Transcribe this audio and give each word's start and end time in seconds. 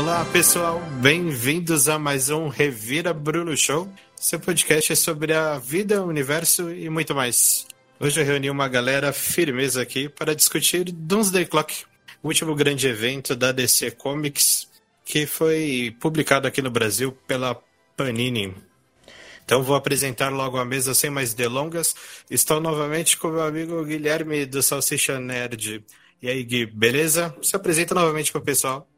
Olá 0.00 0.24
pessoal, 0.32 0.80
bem-vindos 1.02 1.86
a 1.86 1.98
mais 1.98 2.30
um 2.30 2.48
Revira 2.48 3.12
Bruno 3.12 3.54
Show. 3.54 3.86
Seu 4.16 4.40
podcast 4.40 4.94
é 4.94 4.96
sobre 4.96 5.34
a 5.34 5.58
vida, 5.58 6.02
o 6.02 6.06
universo 6.06 6.70
e 6.70 6.88
muito 6.88 7.14
mais. 7.14 7.66
Hoje 8.00 8.18
eu 8.18 8.24
reuni 8.24 8.48
uma 8.48 8.66
galera 8.66 9.12
firmeza 9.12 9.82
aqui 9.82 10.08
para 10.08 10.34
discutir 10.34 10.84
Doomsday 10.90 11.44
Clock, 11.44 11.84
o 12.22 12.28
último 12.28 12.54
grande 12.54 12.88
evento 12.88 13.36
da 13.36 13.52
DC 13.52 13.90
Comics 13.90 14.70
que 15.04 15.26
foi 15.26 15.94
publicado 16.00 16.48
aqui 16.48 16.62
no 16.62 16.70
Brasil 16.70 17.12
pela 17.26 17.54
Panini. 17.94 18.54
Então 19.44 19.62
vou 19.62 19.76
apresentar 19.76 20.30
logo 20.30 20.56
a 20.56 20.64
mesa 20.64 20.94
sem 20.94 21.10
mais 21.10 21.34
delongas. 21.34 21.94
Estou 22.30 22.58
novamente 22.58 23.18
com 23.18 23.28
meu 23.28 23.42
amigo 23.42 23.84
Guilherme 23.84 24.46
do 24.46 24.62
Salsicha 24.62 25.20
Nerd. 25.20 25.84
E 26.22 26.30
aí, 26.30 26.42
Gui, 26.42 26.64
beleza? 26.64 27.36
Se 27.42 27.54
apresenta 27.54 27.94
novamente 27.94 28.32
para 28.32 28.40
o 28.40 28.44
pessoal. 28.44 28.89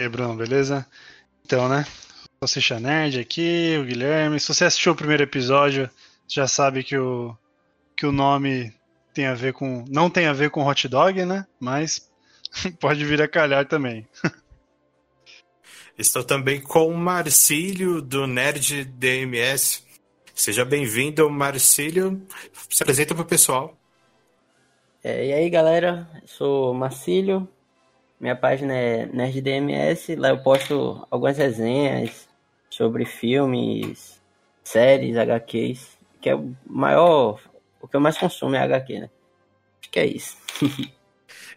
E 0.00 0.04
aí, 0.04 0.08
Bruno, 0.08 0.36
beleza? 0.36 0.86
Então, 1.44 1.68
né? 1.68 1.84
Salsicha 2.38 2.78
Nerd 2.78 3.18
aqui, 3.18 3.76
o 3.80 3.84
Guilherme. 3.84 4.38
Se 4.38 4.46
você 4.46 4.64
assistiu 4.64 4.92
o 4.92 4.94
primeiro 4.94 5.24
episódio, 5.24 5.90
já 6.28 6.46
sabe 6.46 6.84
que 6.84 6.96
o, 6.96 7.36
que 7.96 8.06
o 8.06 8.12
nome 8.12 8.72
tem 9.12 9.26
a 9.26 9.34
ver 9.34 9.52
com. 9.54 9.84
Não 9.88 10.08
tem 10.08 10.28
a 10.28 10.32
ver 10.32 10.50
com 10.50 10.64
hot 10.64 10.86
dog, 10.86 11.24
né? 11.24 11.44
Mas 11.58 12.08
pode 12.78 13.04
vir 13.04 13.20
a 13.20 13.26
calhar 13.26 13.66
também. 13.66 14.06
Estou 15.98 16.22
também 16.22 16.60
com 16.60 16.86
o 16.86 16.96
Marcílio, 16.96 18.00
do 18.00 18.24
Nerd 18.24 18.84
DMS. 18.84 19.82
Seja 20.32 20.64
bem-vindo, 20.64 21.28
Marcílio. 21.28 22.24
Se 22.70 22.84
apresenta 22.84 23.16
para 23.16 23.24
o 23.24 23.26
pessoal. 23.26 23.76
É, 25.02 25.26
e 25.26 25.32
aí, 25.32 25.50
galera, 25.50 26.08
sou 26.24 26.72
Marcílio. 26.72 27.48
Minha 28.20 28.34
página 28.34 28.74
é 28.74 29.06
Nerd 29.06 29.40
DMS. 29.40 30.16
Lá 30.16 30.30
eu 30.30 30.38
posto 30.38 31.06
algumas 31.10 31.38
resenhas 31.38 32.28
sobre 32.68 33.04
filmes, 33.04 34.20
séries, 34.64 35.16
HQs. 35.16 35.98
Que 36.20 36.30
é 36.30 36.34
o 36.34 36.54
maior. 36.66 37.40
O 37.80 37.86
que 37.86 37.96
eu 37.96 38.00
mais 38.00 38.18
consumo 38.18 38.56
é 38.56 38.58
HQ, 38.58 39.00
né? 39.00 39.10
Acho 39.80 39.90
que 39.90 40.00
é 40.00 40.06
isso. 40.06 40.36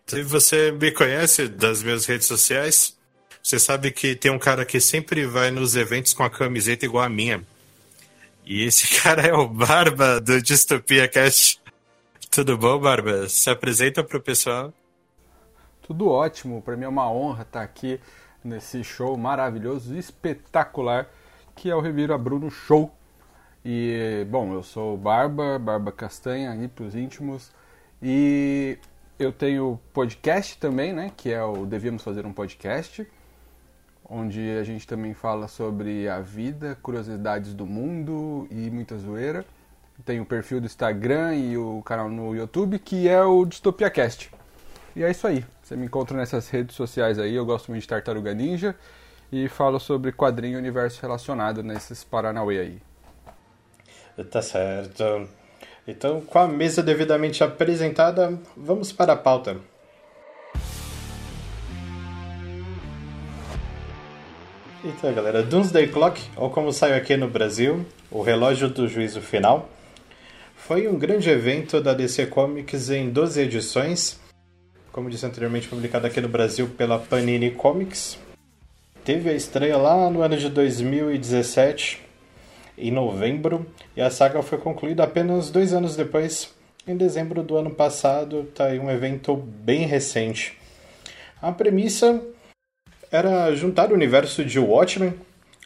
Se 0.05 0.21
você 0.23 0.71
me 0.71 0.91
conhece 0.91 1.47
das 1.47 1.81
minhas 1.81 2.05
redes 2.05 2.27
sociais, 2.27 2.95
você 3.41 3.59
sabe 3.59 3.91
que 3.91 4.15
tem 4.15 4.31
um 4.31 4.37
cara 4.37 4.63
que 4.63 4.79
sempre 4.79 5.25
vai 5.25 5.49
nos 5.49 5.75
eventos 5.75 6.13
com 6.13 6.23
a 6.23 6.29
camiseta 6.29 6.85
igual 6.85 7.03
a 7.03 7.09
minha. 7.09 7.43
E 8.45 8.63
esse 8.63 8.87
cara 9.01 9.23
é 9.23 9.33
o 9.33 9.47
Barba 9.47 10.21
do 10.21 10.39
Distopia 10.39 11.07
Cast. 11.07 11.59
Tudo 12.29 12.55
bom, 12.57 12.79
Barba? 12.79 13.27
Se 13.27 13.49
apresenta 13.49 14.03
pro 14.03 14.21
pessoal. 14.21 14.71
Tudo 15.91 16.07
ótimo. 16.07 16.61
Para 16.61 16.77
mim 16.77 16.85
é 16.85 16.87
uma 16.87 17.11
honra 17.11 17.41
estar 17.41 17.61
aqui 17.61 17.99
nesse 18.41 18.81
show 18.81 19.17
maravilhoso, 19.17 19.93
espetacular, 19.93 21.09
que 21.53 21.69
é 21.69 21.75
o 21.75 21.81
Revira 21.81 22.17
Bruno 22.17 22.49
Show. 22.49 22.89
E, 23.63 24.25
bom, 24.29 24.53
eu 24.53 24.63
sou 24.63 24.95
Barba, 24.95 25.59
Barba 25.59 25.91
Castanha, 25.91 26.51
aí 26.51 26.65
pros 26.69 26.95
íntimos. 26.95 27.51
E 28.01 28.77
eu 29.19 29.33
tenho 29.33 29.77
podcast 29.91 30.57
também, 30.57 30.93
né? 30.93 31.11
Que 31.17 31.33
é 31.33 31.43
o 31.43 31.65
Devíamos 31.65 32.03
Fazer 32.03 32.25
um 32.25 32.31
Podcast 32.31 33.05
onde 34.09 34.49
a 34.51 34.63
gente 34.63 34.87
também 34.87 35.13
fala 35.13 35.49
sobre 35.49 36.07
a 36.07 36.21
vida, 36.21 36.77
curiosidades 36.81 37.53
do 37.53 37.65
mundo 37.65 38.47
e 38.49 38.71
muita 38.71 38.97
zoeira. 38.97 39.43
Tem 40.05 40.21
o 40.21 40.25
perfil 40.25 40.61
do 40.61 40.67
Instagram 40.67 41.35
e 41.35 41.57
o 41.57 41.81
canal 41.83 42.09
no 42.09 42.33
YouTube, 42.33 42.79
que 42.79 43.09
é 43.09 43.21
o 43.21 43.45
Distopia 43.45 43.89
Cast. 43.89 44.31
E 44.95 45.03
é 45.03 45.11
isso 45.11 45.25
aí. 45.25 45.45
Você 45.61 45.75
me 45.75 45.85
encontra 45.85 46.17
nessas 46.17 46.49
redes 46.49 46.75
sociais 46.75 47.17
aí. 47.17 47.35
Eu 47.35 47.45
gosto 47.45 47.69
muito 47.71 47.81
de 47.81 47.87
Tartaruga 47.87 48.33
Ninja 48.33 48.75
e 49.31 49.47
falo 49.47 49.79
sobre 49.79 50.11
quadrinho 50.11 50.55
e 50.55 50.57
universo 50.57 51.01
relacionado 51.01 51.63
nesses 51.63 52.03
Paranauê 52.03 52.59
aí. 52.59 52.81
Tá 54.29 54.41
certo. 54.41 55.27
Então, 55.87 56.21
com 56.21 56.37
a 56.37 56.47
mesa 56.47 56.83
devidamente 56.83 57.43
apresentada, 57.43 58.37
vamos 58.55 58.91
para 58.91 59.13
a 59.13 59.17
pauta. 59.17 59.57
Então, 64.83 65.13
galera, 65.13 65.43
Doomsday 65.43 65.87
Clock, 65.87 66.21
ou 66.35 66.49
como 66.49 66.73
saiu 66.73 66.95
aqui 66.95 67.15
no 67.15 67.27
Brasil, 67.27 67.85
o 68.09 68.21
relógio 68.21 68.67
do 68.67 68.87
juízo 68.87 69.21
final, 69.21 69.69
foi 70.55 70.87
um 70.87 70.97
grande 70.97 71.29
evento 71.29 71.79
da 71.79 71.93
DC 71.93 72.27
Comics 72.27 72.89
em 72.89 73.09
12 73.09 73.41
edições, 73.41 74.19
como 74.91 75.09
disse 75.09 75.25
anteriormente, 75.25 75.67
publicado 75.67 76.07
aqui 76.07 76.19
no 76.19 76.27
Brasil 76.27 76.67
pela 76.77 76.99
Panini 76.99 77.51
Comics. 77.51 78.17
Teve 79.03 79.29
a 79.29 79.33
estreia 79.33 79.77
lá 79.77 80.09
no 80.09 80.21
ano 80.21 80.37
de 80.37 80.49
2017, 80.49 82.01
em 82.77 82.91
novembro, 82.91 83.65
e 83.95 84.01
a 84.01 84.09
saga 84.09 84.41
foi 84.41 84.57
concluída 84.57 85.03
apenas 85.03 85.49
dois 85.49 85.73
anos 85.73 85.95
depois, 85.95 86.53
em 86.87 86.95
dezembro 86.95 87.41
do 87.41 87.57
ano 87.57 87.71
passado. 87.71 88.43
Tá 88.53 88.65
aí 88.65 88.79
um 88.79 88.89
evento 88.89 89.35
bem 89.35 89.85
recente. 89.85 90.57
A 91.41 91.51
premissa 91.51 92.21
era 93.11 93.53
juntar 93.55 93.91
o 93.91 93.95
universo 93.95 94.45
de 94.45 94.59
Watchmen 94.59 95.13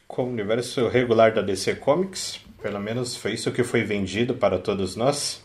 com 0.07 0.23
o 0.23 0.29
universo 0.29 0.87
regular 0.87 1.33
da 1.33 1.41
DC 1.41 1.75
Comics. 1.75 2.39
Pelo 2.61 2.79
menos 2.79 3.15
foi 3.15 3.33
isso 3.33 3.51
que 3.51 3.63
foi 3.63 3.83
vendido 3.83 4.33
para 4.35 4.57
todos 4.57 4.95
nós. 4.95 5.44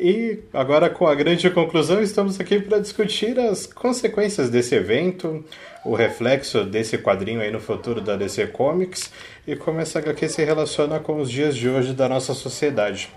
E 0.00 0.44
agora, 0.52 0.88
com 0.88 1.08
a 1.08 1.14
grande 1.14 1.50
conclusão, 1.50 2.00
estamos 2.00 2.38
aqui 2.38 2.60
para 2.60 2.78
discutir 2.78 3.36
as 3.40 3.66
consequências 3.66 4.48
desse 4.48 4.76
evento, 4.76 5.44
o 5.84 5.92
reflexo 5.92 6.64
desse 6.64 6.96
quadrinho 6.98 7.40
aí 7.40 7.50
no 7.50 7.58
futuro 7.58 8.00
da 8.00 8.14
DC 8.14 8.46
Comics 8.46 9.10
e 9.44 9.56
como 9.56 9.80
essa 9.80 9.98
HQ 9.98 10.28
se 10.28 10.44
relaciona 10.44 11.00
com 11.00 11.20
os 11.20 11.28
dias 11.28 11.56
de 11.56 11.68
hoje 11.68 11.94
da 11.94 12.08
nossa 12.08 12.32
sociedade. 12.32 13.10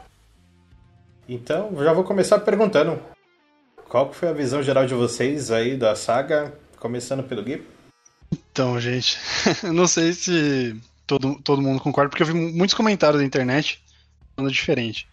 Então, 1.29 1.71
já 1.83 1.93
vou 1.93 2.03
começar 2.03 2.39
perguntando: 2.39 2.99
qual 3.87 4.11
foi 4.11 4.29
a 4.29 4.33
visão 4.33 4.63
geral 4.63 4.87
de 4.87 4.95
vocês 4.95 5.51
aí 5.51 5.77
da 5.77 5.95
saga? 5.95 6.51
Começando 6.79 7.21
pelo 7.21 7.43
Gui. 7.43 7.63
Então, 8.33 8.79
gente, 8.81 9.19
não 9.71 9.85
sei 9.85 10.13
se 10.13 10.75
todo, 11.05 11.39
todo 11.43 11.61
mundo 11.61 11.79
concorda, 11.79 12.09
porque 12.09 12.23
eu 12.23 12.27
vi 12.27 12.33
muitos 12.33 12.73
comentários 12.73 13.21
na 13.21 13.27
internet 13.27 13.79
falando 14.35 14.51
diferente. 14.51 15.10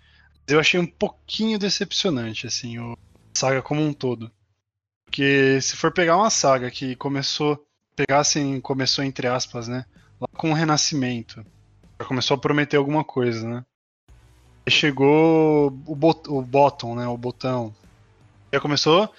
Eu 0.48 0.58
achei 0.58 0.80
um 0.80 0.86
pouquinho 0.86 1.58
decepcionante, 1.58 2.46
assim, 2.46 2.78
o 2.78 2.96
saga 3.34 3.62
como 3.62 3.82
um 3.82 3.92
todo. 3.92 4.30
Porque 5.04 5.60
se 5.60 5.76
for 5.76 5.92
pegar 5.92 6.16
uma 6.16 6.30
saga 6.30 6.70
que 6.70 6.96
começou, 6.96 7.64
pegar 7.94 8.20
assim, 8.20 8.60
começou 8.60 9.04
entre 9.04 9.26
aspas, 9.26 9.68
né? 9.68 9.84
Lá 10.20 10.28
com 10.36 10.50
o 10.50 10.54
Renascimento. 10.54 11.44
Já 12.00 12.06
começou 12.06 12.34
a 12.36 12.40
prometer 12.40 12.76
alguma 12.76 13.04
coisa, 13.04 13.46
né? 13.48 13.64
Aí 14.66 14.72
chegou 14.72 15.68
o, 15.86 15.94
bot, 15.94 16.28
o 16.28 16.42
bottom, 16.42 16.94
né? 16.94 17.06
O 17.06 17.16
botão. 17.16 17.74
Já 18.52 18.60
começou 18.60 19.12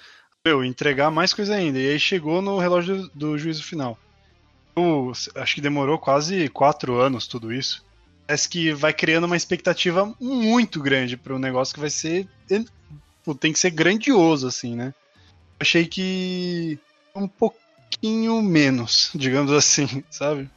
meu, 0.44 0.64
entregar 0.64 1.10
mais 1.10 1.34
coisa 1.34 1.54
ainda. 1.54 1.78
E 1.78 1.90
aí 1.90 2.00
chegou 2.00 2.40
no 2.40 2.58
relógio 2.58 2.96
do, 2.96 3.10
do 3.14 3.38
juízo 3.38 3.62
final. 3.62 3.98
Eu, 4.74 5.12
acho 5.34 5.54
que 5.54 5.60
demorou 5.60 5.98
quase 5.98 6.48
quatro 6.48 6.98
anos 6.98 7.26
tudo 7.26 7.52
isso. 7.52 7.84
Parece 8.30 8.48
que 8.48 8.72
vai 8.72 8.92
criando 8.92 9.24
uma 9.24 9.36
expectativa 9.36 10.14
muito 10.20 10.80
grande 10.80 11.16
para 11.16 11.34
um 11.34 11.38
negócio 11.40 11.74
que 11.74 11.80
vai 11.80 11.90
ser. 11.90 12.28
Tem 13.40 13.52
que 13.52 13.58
ser 13.58 13.70
grandioso, 13.70 14.46
assim, 14.46 14.76
né? 14.76 14.94
Achei 15.58 15.84
que. 15.84 16.78
um 17.12 17.26
pouquinho 17.26 18.40
menos, 18.40 19.10
digamos 19.18 19.50
assim, 19.50 20.04
sabe? 20.08 20.48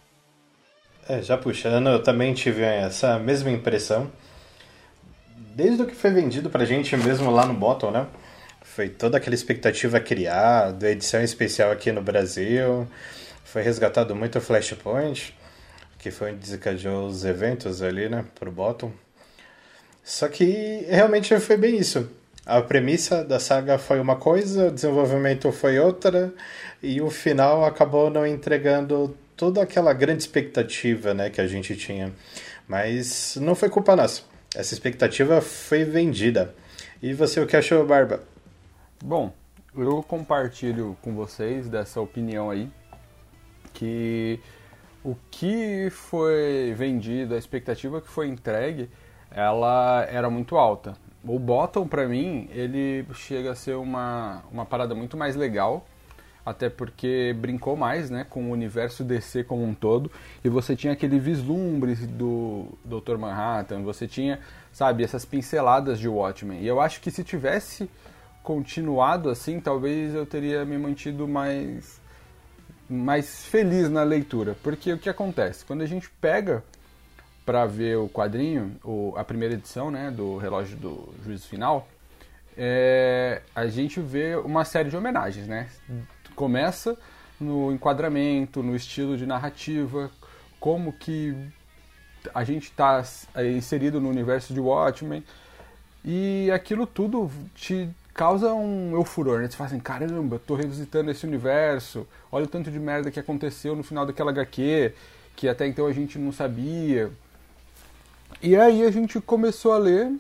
É, 1.10 1.24
já 1.24 1.36
puxando, 1.36 1.90
eu 1.90 2.04
também 2.04 2.32
tive 2.36 2.62
essa 2.62 3.18
mesma 3.18 3.50
impressão. 3.50 4.12
Desde 5.56 5.82
o 5.82 5.88
que 5.88 5.96
foi 5.96 6.12
vendido 6.12 6.52
pra 6.52 6.66
gente 6.66 6.96
mesmo 6.96 7.32
lá 7.32 7.44
no 7.44 7.56
Bottom, 7.56 7.90
né? 7.90 8.06
Foi 8.62 8.88
toda 8.88 9.18
aquela 9.18 9.34
expectativa 9.34 10.00
criada, 10.00 10.92
edição 10.92 11.24
especial 11.24 11.72
aqui 11.72 11.92
no 11.92 12.04
Brasil. 12.04 12.88
Foi 13.44 13.64
resgatado 13.64 14.16
muito 14.16 14.38
o 14.38 14.42
Flashpoint, 14.42 15.34
que 16.04 16.12
foi 16.12 16.32
onde 16.32 16.42
desencadeou 16.42 17.08
os 17.08 17.24
eventos 17.24 17.82
ali, 17.82 18.10
né, 18.10 18.26
pro 18.36 18.52
Bottom. 18.52 18.92
Só 20.04 20.28
que 20.28 20.86
realmente 20.90 21.40
foi 21.40 21.56
bem 21.56 21.78
isso. 21.78 22.10
A 22.46 22.62
premissa 22.62 23.24
da 23.24 23.40
saga 23.40 23.78
foi 23.78 24.02
uma 24.02 24.18
coisa, 24.18 24.68
o 24.68 24.72
desenvolvimento 24.72 25.50
foi 25.54 25.80
outra, 25.80 26.34
e 26.82 27.00
o 27.00 27.10
final 27.10 27.64
acabou 27.64 28.10
não 28.10 28.28
entregando 28.28 29.18
toda 29.38 29.62
aquela 29.62 29.94
grande 29.94 30.24
expectativa 30.24 31.14
né, 31.14 31.30
que 31.30 31.40
a 31.40 31.48
gente 31.48 31.74
tinha. 31.78 32.12
Mas 32.68 33.38
não 33.40 33.56
foi 33.56 33.70
culpa 33.70 33.96
nossa. 33.96 34.24
Essa 34.54 34.74
expectativa 34.74 35.40
foi 35.40 35.86
vendida. 35.86 36.54
E 37.02 37.14
você, 37.14 37.40
o 37.40 37.48
que 37.48 37.56
achou, 37.56 37.86
Barba? 37.86 38.22
Bom, 39.02 39.34
eu 39.74 40.04
compartilho 40.04 40.98
com 41.02 41.16
vocês 41.16 41.70
dessa 41.70 42.02
opinião 42.02 42.50
aí, 42.50 42.70
que 43.74 44.42
o 45.04 45.16
que 45.30 45.90
foi 45.90 46.74
vendido, 46.76 47.36
a 47.36 47.38
expectativa 47.38 48.00
que 48.00 48.08
foi 48.08 48.28
entregue, 48.28 48.90
ela 49.30 50.06
era 50.10 50.30
muito 50.30 50.56
alta. 50.56 50.96
O 51.26 51.38
Bottom, 51.40 51.88
para 51.88 52.08
mim, 52.08 52.50
ele 52.52 53.06
chega 53.14 53.52
a 53.52 53.56
ser 53.56 53.76
uma, 53.76 54.44
uma 54.52 54.66
parada 54.66 54.94
muito 54.94 55.18
mais 55.18 55.36
legal, 55.36 55.86
até 56.46 56.70
porque 56.70 57.36
brincou 57.38 57.76
mais 57.76 58.10
né, 58.10 58.26
com 58.30 58.46
o 58.46 58.52
universo 58.52 59.04
DC 59.04 59.44
como 59.46 59.64
um 59.64 59.74
todo, 59.74 60.12
e 60.44 60.50
você 60.50 60.76
tinha 60.76 60.94
aquele 60.94 61.20
vislumbre 61.20 61.96
do 61.96 62.68
Dr. 62.84 63.18
Manhattan, 63.18 63.82
você 63.82 64.08
tinha, 64.08 64.40
sabe, 64.72 65.04
essas 65.04 65.24
pinceladas 65.26 66.00
de 66.00 66.08
Watchmen. 66.08 66.62
E 66.62 66.68
eu 66.68 66.82
acho 66.82 67.00
que 67.02 67.10
se 67.10 67.24
tivesse 67.24 67.90
continuado 68.42 69.30
assim, 69.30 69.60
talvez 69.62 70.14
eu 70.14 70.26
teria 70.26 70.66
me 70.66 70.78
mantido 70.78 71.26
mais 71.28 72.02
mais 72.94 73.46
feliz 73.46 73.90
na 73.90 74.04
leitura, 74.04 74.56
porque 74.62 74.94
o 74.94 74.98
que 74.98 75.10
acontece? 75.10 75.66
Quando 75.66 75.82
a 75.82 75.86
gente 75.86 76.10
pega 76.22 76.64
para 77.46 77.66
ver 77.66 77.98
o 77.98 78.08
quadrinho, 78.08 78.78
o, 78.84 79.14
a 79.18 79.24
primeira 79.24 79.56
edição, 79.56 79.92
né, 79.92 80.12
do 80.12 80.38
Relógio 80.38 80.78
do 80.78 81.14
Juízo 81.24 81.48
Final, 81.48 81.88
é, 82.56 83.42
a 83.56 83.68
gente 83.68 84.00
vê 84.00 84.36
uma 84.36 84.64
série 84.64 84.90
de 84.90 84.96
homenagens, 84.96 85.48
né? 85.48 85.68
Começa 86.36 86.98
no 87.40 87.72
enquadramento, 87.72 88.62
no 88.62 88.76
estilo 88.76 89.18
de 89.18 89.26
narrativa, 89.26 90.12
como 90.60 90.94
que 90.94 91.36
a 92.34 92.44
gente 92.44 92.66
está 92.66 93.04
inserido 93.56 94.00
no 94.00 94.10
universo 94.10 94.54
de 94.54 94.60
Watchmen 94.60 95.24
e 96.06 96.50
aquilo 96.52 96.86
tudo 96.86 97.30
te 97.56 97.90
causa 98.14 98.54
um 98.54 98.94
eufuror, 98.94 99.40
né? 99.40 99.50
Você 99.50 99.58
fala 99.58 99.70
assim, 99.70 99.80
caramba, 99.80 100.40
tô 100.46 100.56
revisitando 100.56 101.10
esse 101.10 101.26
universo, 101.26 102.08
olha 102.32 102.46
o 102.46 102.48
tanto 102.48 102.70
de 102.70 102.80
merda 102.80 103.10
que 103.10 103.20
aconteceu 103.20 103.76
no 103.76 103.84
final 103.84 104.06
daquela 104.06 104.32
HQ, 104.32 104.94
que 105.36 105.48
até 105.48 105.66
então 105.68 105.88
a 105.88 105.94
gente 105.94 106.20
não 106.20 106.32
sabia. 106.32 107.12
E 108.42 108.56
aí 108.56 108.84
a 108.84 108.92
gente 108.92 109.20
começou 109.20 109.74
a 109.74 109.78
ler, 109.78 110.12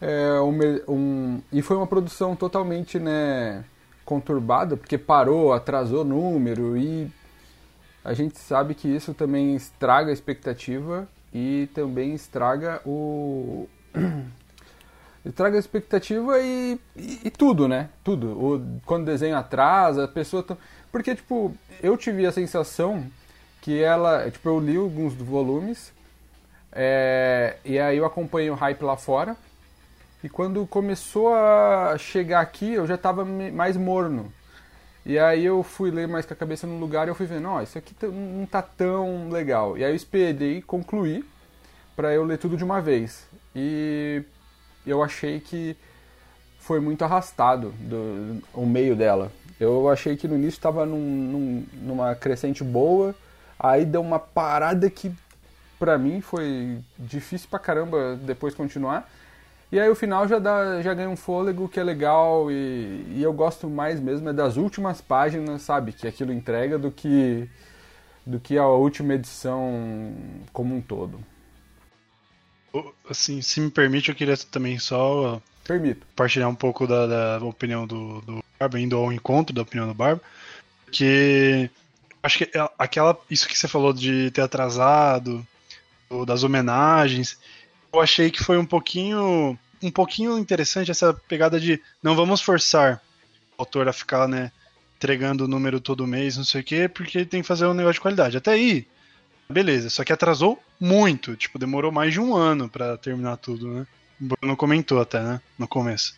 é, 0.00 0.40
um, 0.40 0.92
um, 0.92 1.42
e 1.52 1.62
foi 1.62 1.76
uma 1.76 1.86
produção 1.86 2.36
totalmente 2.36 2.98
né, 2.98 3.64
conturbada, 4.04 4.76
porque 4.76 4.98
parou, 4.98 5.52
atrasou 5.52 6.04
número, 6.04 6.76
e 6.76 7.10
a 8.04 8.12
gente 8.12 8.38
sabe 8.38 8.74
que 8.74 8.86
isso 8.86 9.14
também 9.14 9.56
estraga 9.56 10.10
a 10.10 10.12
expectativa 10.12 11.08
e 11.32 11.68
também 11.74 12.14
estraga 12.14 12.80
o 12.86 13.66
traga 15.32 15.58
expectativa 15.58 16.38
e, 16.40 16.78
e, 16.96 17.20
e, 17.24 17.30
tudo, 17.30 17.66
né? 17.66 17.88
Tudo. 18.02 18.28
O, 18.32 18.80
quando 18.84 19.02
o 19.02 19.06
desenho 19.06 19.36
atrasa, 19.36 20.04
a 20.04 20.08
pessoa. 20.08 20.42
Tá... 20.42 20.56
Porque, 20.92 21.14
tipo, 21.14 21.54
eu 21.82 21.96
tive 21.96 22.26
a 22.26 22.32
sensação 22.32 23.06
que 23.60 23.82
ela. 23.82 24.30
Tipo, 24.30 24.48
eu 24.50 24.60
li 24.60 24.76
alguns 24.76 25.14
volumes. 25.14 25.92
É, 26.70 27.56
e 27.64 27.78
aí 27.78 27.96
eu 27.96 28.04
acompanhei 28.04 28.50
o 28.50 28.54
hype 28.54 28.82
lá 28.82 28.96
fora. 28.96 29.36
E 30.22 30.28
quando 30.28 30.66
começou 30.66 31.34
a 31.34 31.96
chegar 31.98 32.40
aqui, 32.40 32.72
eu 32.72 32.86
já 32.86 32.96
tava 32.96 33.24
mais 33.24 33.76
morno. 33.76 34.32
E 35.06 35.18
aí 35.18 35.44
eu 35.44 35.62
fui 35.62 35.90
ler 35.90 36.08
mais 36.08 36.24
com 36.24 36.32
a 36.32 36.36
cabeça 36.36 36.66
no 36.66 36.78
lugar 36.78 37.06
e 37.06 37.10
eu 37.10 37.14
fui 37.14 37.26
vendo, 37.26 37.46
ó, 37.46 37.60
isso 37.60 37.76
aqui 37.76 37.94
não 38.06 38.46
tá 38.46 38.62
tão 38.62 39.28
legal. 39.28 39.76
E 39.76 39.84
aí 39.84 39.92
eu 39.92 39.94
esperei 39.94 40.62
concluir 40.62 41.24
para 41.94 42.14
eu 42.14 42.24
ler 42.24 42.38
tudo 42.38 42.56
de 42.56 42.64
uma 42.64 42.80
vez. 42.80 43.26
E 43.54 44.22
eu 44.86 45.02
achei 45.02 45.40
que 45.40 45.76
foi 46.58 46.80
muito 46.80 47.04
arrastado 47.04 47.74
do, 47.78 48.42
o 48.54 48.64
meio 48.64 48.96
dela. 48.96 49.30
Eu 49.60 49.88
achei 49.88 50.16
que 50.16 50.26
no 50.26 50.34
início 50.34 50.58
estava 50.58 50.86
num, 50.86 50.98
num, 50.98 51.66
numa 51.82 52.14
crescente 52.14 52.64
boa, 52.64 53.14
aí 53.58 53.84
deu 53.84 54.00
uma 54.00 54.18
parada 54.18 54.88
que 54.88 55.12
pra 55.78 55.98
mim 55.98 56.20
foi 56.20 56.78
difícil 56.98 57.48
pra 57.50 57.58
caramba 57.58 58.16
depois 58.16 58.54
continuar. 58.54 59.10
E 59.70 59.78
aí 59.78 59.88
o 59.88 59.94
final 59.94 60.26
já, 60.26 60.38
dá, 60.38 60.80
já 60.80 60.94
ganha 60.94 61.08
um 61.08 61.16
fôlego 61.16 61.68
que 61.68 61.80
é 61.80 61.82
legal 61.82 62.50
e, 62.50 63.04
e 63.10 63.20
eu 63.22 63.32
gosto 63.32 63.68
mais 63.68 64.00
mesmo 64.00 64.28
é 64.28 64.32
das 64.32 64.56
últimas 64.56 65.00
páginas, 65.00 65.62
sabe, 65.62 65.92
que 65.92 66.06
aquilo 66.06 66.32
entrega 66.32 66.78
do 66.78 66.90
que 66.90 67.48
do 68.26 68.40
que 68.40 68.56
a 68.56 68.66
última 68.66 69.14
edição 69.14 70.14
como 70.50 70.74
um 70.74 70.80
todo 70.80 71.18
assim, 73.08 73.42
se 73.42 73.60
me 73.60 73.70
permite, 73.70 74.08
eu 74.08 74.14
queria 74.14 74.36
também 74.36 74.78
só 74.78 75.40
Permito. 75.64 76.06
partilhar 76.16 76.48
um 76.48 76.54
pouco 76.54 76.86
da, 76.86 77.38
da 77.38 77.44
opinião 77.44 77.86
do, 77.86 78.20
do 78.22 78.44
Barba, 78.58 78.80
indo 78.80 78.96
ao 78.96 79.12
encontro 79.12 79.54
da 79.54 79.62
opinião 79.62 79.86
do 79.86 79.94
Barba, 79.94 80.22
que 80.90 81.70
acho 82.22 82.38
que 82.38 82.44
é 82.44 82.68
aquela 82.78 83.18
isso 83.30 83.46
que 83.46 83.56
você 83.56 83.68
falou 83.68 83.92
de 83.92 84.30
ter 84.30 84.40
atrasado, 84.40 85.46
das 86.26 86.44
homenagens, 86.44 87.38
eu 87.92 88.00
achei 88.00 88.30
que 88.30 88.42
foi 88.42 88.58
um 88.58 88.66
pouquinho 88.66 89.58
um 89.82 89.90
pouquinho 89.90 90.38
interessante 90.38 90.90
essa 90.90 91.12
pegada 91.12 91.60
de 91.60 91.80
não 92.02 92.14
vamos 92.14 92.40
forçar 92.40 93.02
o 93.56 93.62
autor 93.62 93.88
a 93.88 93.92
ficar, 93.92 94.26
né, 94.26 94.50
entregando 94.96 95.44
o 95.44 95.48
número 95.48 95.80
todo 95.80 96.06
mês, 96.06 96.36
não 96.36 96.44
sei 96.44 96.62
o 96.62 96.64
quê, 96.64 96.88
porque 96.88 97.24
tem 97.24 97.42
que 97.42 97.48
fazer 97.48 97.66
um 97.66 97.74
negócio 97.74 97.94
de 97.94 98.00
qualidade. 98.00 98.36
Até 98.36 98.52
aí, 98.52 98.86
Beleza, 99.48 99.90
só 99.90 100.04
que 100.04 100.12
atrasou 100.12 100.62
muito, 100.80 101.36
tipo, 101.36 101.58
demorou 101.58 101.92
mais 101.92 102.12
de 102.12 102.20
um 102.20 102.34
ano 102.34 102.68
para 102.68 102.96
terminar 102.96 103.36
tudo, 103.36 103.68
né? 103.68 103.86
O 104.20 104.24
Bruno 104.24 104.56
comentou 104.56 105.00
até, 105.00 105.20
né, 105.20 105.40
no 105.58 105.68
começo. 105.68 106.16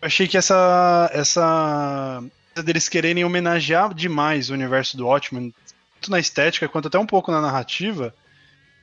Eu 0.00 0.06
achei 0.06 0.26
que 0.26 0.36
essa 0.36 1.10
essa 1.12 2.22
deles 2.64 2.88
quererem 2.88 3.24
homenagear 3.24 3.94
demais 3.94 4.50
o 4.50 4.54
universo 4.54 4.96
do 4.96 5.06
Watchmen, 5.06 5.54
tanto 5.94 6.10
na 6.10 6.18
estética 6.18 6.68
quanto 6.68 6.88
até 6.88 6.98
um 6.98 7.06
pouco 7.06 7.30
na 7.30 7.40
narrativa, 7.40 8.14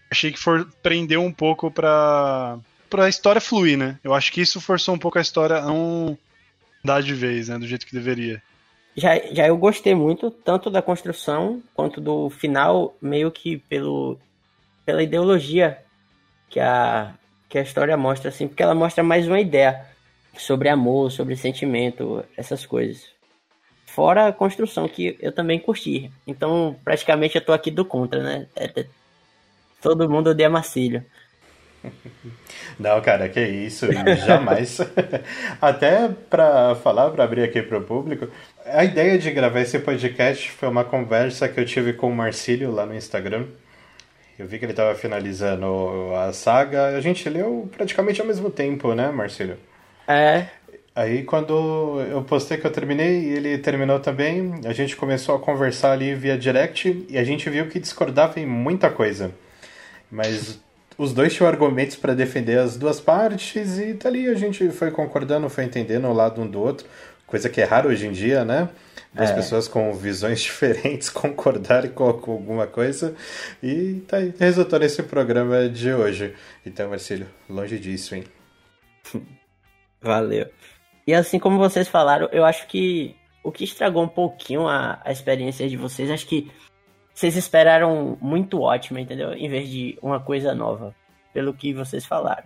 achei 0.10 0.32
que 0.32 0.40
for 0.40 0.66
prender 0.82 1.20
um 1.20 1.32
pouco 1.32 1.70
pra, 1.70 2.58
pra 2.90 3.10
história 3.10 3.42
fluir, 3.42 3.78
né? 3.78 4.00
Eu 4.04 4.14
acho 4.14 4.32
que 4.32 4.42
isso 4.42 4.62
forçou 4.62 4.96
um 4.96 5.00
pouco 5.00 5.18
a 5.18 5.22
história 5.22 5.58
a 5.58 5.66
não 5.66 6.18
dar 6.84 7.02
de 7.02 7.14
vez, 7.14 7.50
né? 7.50 7.58
Do 7.58 7.68
jeito 7.68 7.86
que 7.86 7.94
deveria 7.94 8.42
já, 9.00 9.18
já 9.32 9.48
eu 9.48 9.58
gostei 9.58 9.96
muito, 9.96 10.30
tanto 10.30 10.70
da 10.70 10.82
construção 10.82 11.62
quanto 11.74 12.00
do 12.00 12.30
final, 12.30 12.96
meio 13.02 13.32
que 13.32 13.58
pelo, 13.58 14.18
pela 14.86 15.02
ideologia 15.02 15.80
que 16.50 16.60
a, 16.60 17.14
que 17.48 17.58
a 17.58 17.62
história 17.62 17.96
mostra, 17.96 18.30
assim, 18.30 18.48
porque 18.48 18.62
ela 18.62 18.76
mostra 18.76 19.04
mais 19.04 19.28
uma 19.28 19.40
ideia 19.40 19.86
sobre 20.38 20.70
amor, 20.70 21.12
sobre 21.12 21.36
sentimento, 21.36 22.24
essas 22.38 22.66
coisas. 22.66 23.10
Fora 23.86 24.28
a 24.28 24.34
construção, 24.34 24.88
que 24.88 25.18
eu 25.20 25.32
também 25.32 25.60
curti. 25.60 26.12
Então, 26.28 26.76
praticamente 26.84 27.36
eu 27.36 27.44
tô 27.44 27.52
aqui 27.52 27.72
do 27.72 27.84
contra, 27.84 28.22
né? 28.22 28.48
É, 28.56 28.66
é, 28.82 28.86
todo 29.82 30.10
mundo 30.10 30.30
odeia 30.30 30.50
Marcílio. 30.50 31.04
Não, 32.80 33.02
cara, 33.02 33.28
que 33.30 33.42
isso, 33.42 33.88
jamais. 34.26 34.80
Até 35.62 36.10
para 36.30 36.76
falar, 36.76 37.10
para 37.12 37.24
abrir 37.24 37.44
aqui 37.44 37.62
para 37.62 37.78
o 37.78 37.84
público, 37.84 38.28
a 38.66 38.84
ideia 38.84 39.18
de 39.18 39.32
gravar 39.32 39.62
esse 39.62 39.80
podcast 39.80 40.52
foi 40.52 40.70
uma 40.70 40.84
conversa 40.84 41.48
que 41.48 41.60
eu 41.60 41.66
tive 41.66 41.94
com 41.94 42.10
o 42.10 42.16
Marcílio 42.16 42.72
lá 42.72 42.86
no 42.86 42.96
Instagram. 42.96 43.46
Eu 44.38 44.48
vi 44.48 44.58
que 44.58 44.66
ele 44.66 44.72
estava 44.72 44.96
finalizando 44.96 46.14
a 46.16 46.32
saga. 46.32 46.96
A 46.96 47.02
gente 47.02 47.28
leu 47.28 47.70
praticamente 47.76 48.22
ao 48.22 48.28
mesmo 48.28 48.50
tempo, 48.50 48.94
né, 48.94 49.12
Marcílio? 49.12 49.58
É. 50.08 50.46
Aí 50.96 51.24
quando 51.24 52.02
eu 52.10 52.24
postei 52.24 52.58
que 52.58 52.66
eu 52.66 52.72
terminei 52.72 53.22
e 53.22 53.34
ele 53.34 53.58
terminou 53.58 54.00
também, 54.00 54.62
a 54.66 54.74
gente 54.74 54.96
começou 54.96 55.36
a 55.36 55.40
conversar 55.40 55.92
ali 55.92 56.16
via 56.16 56.38
direct 56.38 57.06
e 57.10 57.18
a 57.18 57.24
gente 57.24 57.50
viu 57.50 57.68
que 57.68 57.80
discordava 57.80 58.40
em 58.40 58.46
muita 58.46 58.90
coisa. 58.90 59.32
Mas 60.10 60.60
os 61.00 61.14
dois 61.14 61.34
tinham 61.34 61.48
argumentos 61.48 61.96
para 61.96 62.14
defender 62.14 62.60
as 62.60 62.76
duas 62.76 63.00
partes 63.00 63.80
e 63.80 63.94
tá 63.94 64.10
ali 64.10 64.28
a 64.28 64.34
gente 64.34 64.70
foi 64.70 64.92
concordando, 64.92 65.50
foi 65.50 65.64
entendendo 65.64 66.06
o 66.10 66.14
lado 66.14 66.42
um 66.42 66.48
do 66.48 66.60
outro, 66.60 66.86
coisa 67.26 67.50
que 67.50 67.62
é 67.62 67.64
raro 67.64 67.88
hoje 67.88 68.06
em 68.06 68.12
dia, 68.12 68.44
né? 68.44 68.68
Duas 69.14 69.30
é. 69.30 69.34
pessoas 69.34 69.66
com 69.66 69.94
visões 69.94 70.42
diferentes 70.44 71.10
concordarem 71.10 71.90
com, 71.90 72.12
com, 72.14 72.34
alguma 72.34 72.68
coisa 72.68 73.16
e 73.64 74.04
tá 74.10 74.18
aí, 74.18 74.34
resultou 74.38 74.78
nesse 74.78 75.02
programa 75.02 75.70
de 75.70 75.94
hoje. 75.94 76.36
Então, 76.66 76.90
Marcelo, 76.90 77.26
longe 77.50 77.80
disso, 77.80 78.14
hein? 78.14 78.26
Valeu. 80.02 80.48
E 81.08 81.14
assim 81.14 81.40
como 81.40 81.58
vocês 81.58 81.88
falaram, 81.88 82.28
eu 82.34 82.44
acho 82.44 82.68
que 82.68 83.16
o 83.42 83.54
que 83.54 83.64
estragou 83.64 84.04
um 84.04 84.08
pouquinho 84.08 84.68
a, 84.68 85.00
a 85.04 85.14
experiência 85.14 85.68
de 85.70 85.78
vocês, 85.78 86.12
acho 86.12 86.28
que 86.28 86.52
vocês 87.20 87.36
esperaram 87.36 88.18
muito 88.22 88.62
ótimo, 88.62 88.98
entendeu? 88.98 89.34
Em 89.34 89.50
vez 89.50 89.70
de 89.70 90.00
uma 90.02 90.22
coisa 90.22 90.56
nova, 90.56 90.96
pelo 91.34 91.54
que 91.54 91.74
vocês 91.74 92.06
falaram. 92.06 92.46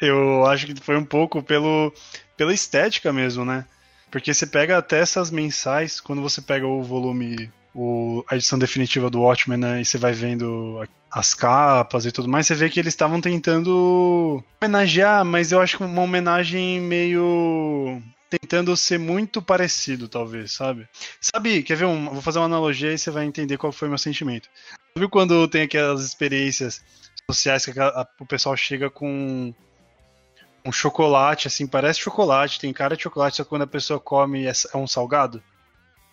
Eu 0.00 0.46
acho 0.46 0.66
que 0.66 0.80
foi 0.80 0.96
um 0.96 1.04
pouco 1.04 1.42
pelo, 1.42 1.92
pela 2.34 2.54
estética 2.54 3.12
mesmo, 3.12 3.44
né? 3.44 3.66
Porque 4.10 4.32
você 4.32 4.46
pega 4.46 4.78
até 4.78 4.98
essas 4.98 5.30
mensais, 5.30 6.00
quando 6.00 6.22
você 6.22 6.40
pega 6.40 6.66
o 6.66 6.82
volume, 6.82 7.52
o, 7.74 8.24
a 8.26 8.36
edição 8.36 8.58
definitiva 8.58 9.10
do 9.10 9.20
Watchmen, 9.20 9.58
né, 9.58 9.82
e 9.82 9.84
você 9.84 9.98
vai 9.98 10.12
vendo 10.12 10.82
as 11.10 11.34
capas 11.34 12.06
e 12.06 12.12
tudo 12.12 12.26
mais, 12.26 12.46
você 12.46 12.54
vê 12.54 12.70
que 12.70 12.80
eles 12.80 12.94
estavam 12.94 13.20
tentando 13.20 14.42
homenagear, 14.62 15.22
mas 15.24 15.52
eu 15.52 15.60
acho 15.60 15.76
que 15.76 15.84
uma 15.84 16.02
homenagem 16.02 16.80
meio 16.80 18.00
tentando 18.38 18.76
ser 18.76 18.98
muito 18.98 19.40
parecido, 19.40 20.08
talvez, 20.08 20.52
sabe? 20.52 20.88
Sabe, 21.20 21.62
quer 21.62 21.76
ver? 21.76 21.84
Um, 21.86 22.10
vou 22.10 22.22
fazer 22.22 22.38
uma 22.38 22.46
analogia 22.46 22.92
e 22.92 22.98
você 22.98 23.10
vai 23.10 23.24
entender 23.24 23.56
qual 23.56 23.72
foi 23.72 23.88
o 23.88 23.90
meu 23.90 23.98
sentimento. 23.98 24.48
Sabe 24.94 25.08
quando 25.08 25.46
tem 25.48 25.62
aquelas 25.62 26.04
experiências 26.04 26.82
sociais 27.30 27.64
que 27.64 27.78
a, 27.78 27.88
a, 27.88 28.08
o 28.20 28.26
pessoal 28.26 28.56
chega 28.56 28.90
com 28.90 29.52
um 30.64 30.72
chocolate, 30.72 31.46
assim, 31.46 31.66
parece 31.66 32.00
chocolate, 32.00 32.60
tem 32.60 32.72
cara 32.72 32.96
de 32.96 33.02
chocolate, 33.02 33.36
só 33.36 33.44
que 33.44 33.50
quando 33.50 33.62
a 33.62 33.66
pessoa 33.66 34.00
come 34.00 34.46
é, 34.46 34.52
é 34.72 34.76
um 34.76 34.86
salgado? 34.86 35.42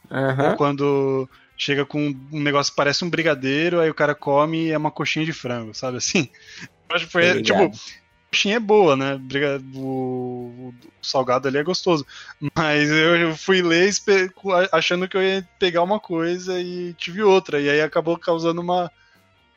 Aham. 0.10 0.56
Quando 0.58 1.30
chega 1.58 1.86
com 1.86 2.08
um 2.32 2.42
negócio 2.42 2.72
que 2.74 2.78
parece 2.78 3.06
um 3.06 3.10
brigadeiro, 3.10 3.80
aí 3.80 3.90
o 3.90 3.94
cara 3.94 4.14
come 4.14 4.66
e 4.66 4.72
é 4.72 4.78
uma 4.78 4.92
coxinha 4.92 5.26
de 5.26 5.32
frango, 5.32 5.74
sabe 5.74 5.98
assim? 5.98 6.30
Eu 6.90 6.96
acho 6.96 7.06
que 7.06 7.12
foi, 7.12 7.36
Tô 7.36 7.42
tipo. 7.44 7.72
Coxinha 8.32 8.56
é 8.56 8.60
boa, 8.60 8.96
né? 8.96 9.20
O, 9.76 10.72
o 10.72 10.74
salgado 11.02 11.48
ali 11.48 11.58
é 11.58 11.64
gostoso. 11.64 12.06
Mas 12.56 12.90
eu 12.90 13.36
fui 13.36 13.62
ler 13.62 13.92
achando 14.72 15.08
que 15.08 15.18
eu 15.18 15.22
ia 15.22 15.48
pegar 15.60 15.84
uma 15.84 16.00
coisa 16.00 16.60
e 16.60 16.94
tive 16.94 17.22
outra. 17.22 17.60
E 17.60 17.70
aí 17.70 17.82
acabou 17.82 18.18
causando 18.18 18.62
uma, 18.62 18.90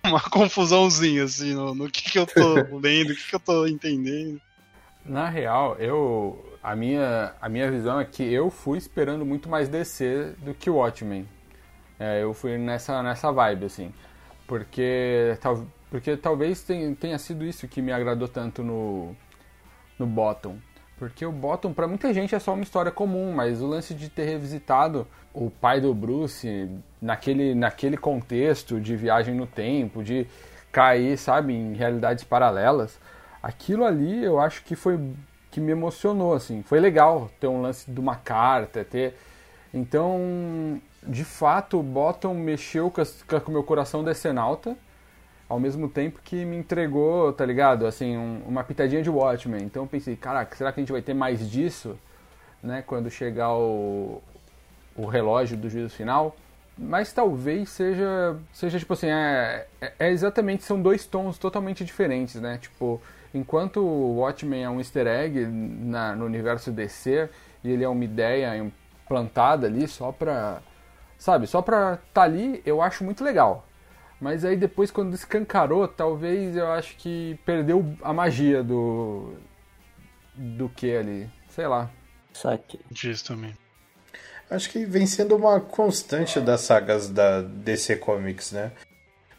uma 0.05 0.21
confusãozinha, 0.29 1.25
assim, 1.25 1.55
no, 1.55 1.75
no 1.75 1.89
que, 1.89 2.11
que 2.11 2.19
eu 2.19 2.27
tô 2.27 2.55
lendo, 2.79 3.13
o 3.13 3.15
que, 3.15 3.29
que 3.29 3.35
eu 3.35 3.41
tô 3.41 3.67
entendendo. 3.67 4.41
Na 5.05 5.29
real, 5.29 5.77
eu 5.79 6.45
a 6.63 6.75
minha, 6.75 7.35
a 7.41 7.49
minha 7.49 7.71
visão 7.71 8.01
é 8.01 8.05
que 8.05 8.23
eu 8.23 8.51
fui 8.51 8.79
esperando 8.79 9.25
muito 9.25 9.49
mais 9.49 9.69
DC 9.69 10.35
do 10.39 10.55
que 10.55 10.71
o 10.71 10.77
Watchmen. 10.77 11.29
É, 12.01 12.23
eu 12.23 12.35
fui 12.35 12.59
nessa, 12.59 13.03
nessa 13.03 13.31
vibe, 13.31 13.67
assim. 13.67 13.93
Porque, 14.47 15.39
tal, 15.41 15.67
porque 15.95 16.17
talvez 16.17 16.61
tenha, 16.61 17.17
sido 17.21 17.45
isso 17.45 17.69
que 17.69 17.81
me 17.81 17.93
agradou 17.93 18.27
tanto 18.27 18.65
no, 18.65 19.15
no 19.97 20.05
Bottom. 20.05 20.57
Porque 20.99 21.25
o 21.25 21.31
Bottom, 21.31 21.73
pra 21.73 21.87
muita 21.87 22.13
gente, 22.13 22.35
é 22.35 22.41
só 22.41 22.53
uma 22.53 22.65
história 22.65 22.91
comum, 22.91 23.33
mas 23.33 23.63
o 23.63 23.67
lance 23.69 23.95
de 23.95 24.09
ter 24.09 24.25
revisitado 24.25 25.07
o 25.33 25.49
pai 25.49 25.81
do 25.81 25.95
Bruce 25.95 26.69
naquele, 27.01 27.55
naquele 27.55 27.97
contexto 27.97 28.81
de 28.81 28.97
viagem 28.97 29.37
no 29.37 29.47
tempo, 29.47 30.03
de 30.03 30.27
cair, 30.73 31.17
sabe, 31.17 31.53
em 31.53 31.75
realidades 31.75 32.25
paralelas, 32.25 32.99
aquilo 33.41 33.85
ali 33.85 34.25
eu 34.25 34.41
acho 34.41 34.65
que 34.65 34.75
foi 34.75 34.99
que 35.49 35.61
me 35.61 35.71
emocionou, 35.71 36.35
assim. 36.35 36.65
Foi 36.65 36.81
legal 36.81 37.31
ter 37.39 37.47
um 37.47 37.63
lance 37.63 37.89
de 37.89 38.01
uma 38.01 38.17
carta, 38.17 38.85
ter. 38.85 39.15
Então, 39.73 40.83
de 41.07 41.23
fato, 41.23 41.79
o 41.79 41.85
Bottom 41.85 42.35
mexeu 42.35 42.91
com 42.91 43.51
o 43.51 43.55
meu 43.55 43.63
coração 43.63 44.03
decenalta, 44.03 44.77
ao 45.49 45.61
mesmo 45.61 45.89
tempo 45.89 46.21
que 46.25 46.45
me 46.45 46.57
entregou, 46.57 47.33
tá 47.33 47.45
ligado? 47.45 47.87
Assim, 47.87 48.17
um- 48.17 48.43
uma 48.47 48.65
pitadinha 48.65 49.03
de 49.03 49.11
Watchmen. 49.11 49.63
Então 49.65 49.83
eu 49.83 49.87
pensei, 49.87 50.17
caraca, 50.17 50.57
será 50.57 50.73
que 50.73 50.81
a 50.81 50.83
gente 50.83 50.93
vai 50.93 51.03
ter 51.03 51.15
mais 51.15 51.49
disso, 51.51 51.99
né? 52.63 52.83
Quando 52.87 53.11
chegar 53.11 53.53
o, 53.55 54.23
o 54.97 55.07
relógio 55.07 55.57
do 55.57 55.69
juízo 55.69 55.91
final? 55.95 56.35
Mas 56.77 57.13
talvez 57.13 57.69
seja, 57.71 58.37
seja 58.53 58.79
tipo 58.79 58.95
assim, 58.95 59.07
é, 59.09 59.67
é- 59.81 59.93
é 60.01 60.11
exatamente, 60.11 60.65
são 60.65 60.81
dois 60.81 61.05
tons 61.07 61.39
totalmente 61.39 61.85
diferentes, 61.85 62.41
né? 62.41 62.59
Tipo, 62.59 63.01
enquanto 63.33 63.79
o 63.81 64.17
Watchmen 64.19 64.65
é 64.65 64.69
um 64.71 64.79
easter 64.79 65.07
egg 65.07 65.47
na- 65.47 66.17
no 66.17 66.25
universo 66.25 66.73
DC, 66.73 67.29
e 67.63 67.71
ele 67.71 67.85
é 67.85 67.89
uma 67.89 68.05
ideia 68.05 68.57
implantada 68.57 69.67
ali 69.69 69.87
só 69.87 70.11
pra, 70.11 70.61
sabe, 71.19 71.47
só 71.47 71.63
pra 71.63 71.99
tá 72.13 72.23
ali, 72.23 72.61
eu 72.67 72.83
acho 72.83 73.05
muito 73.05 73.23
legal. 73.23 73.65
Mas 74.21 74.45
aí 74.45 74.57
depois 74.57 74.91
quando 74.91 75.15
escancarou, 75.15 75.87
talvez 75.87 76.57
eu 76.57 76.71
acho 76.73 76.97
que 76.97 77.39
perdeu 77.45 77.95
a 78.03 78.13
magia 78.13 78.63
do 78.63 79.35
do 80.35 80.69
que 80.69 80.97
ali, 80.97 81.29
sei 81.49 81.67
lá. 81.67 81.91
Só 82.33 82.57
que. 82.57 82.81
Disso 82.91 83.27
também. 83.27 83.57
Acho 84.51 84.71
que 84.71 84.85
vem 84.85 85.07
sendo 85.07 85.37
uma 85.37 85.61
constante 85.61 86.41
das 86.41 86.61
sagas 86.63 87.09
da 87.09 87.41
DC 87.41 87.97
Comics, 87.97 88.53
né? 88.53 88.73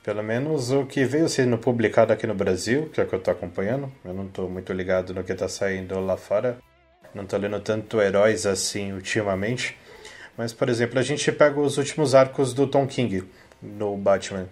Pelo 0.03 0.23
menos 0.23 0.71
o 0.71 0.85
que 0.85 1.03
veio 1.03 1.27
sendo 1.27 1.57
publicado 1.57 2.13
aqui 2.13 2.27
no 2.27 2.35
Brasil, 2.35 2.89
que 2.89 3.01
é 3.01 3.03
o 3.03 3.07
que 3.07 3.15
eu 3.15 3.19
tô 3.19 3.31
acompanhando. 3.31 3.91
Eu 4.03 4.13
não 4.13 4.27
tô 4.27 4.47
muito 4.47 4.71
ligado 4.71 5.13
no 5.13 5.23
que 5.23 5.33
tá 5.33 5.47
saindo 5.47 5.99
lá 5.99 6.15
fora. 6.15 6.57
Não 7.13 7.25
tô 7.25 7.37
lendo 7.37 7.59
tanto 7.59 8.01
heróis 8.01 8.45
assim 8.45 8.93
ultimamente. 8.93 9.77
Mas, 10.37 10.53
por 10.53 10.69
exemplo, 10.69 10.99
a 10.99 11.01
gente 11.01 11.31
pega 11.31 11.59
os 11.59 11.77
últimos 11.77 12.13
arcos 12.13 12.53
do 12.53 12.67
Tom 12.67 12.85
King 12.85 13.23
no 13.61 13.95
Batman. 13.97 14.47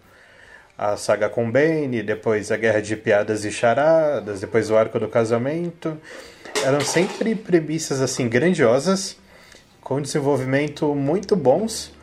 A 0.77 0.97
saga 0.97 1.29
com 1.29 1.51
Bane, 1.51 2.01
depois 2.01 2.51
a 2.51 2.57
guerra 2.57 2.81
de 2.81 2.95
piadas 2.95 3.45
e 3.45 3.51
charadas, 3.51 4.41
depois 4.41 4.71
o 4.71 4.77
arco 4.77 4.99
do 4.99 5.07
casamento. 5.07 5.97
Eram 6.65 6.81
sempre 6.81 7.35
premissas 7.35 8.01
assim 8.01 8.27
grandiosas 8.27 9.17
com 9.81 10.01
desenvolvimento 10.01 10.95
muito 10.95 11.35
bons, 11.35 11.93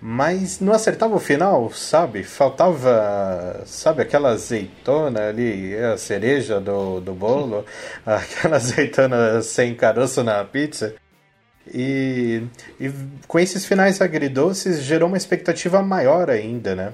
mas 0.00 0.60
não 0.60 0.72
acertava 0.72 1.14
o 1.14 1.20
final, 1.20 1.70
sabe? 1.72 2.22
Faltava, 2.22 3.62
sabe, 3.64 4.02
aquela 4.02 4.30
azeitona 4.30 5.28
ali, 5.28 5.74
a 5.76 5.96
cereja 5.96 6.60
do, 6.60 7.00
do 7.00 7.14
bolo, 7.14 7.64
aquela 8.04 8.56
azeitona 8.56 9.40
sem 9.42 9.74
caroço 9.74 10.22
na 10.22 10.44
pizza. 10.44 10.94
E, 11.72 12.42
e 12.80 12.90
com 13.26 13.38
esses 13.38 13.64
finais 13.64 14.00
agridoces 14.00 14.80
gerou 14.82 15.08
uma 15.08 15.18
expectativa 15.18 15.82
maior 15.82 16.30
ainda, 16.30 16.74
né? 16.74 16.92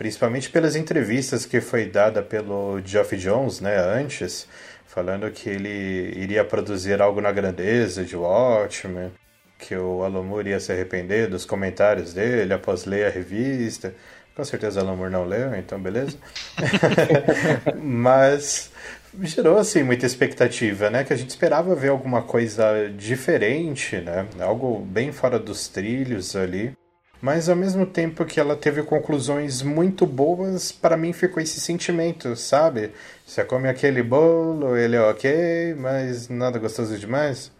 Principalmente 0.00 0.48
pelas 0.48 0.76
entrevistas 0.76 1.44
que 1.44 1.60
foi 1.60 1.84
dada 1.84 2.22
pelo 2.22 2.80
Geoff 2.82 3.14
Jones, 3.18 3.60
né, 3.60 3.76
antes, 3.76 4.48
falando 4.86 5.30
que 5.30 5.50
ele 5.50 6.14
iria 6.16 6.42
produzir 6.42 7.02
algo 7.02 7.20
na 7.20 7.30
grandeza 7.30 8.02
de 8.02 8.16
Watchmen, 8.16 9.12
que 9.58 9.76
o 9.76 10.02
Alan 10.02 10.22
Moore 10.22 10.48
ia 10.48 10.58
se 10.58 10.72
arrepender 10.72 11.28
dos 11.28 11.44
comentários 11.44 12.14
dele 12.14 12.54
após 12.54 12.86
ler 12.86 13.08
a 13.08 13.10
revista. 13.10 13.94
Com 14.34 14.42
certeza 14.42 14.80
o 14.80 14.84
Alan 14.84 14.96
Moore 14.96 15.12
não 15.12 15.26
leu, 15.26 15.54
então 15.54 15.78
beleza. 15.78 16.16
Mas 17.76 18.72
gerou 19.20 19.58
assim 19.58 19.82
muita 19.82 20.06
expectativa, 20.06 20.88
né? 20.88 21.04
Que 21.04 21.12
a 21.12 21.16
gente 21.16 21.28
esperava 21.28 21.74
ver 21.74 21.88
alguma 21.88 22.22
coisa 22.22 22.88
diferente, 22.96 23.98
né? 23.98 24.26
Algo 24.38 24.78
bem 24.80 25.12
fora 25.12 25.38
dos 25.38 25.68
trilhos 25.68 26.34
ali. 26.34 26.72
Mas 27.20 27.50
ao 27.50 27.56
mesmo 27.56 27.84
tempo 27.84 28.24
que 28.24 28.40
ela 28.40 28.56
teve 28.56 28.82
conclusões 28.82 29.60
muito 29.60 30.06
boas, 30.06 30.72
para 30.72 30.96
mim 30.96 31.12
ficou 31.12 31.42
esse 31.42 31.60
sentimento, 31.60 32.34
sabe? 32.34 32.92
Você 33.26 33.44
come 33.44 33.68
aquele 33.68 34.02
bolo, 34.02 34.74
ele 34.76 34.96
é 34.96 35.02
ok, 35.02 35.74
mas 35.74 36.28
nada 36.30 36.58
gostoso 36.58 36.98
demais. 36.98 37.52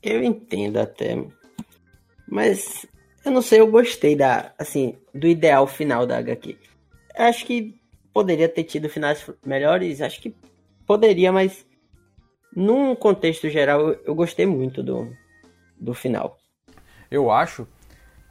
Eu 0.00 0.22
entendo 0.22 0.78
até. 0.78 1.20
Mas 2.28 2.86
eu 3.24 3.32
não 3.32 3.42
sei, 3.42 3.58
eu 3.58 3.66
gostei 3.66 4.14
da, 4.14 4.52
assim, 4.56 4.96
do 5.12 5.26
ideal 5.26 5.66
final 5.66 6.06
da 6.06 6.18
HQ. 6.18 6.56
Acho 7.16 7.44
que 7.44 7.74
poderia 8.12 8.48
ter 8.48 8.62
tido 8.62 8.88
finais 8.88 9.28
melhores, 9.44 10.00
acho 10.00 10.20
que 10.22 10.32
poderia, 10.86 11.32
mas 11.32 11.66
num 12.54 12.94
contexto 12.94 13.48
geral 13.50 13.80
eu, 13.80 14.00
eu 14.06 14.14
gostei 14.14 14.46
muito 14.46 14.80
do, 14.80 15.12
do 15.76 15.92
final. 15.92 16.38
Eu 17.10 17.32
acho 17.32 17.66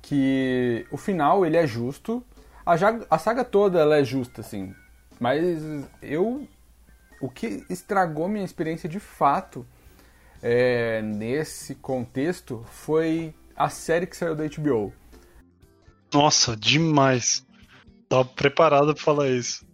que 0.06 0.86
o 0.92 0.98
final 0.98 1.44
ele 1.46 1.58
é 1.58 1.66
justo. 1.66 2.24
A, 2.64 2.76
a 3.10 3.18
saga 3.18 3.44
toda 3.44 3.80
ela 3.80 3.98
é 3.98 4.04
justa, 4.04 4.42
assim. 4.42 4.74
Mas 5.20 5.60
eu. 6.00 6.48
O 7.20 7.28
que 7.28 7.66
estragou 7.70 8.28
minha 8.28 8.46
experiência 8.46 8.88
de 8.88 9.00
fato 9.00 9.66
é, 10.44 11.02
nesse 11.02 11.74
contexto 11.74 12.64
foi 12.68 13.34
a 13.56 13.68
série 13.68 14.06
que 14.06 14.16
saiu 14.16 14.36
da 14.36 14.44
HBO. 14.46 14.94
Nossa, 16.14 16.56
demais. 16.56 17.44
Tava 18.08 18.26
preparado 18.26 18.94
pra 18.94 19.04
falar 19.04 19.30
isso. 19.30 19.66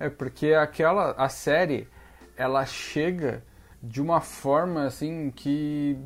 É 0.00 0.10
porque 0.10 0.54
aquela 0.54 1.12
a 1.12 1.28
série 1.28 1.86
ela 2.36 2.66
chega 2.66 3.44
de 3.80 4.02
uma 4.02 4.20
forma 4.20 4.86
assim 4.86 5.30
que 5.30 5.96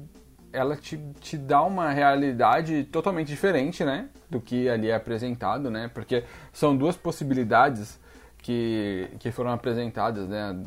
ela 0.53 0.77
te, 0.77 0.99
te 1.21 1.37
dá 1.37 1.63
uma 1.63 1.91
realidade 1.91 2.85
totalmente 2.85 3.29
diferente, 3.29 3.85
né, 3.85 4.09
do 4.31 4.41
que 4.41 4.69
ali 4.69 4.89
é 4.89 4.95
apresentado, 4.95 5.71
né? 5.71 5.91
Porque 5.93 6.25
são 6.53 6.77
duas 6.77 6.97
possibilidades 6.97 7.99
que, 8.39 9.09
que 9.19 9.31
foram 9.31 9.51
apresentadas, 9.51 10.29
né? 10.29 10.61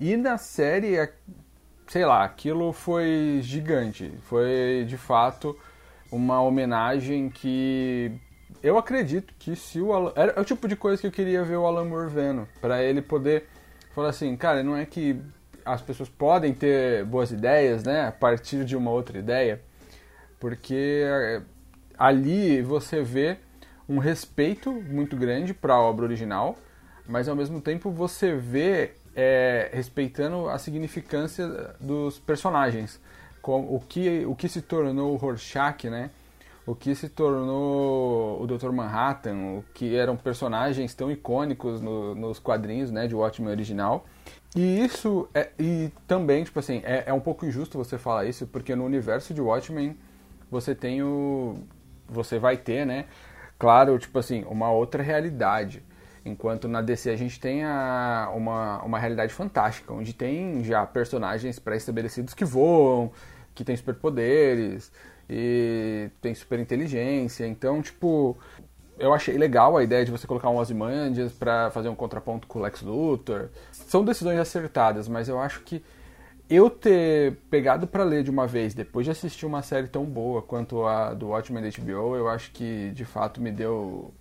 E 0.00 0.16
na 0.16 0.38
série, 0.38 0.96
sei 1.86 2.04
lá, 2.04 2.24
aquilo 2.24 2.72
foi 2.72 3.40
gigante. 3.42 4.12
Foi 4.22 4.84
de 4.86 4.96
fato 4.96 5.58
uma 6.10 6.40
homenagem 6.40 7.28
que 7.28 8.12
eu 8.62 8.78
acredito 8.78 9.34
que 9.38 9.54
se 9.54 9.80
o 9.80 9.92
Alan, 9.92 10.12
era 10.16 10.32
é 10.32 10.40
o 10.40 10.44
tipo 10.44 10.66
de 10.66 10.76
coisa 10.76 11.00
que 11.00 11.06
eu 11.06 11.12
queria 11.12 11.44
ver 11.44 11.56
o 11.56 11.66
Alan 11.66 11.84
Moore 11.84 12.10
vendo, 12.10 12.48
para 12.60 12.82
ele 12.82 13.02
poder 13.02 13.46
falar 13.94 14.08
assim, 14.08 14.36
cara, 14.36 14.62
não 14.62 14.76
é 14.76 14.86
que 14.86 15.20
as 15.72 15.82
pessoas 15.82 16.08
podem 16.08 16.52
ter 16.54 17.04
boas 17.04 17.30
ideias, 17.30 17.84
né, 17.84 18.06
a 18.08 18.12
partir 18.12 18.64
de 18.64 18.76
uma 18.76 18.90
outra 18.90 19.18
ideia, 19.18 19.60
porque 20.40 21.02
é, 21.04 21.42
ali 21.98 22.62
você 22.62 23.02
vê 23.02 23.38
um 23.88 23.98
respeito 23.98 24.72
muito 24.72 25.16
grande 25.16 25.52
para 25.54 25.74
a 25.74 25.80
obra 25.80 26.04
original, 26.04 26.56
mas 27.06 27.28
ao 27.28 27.34
mesmo 27.36 27.60
tempo 27.60 27.90
você 27.90 28.34
vê 28.34 28.92
é, 29.16 29.70
respeitando 29.72 30.48
a 30.48 30.58
significância 30.58 31.74
dos 31.80 32.18
personagens, 32.18 33.00
com 33.40 33.60
o 33.60 33.80
que 33.80 34.24
o 34.26 34.34
que 34.34 34.48
se 34.48 34.60
tornou 34.60 35.12
o 35.12 35.16
Rorschach, 35.16 35.88
né? 35.88 36.10
O 36.66 36.74
que 36.74 36.94
se 36.94 37.08
tornou 37.08 38.42
o 38.42 38.46
Dr. 38.46 38.70
Manhattan, 38.70 39.36
o 39.58 39.64
que 39.72 39.96
eram 39.96 40.16
personagens 40.16 40.94
tão 40.94 41.10
icônicos 41.10 41.80
no- 41.80 42.14
nos 42.14 42.38
quadrinhos, 42.38 42.90
né, 42.90 43.06
de 43.06 43.14
Watchmen 43.14 43.50
original. 43.50 44.04
E 44.56 44.84
isso 44.84 45.28
é, 45.34 45.50
e 45.58 45.90
também, 46.06 46.44
tipo 46.44 46.58
assim, 46.58 46.80
é, 46.84 47.04
é 47.06 47.12
um 47.12 47.20
pouco 47.20 47.46
injusto 47.46 47.78
você 47.78 47.98
falar 47.98 48.24
isso, 48.24 48.46
porque 48.46 48.74
no 48.74 48.84
universo 48.84 49.34
de 49.34 49.40
Watchmen 49.40 49.96
você 50.50 50.74
tem 50.74 51.02
o. 51.02 51.58
Você 52.08 52.38
vai 52.38 52.56
ter, 52.56 52.86
né? 52.86 53.04
Claro, 53.58 53.98
tipo 53.98 54.18
assim, 54.18 54.44
uma 54.44 54.70
outra 54.70 55.02
realidade. 55.02 55.82
Enquanto 56.24 56.68
na 56.68 56.80
DC 56.82 57.10
a 57.10 57.16
gente 57.16 57.40
tem 57.40 57.64
a, 57.64 58.30
uma, 58.34 58.82
uma 58.82 58.98
realidade 58.98 59.32
fantástica, 59.32 59.92
onde 59.92 60.12
tem 60.12 60.62
já 60.64 60.84
personagens 60.86 61.58
pré-estabelecidos 61.58 62.34
que 62.34 62.44
voam, 62.44 63.10
que 63.54 63.64
têm 63.64 63.76
superpoderes 63.76 64.92
e 65.28 66.10
tem 66.20 66.34
super 66.34 66.58
inteligência. 66.58 67.46
Então, 67.46 67.82
tipo, 67.82 68.36
eu 68.98 69.12
achei 69.12 69.36
legal 69.36 69.76
a 69.76 69.82
ideia 69.82 70.04
de 70.04 70.10
você 70.10 70.26
colocar 70.26 70.50
um 70.50 70.56
Ozymandias 70.56 71.32
para 71.32 71.70
fazer 71.70 71.88
um 71.88 71.94
contraponto 71.94 72.46
com 72.46 72.58
o 72.58 72.62
Lex 72.62 72.82
Luthor. 72.82 73.48
São 73.72 74.04
decisões 74.04 74.38
acertadas, 74.38 75.08
mas 75.08 75.28
eu 75.28 75.38
acho 75.38 75.60
que 75.62 75.82
eu 76.48 76.70
ter 76.70 77.36
pegado 77.50 77.86
para 77.86 78.04
ler 78.04 78.22
de 78.22 78.30
uma 78.30 78.46
vez, 78.46 78.72
depois 78.72 79.04
de 79.04 79.10
assistir 79.10 79.44
uma 79.44 79.62
série 79.62 79.86
tão 79.86 80.04
boa 80.04 80.40
quanto 80.40 80.84
a 80.86 81.12
do 81.12 81.28
Watchmen 81.28 81.62
da 81.62 81.68
HBO, 81.68 82.16
eu 82.16 82.28
acho 82.28 82.50
que 82.52 82.90
de 82.90 83.04
fato 83.04 83.40
me 83.40 83.52
deu. 83.52 84.14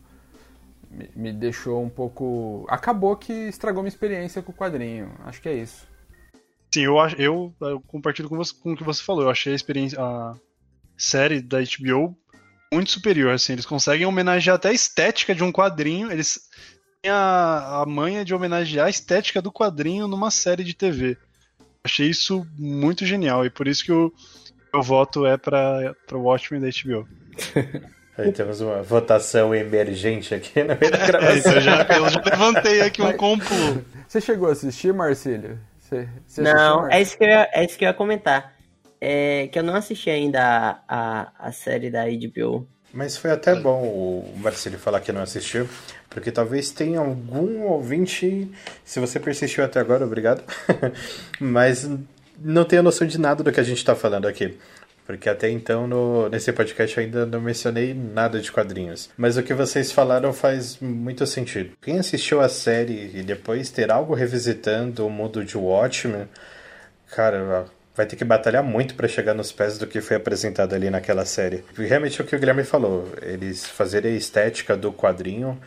Me, 0.90 1.10
me 1.16 1.34
deixou 1.34 1.84
um 1.84 1.90
pouco. 1.90 2.66
Acabou 2.70 3.16
que 3.16 3.34
estragou 3.34 3.82
minha 3.82 3.90
experiência 3.90 4.42
com 4.42 4.52
o 4.52 4.56
quadrinho. 4.56 5.12
Acho 5.26 5.42
que 5.42 5.50
é 5.50 5.54
isso. 5.54 5.88
Sim, 6.74 6.82
eu, 6.82 6.96
eu, 7.18 7.54
eu 7.62 7.82
compartilho 7.82 8.30
com, 8.30 8.36
você, 8.36 8.54
com 8.54 8.74
o 8.74 8.78
que 8.78 8.84
você 8.84 9.04
falou. 9.04 9.24
Eu 9.24 9.30
achei 9.30 9.54
a 9.54 9.56
experiência. 9.56 10.00
A 10.00 10.36
série 10.98 11.42
da 11.42 11.60
HBO 11.60 12.18
muito 12.74 12.92
superior, 12.92 13.34
assim. 13.34 13.54
Eles 13.54 13.66
conseguem 13.66 14.06
homenagear 14.06 14.56
até 14.56 14.70
a 14.70 14.74
estética 14.74 15.34
de 15.34 15.44
um 15.44 15.52
quadrinho. 15.52 16.12
Eles 16.12 16.40
têm 17.02 17.12
a, 17.12 17.82
a 17.82 17.86
manha 17.86 18.26
de 18.26 18.34
homenagear 18.34 18.88
a 18.88 18.90
estética 18.90 19.42
do 19.42 19.52
quadrinho 19.52 20.08
numa 20.08 20.32
série 20.32 20.64
de 20.64 20.74
TV. 20.74 21.18
Achei 21.84 22.10
isso 22.10 22.46
muito 22.58 23.06
genial 23.06 23.46
e 23.46 23.50
por 23.50 23.68
isso 23.68 23.86
que 23.86 23.92
o 23.92 24.12
meu 24.74 24.84
voto 24.84 25.26
é 25.26 25.38
para 25.38 25.96
o 26.12 26.24
Watchmen 26.24 26.62
da 26.62 26.68
HBO. 26.68 27.08
Aí 28.18 28.32
temos 28.32 28.60
uma 28.62 28.82
votação 28.82 29.54
emergente 29.54 30.34
aqui 30.34 30.64
no 30.64 30.76
meio 30.76 30.92
da 30.92 31.06
gravação. 31.06 31.54
eu, 31.54 31.62
já, 31.62 31.84
eu 31.84 32.10
já 32.10 32.22
levantei 32.26 32.82
aqui 32.82 33.00
um 33.00 33.14
complô. 33.14 33.78
Você 34.08 34.20
chegou 34.20 34.50
a 34.50 34.54
assistir, 34.54 34.92
Marcílio? 34.92 35.60
Você, 35.80 36.10
você 36.26 36.42
não, 36.42 36.80
assistiu, 36.80 36.98
é, 36.98 37.02
isso 37.02 37.18
que 37.18 37.24
eu 37.24 37.28
ia, 37.30 37.50
é 37.54 37.66
isso 37.66 37.78
que 37.78 37.86
eu 37.86 37.90
ia 37.90 37.94
comentar. 37.94 38.57
É 39.00 39.48
que 39.48 39.60
eu 39.60 39.64
não 39.64 39.76
assisti 39.76 40.10
ainda 40.10 40.42
a, 40.42 40.82
a, 40.88 41.32
a 41.48 41.52
série 41.52 41.90
da 41.90 42.06
HBO. 42.06 42.68
Mas 42.94 43.18
foi 43.18 43.32
até 43.32 43.54
bom 43.54 43.84
o 43.84 44.34
Marcelo 44.38 44.78
falar 44.78 45.02
que 45.02 45.12
não 45.12 45.22
assistiu, 45.22 45.68
porque 46.10 46.32
talvez 46.32 46.72
tenha 46.72 47.00
algum 47.00 47.64
ouvinte, 47.64 48.50
se 48.84 49.00
você 49.00 49.20
persistiu 49.20 49.64
até 49.64 49.80
agora, 49.80 50.06
obrigado, 50.06 50.44
mas 51.40 51.88
não 52.40 52.64
tenha 52.64 52.82
noção 52.82 53.06
de 53.06 53.20
nada 53.20 53.44
do 53.44 53.52
que 53.52 53.60
a 53.60 53.64
gente 53.64 53.78
está 53.78 53.94
falando 53.94 54.28
aqui. 54.28 54.58
Porque 55.06 55.30
até 55.30 55.50
então, 55.50 55.88
no, 55.88 56.28
nesse 56.28 56.52
podcast, 56.52 56.98
eu 56.98 57.04
ainda 57.04 57.26
não 57.26 57.40
mencionei 57.40 57.94
nada 57.94 58.42
de 58.42 58.52
quadrinhos. 58.52 59.10
Mas 59.16 59.38
o 59.38 59.44
que 59.44 59.54
vocês 59.54 59.90
falaram 59.90 60.34
faz 60.34 60.80
muito 60.82 61.26
sentido. 61.26 61.78
Quem 61.82 61.98
assistiu 61.98 62.42
a 62.42 62.50
série 62.50 63.12
e 63.16 63.24
depois 63.24 63.70
ter 63.70 63.90
algo 63.90 64.14
revisitando 64.14 65.08
o 65.08 65.10
mundo 65.10 65.46
de 65.46 65.58
Watchmen, 65.58 66.28
cara, 67.16 67.68
vai 67.98 68.06
ter 68.06 68.16
que 68.16 68.24
batalhar 68.24 68.64
muito 68.64 68.94
para 68.94 69.08
chegar 69.08 69.34
nos 69.34 69.52
pés 69.52 69.80
do 69.80 69.88
que 69.88 70.00
foi 70.00 70.18
apresentado 70.18 70.76
ali 70.76 70.88
naquela 70.88 71.26
série. 71.26 71.64
E 71.76 71.84
realmente 71.84 72.22
é 72.22 72.24
o 72.24 72.28
que 72.28 72.36
o 72.36 72.40
Guilherme 72.40 72.64
falou, 72.64 73.12
eles 73.24 73.66
fazerem 73.66 74.14
a 74.14 74.16
estética 74.16 74.78
do 74.78 74.94
quadrinho, 74.94 75.60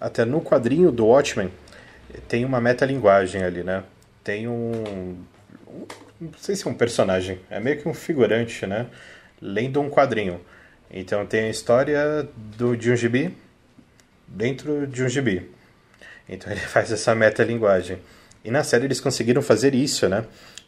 até 0.00 0.24
no 0.24 0.40
quadrinho 0.40 0.92
do 0.92 1.06
Watchmen, 1.06 1.50
tem 2.28 2.44
uma 2.44 2.60
metalinguagem 2.60 3.42
ali, 3.42 3.64
né? 3.64 3.82
Tem 4.22 4.46
um, 4.46 5.16
um 5.66 5.86
não 6.20 6.38
sei 6.38 6.54
se 6.54 6.64
é 6.64 6.70
um 6.70 6.74
personagem, 6.74 7.40
é 7.50 7.58
meio 7.58 7.82
que 7.82 7.88
um 7.88 7.92
figurante, 7.92 8.64
né? 8.66 8.86
Lendo 9.42 9.80
um 9.80 9.90
quadrinho. 9.90 10.40
Então 10.88 11.26
tem 11.26 11.46
a 11.46 11.50
história 11.50 12.28
do, 12.56 12.76
de 12.76 12.92
um 12.92 12.96
gibi 12.96 13.36
dentro 14.28 14.86
de 14.86 15.02
um 15.02 15.08
gibi. 15.08 15.50
Então 16.28 16.52
ele 16.52 16.60
faz 16.70 16.92
essa 16.92 17.16
metalinguagem. 17.16 17.98
E 18.44 18.50
na 18.50 18.62
série 18.62 18.84
eles 18.84 19.00
conseguiram 19.00 19.42
fazer 19.42 19.74
isso, 19.74 20.08
né? 20.08 20.24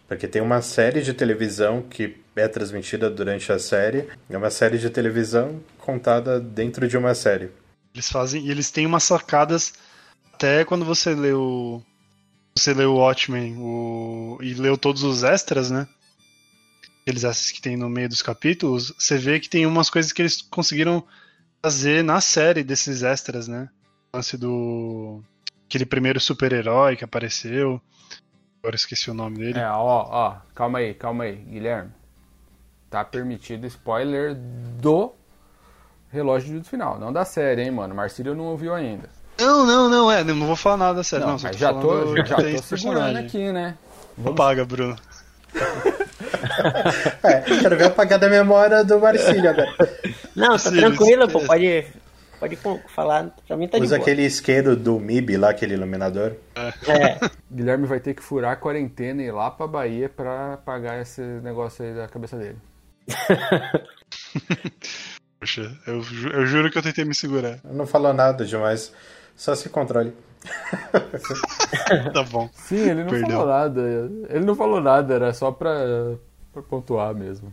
Porque 0.08 0.28
tem 0.28 0.40
uma 0.40 0.62
série 0.62 1.02
de 1.02 1.12
televisão 1.12 1.82
que 1.82 2.16
é 2.36 2.46
transmitida 2.46 3.10
durante 3.10 3.50
a 3.50 3.58
série. 3.58 4.08
É 4.30 4.36
uma 4.36 4.50
série 4.50 4.78
de 4.78 4.88
televisão 4.88 5.60
contada 5.78 6.38
dentro 6.38 6.86
de 6.86 6.96
uma 6.96 7.14
série. 7.14 7.50
Eles 7.92 8.10
fazem. 8.10 8.48
Eles 8.48 8.70
têm 8.70 8.86
umas 8.86 9.02
sacadas. 9.02 9.72
Até 10.32 10.64
quando 10.64 10.84
você 10.84 11.12
o. 11.32 11.82
Você 12.56 12.72
lê 12.72 12.84
o 12.84 12.94
Watchmen 12.94 13.56
o, 13.58 14.38
e 14.40 14.54
leu 14.54 14.78
todos 14.78 15.02
os 15.02 15.22
extras, 15.22 15.70
né? 15.70 15.86
Aqueles 17.02 17.22
extras 17.22 17.50
que 17.50 17.60
tem 17.60 17.76
no 17.76 17.88
meio 17.88 18.08
dos 18.08 18.22
capítulos, 18.22 18.94
você 18.98 19.18
vê 19.18 19.38
que 19.38 19.48
tem 19.48 19.66
umas 19.66 19.90
coisas 19.90 20.10
que 20.10 20.22
eles 20.22 20.40
conseguiram 20.40 21.04
fazer 21.62 22.02
na 22.02 22.18
série 22.20 22.64
desses 22.64 23.02
extras, 23.02 23.46
né? 23.46 23.68
O 24.12 24.16
lance 24.16 24.38
do. 24.38 25.22
Aquele 25.66 25.84
primeiro 25.84 26.18
super-herói 26.18 26.96
que 26.96 27.04
apareceu. 27.04 27.80
Agora 28.62 28.76
esqueci 28.76 29.10
o 29.10 29.14
nome 29.14 29.38
dele. 29.38 29.58
É, 29.58 29.68
ó, 29.68 30.06
ó, 30.08 30.36
calma 30.54 30.78
aí, 30.78 30.94
calma 30.94 31.24
aí, 31.24 31.36
Guilherme. 31.36 31.90
Tá 32.90 33.04
permitido 33.04 33.66
spoiler 33.66 34.34
do 34.34 35.12
relógio 36.10 36.58
do 36.58 36.64
final, 36.64 36.98
não 36.98 37.12
da 37.12 37.24
série, 37.24 37.62
hein, 37.62 37.70
mano. 37.70 37.94
Marcílio 37.94 38.34
não 38.34 38.44
ouviu 38.44 38.74
ainda. 38.74 39.08
Não, 39.38 39.66
não, 39.66 39.88
não, 39.88 40.10
é, 40.10 40.24
não 40.24 40.46
vou 40.46 40.56
falar 40.56 40.78
nada 40.78 40.94
da 40.94 41.04
série, 41.04 41.22
não. 41.22 41.32
não 41.32 41.38
mas 41.42 41.56
já 41.56 41.72
tô, 41.74 42.16
já, 42.16 42.24
já 42.24 42.36
tô 42.36 42.62
segurando 42.62 43.18
aqui, 43.18 43.52
né? 43.52 43.76
Vamos... 44.16 44.36
Paga, 44.36 44.64
Bruno. 44.64 44.96
é, 47.22 47.40
quero 47.40 47.76
ver 47.76 47.84
apagar 47.84 48.18
da 48.18 48.28
memória 48.28 48.82
do 48.82 48.98
Marcílio 48.98 49.50
agora. 49.50 49.72
Não, 50.34 50.56
tá 50.56 50.70
tranquilo, 50.70 51.28
pô, 51.28 51.40
pode 51.40 51.86
Pode 52.38 52.56
falar, 52.88 53.34
pra 53.46 53.56
mim 53.56 53.66
tá 53.66 53.78
Usa 53.78 53.96
aquele 53.96 54.22
isqueiro 54.22 54.76
do 54.76 55.00
MIB 55.00 55.36
lá, 55.38 55.50
aquele 55.50 55.74
iluminador. 55.74 56.32
É. 56.54 56.72
Guilherme 57.50 57.86
vai 57.86 57.98
ter 57.98 58.14
que 58.14 58.22
furar 58.22 58.52
a 58.52 58.56
quarentena 58.56 59.22
e 59.22 59.26
ir 59.26 59.32
lá 59.32 59.50
pra 59.50 59.66
Bahia 59.66 60.08
pra 60.08 60.58
pagar 60.58 61.00
esse 61.00 61.20
negócio 61.20 61.84
aí 61.84 61.94
da 61.94 62.06
cabeça 62.08 62.36
dele. 62.36 62.58
Poxa, 65.40 65.76
eu, 65.86 66.02
eu 66.32 66.46
juro 66.46 66.70
que 66.70 66.78
eu 66.78 66.82
tentei 66.82 67.04
me 67.04 67.14
segurar. 67.14 67.58
Não 67.64 67.86
falou 67.86 68.12
nada 68.12 68.44
demais, 68.44 68.92
só 69.34 69.54
se 69.54 69.68
controle. 69.68 70.12
tá 72.12 72.22
bom. 72.24 72.48
Sim, 72.52 72.90
ele 72.90 73.04
não 73.04 73.10
Perdão. 73.10 73.30
falou 73.30 73.46
nada. 73.46 73.80
Ele 74.28 74.44
não 74.44 74.54
falou 74.54 74.80
nada, 74.80 75.14
era 75.14 75.32
só 75.32 75.50
pra, 75.50 76.16
pra 76.52 76.62
pontuar 76.62 77.14
mesmo. 77.14 77.52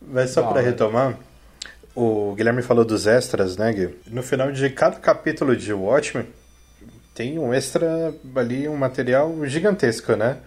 Mas 0.00 0.30
só 0.30 0.42
para 0.42 0.60
retomar, 0.60 1.16
o 1.94 2.34
Guilherme 2.34 2.62
falou 2.62 2.84
dos 2.84 3.06
extras, 3.06 3.56
né, 3.56 3.72
Gui? 3.72 3.96
No 4.08 4.22
final 4.22 4.50
de 4.50 4.68
cada 4.70 4.96
capítulo 4.96 5.56
de 5.56 5.72
Watchmen, 5.72 6.26
tem 7.14 7.38
um 7.38 7.54
extra 7.54 8.12
ali, 8.34 8.68
um 8.68 8.76
material 8.76 9.46
gigantesco, 9.46 10.16
né? 10.16 10.38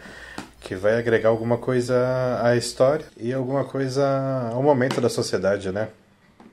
Que 0.60 0.76
vai 0.76 0.98
agregar 0.98 1.30
alguma 1.30 1.58
coisa 1.58 2.40
à 2.44 2.56
história 2.58 3.06
e 3.16 3.34
alguma 3.34 3.64
coisa 3.64 4.50
ao 4.52 4.62
momento 4.62 5.00
da 5.00 5.08
sociedade, 5.08 5.72
né? 5.72 5.88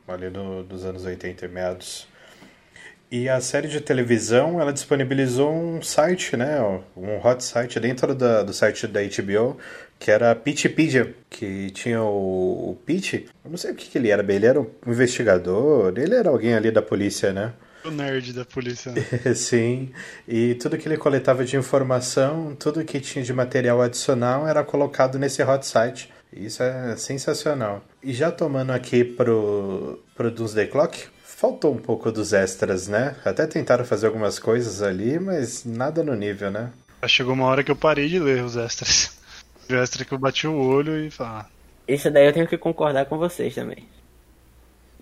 Ali 0.06 0.30
no, 0.30 0.62
dos 0.62 0.84
anos 0.84 1.04
80 1.04 1.44
e 1.44 1.48
meados. 1.48 2.06
E 3.10 3.28
a 3.28 3.40
série 3.40 3.68
de 3.68 3.80
televisão, 3.80 4.60
ela 4.60 4.72
disponibilizou 4.72 5.52
um 5.52 5.80
site, 5.82 6.36
né? 6.36 6.60
Um 6.96 7.24
hot 7.24 7.44
site 7.44 7.78
dentro 7.78 8.14
da, 8.14 8.42
do 8.42 8.52
site 8.52 8.86
da 8.86 9.00
HBO, 9.00 9.56
que 9.98 10.10
era 10.10 10.32
a 10.32 10.34
Pitchpedia, 10.34 11.14
que 11.30 11.70
tinha 11.70 12.02
o, 12.02 12.70
o 12.70 12.78
Pitch, 12.84 13.14
eu 13.14 13.50
não 13.50 13.56
sei 13.56 13.70
o 13.70 13.74
que, 13.74 13.88
que 13.88 13.98
ele 13.98 14.10
era, 14.10 14.22
ele 14.32 14.46
era 14.46 14.60
um 14.60 14.68
investigador, 14.86 15.92
ele 15.96 16.14
era 16.14 16.28
alguém 16.28 16.54
ali 16.54 16.70
da 16.70 16.82
polícia, 16.82 17.32
né? 17.32 17.52
O 17.84 17.90
nerd 17.90 18.32
da 18.32 18.44
polícia. 18.44 18.92
Né? 18.92 19.02
Sim, 19.34 19.92
e 20.26 20.54
tudo 20.54 20.78
que 20.78 20.88
ele 20.88 20.96
coletava 20.96 21.44
de 21.44 21.56
informação, 21.56 22.56
tudo 22.58 22.84
que 22.84 22.98
tinha 22.98 23.24
de 23.24 23.32
material 23.32 23.80
adicional 23.80 24.48
era 24.48 24.64
colocado 24.64 25.18
nesse 25.18 25.42
hot 25.42 25.66
site. 25.66 26.12
Isso 26.32 26.62
é 26.62 26.96
sensacional. 26.96 27.84
E 28.02 28.12
já 28.12 28.32
tomando 28.32 28.72
aqui 28.72 29.04
pro, 29.04 30.02
pro 30.16 30.30
Doomsday 30.30 30.66
Clock, 30.66 31.06
faltou 31.44 31.74
um 31.74 31.78
pouco 31.78 32.10
dos 32.10 32.32
extras, 32.32 32.88
né? 32.88 33.16
Até 33.22 33.46
tentaram 33.46 33.84
fazer 33.84 34.06
algumas 34.06 34.38
coisas 34.38 34.80
ali, 34.80 35.18
mas 35.18 35.62
nada 35.62 36.02
no 36.02 36.14
nível, 36.14 36.50
né? 36.50 36.70
Chegou 37.06 37.34
uma 37.34 37.44
hora 37.44 37.62
que 37.62 37.70
eu 37.70 37.76
parei 37.76 38.08
de 38.08 38.18
ler 38.18 38.42
os 38.42 38.56
extras. 38.56 39.12
O 39.66 39.74
extra 39.76 40.04
que 40.04 40.12
eu 40.12 40.18
bati 40.18 40.46
o 40.46 40.60
olho 40.60 40.94
e 40.98 41.10
falar. 41.10 41.50
Isso 41.88 42.10
daí 42.10 42.26
eu 42.26 42.34
tenho 42.34 42.46
que 42.46 42.58
concordar 42.58 43.06
com 43.06 43.16
vocês 43.16 43.54
também. 43.54 43.88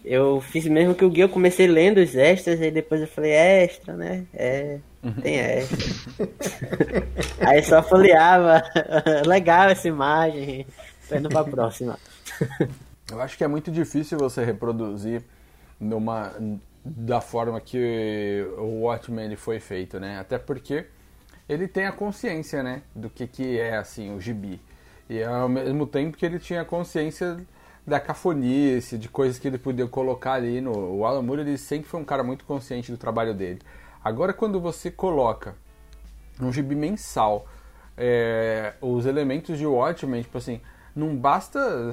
Eu 0.05 0.41
fiz 0.41 0.65
mesmo 0.67 0.95
que 0.95 1.05
o 1.05 1.11
guia, 1.11 1.25
eu 1.25 1.29
comecei 1.29 1.67
lendo 1.67 1.99
os 1.99 2.15
extras, 2.15 2.61
e 2.61 2.71
depois 2.71 3.01
eu 3.01 3.09
falei, 3.09 3.33
é 3.33 3.65
extra, 3.65 3.97
né? 3.97 4.25
É, 4.33 4.79
tem 5.21 5.37
extra. 5.37 5.79
Aí 7.45 7.61
só 7.65 7.83
folheava, 7.83 8.63
legal 9.27 9.69
essa 9.69 9.89
imagem, 9.89 10.65
tô 11.09 11.17
indo 11.17 11.29
pra 11.29 11.43
próxima. 11.43 11.99
Eu 13.11 13.21
acho 13.21 13.37
que 13.37 13.43
é 13.43 13.49
muito 13.49 13.69
difícil 13.69 14.17
você 14.17 14.45
reproduzir 14.45 15.25
numa, 15.83 16.33
da 16.85 17.21
forma 17.21 17.61
que 17.61 18.47
o 18.57 18.83
Watchmen 18.83 19.35
foi 19.37 19.61
feito, 19.61 19.99
né? 19.99 20.19
Até 20.19 20.39
porque 20.39 20.87
ele 21.49 21.67
tem 21.69 21.87
a 21.87 21.93
consciência, 21.93 22.63
né, 22.63 22.83
do 22.95 23.11
que, 23.11 23.27
que 23.27 23.59
é 23.59 23.77
assim 23.77 24.15
o 24.15 24.21
gibi. 24.21 24.61
E 25.11 25.23
ao 25.23 25.49
mesmo 25.49 25.87
tempo 25.87 26.17
que 26.17 26.25
ele 26.25 26.39
tinha 26.39 26.65
consciência 26.65 27.45
da 27.87 27.99
cafonice, 27.99 28.97
de 28.97 29.09
coisas 29.09 29.39
que 29.39 29.49
ele 29.49 29.59
podia 29.59 29.87
colocar 29.87 30.35
ali 30.35 30.61
no. 30.61 30.99
O 30.99 31.05
Alan 31.05 31.23
Moore 31.23 31.41
ele 31.43 31.59
sempre 31.59 31.89
foi 31.89 32.01
um 32.01 32.05
cara 32.05 32.23
muito 32.23 32.45
consciente 32.45 32.91
do 32.91 32.97
trabalho 32.97 33.35
dele. 33.35 33.61
Agora, 34.03 34.33
quando 34.33 34.61
você 34.61 34.91
coloca 34.91 35.55
um 36.41 36.53
gibi 36.53 36.75
mensal 36.75 37.47
é, 37.97 38.75
os 38.81 39.05
elementos 39.05 39.59
de 39.59 39.67
Watchmen, 39.67 40.23
tipo 40.23 40.39
assim, 40.39 40.61
não 40.95 41.17
basta. 41.17 41.91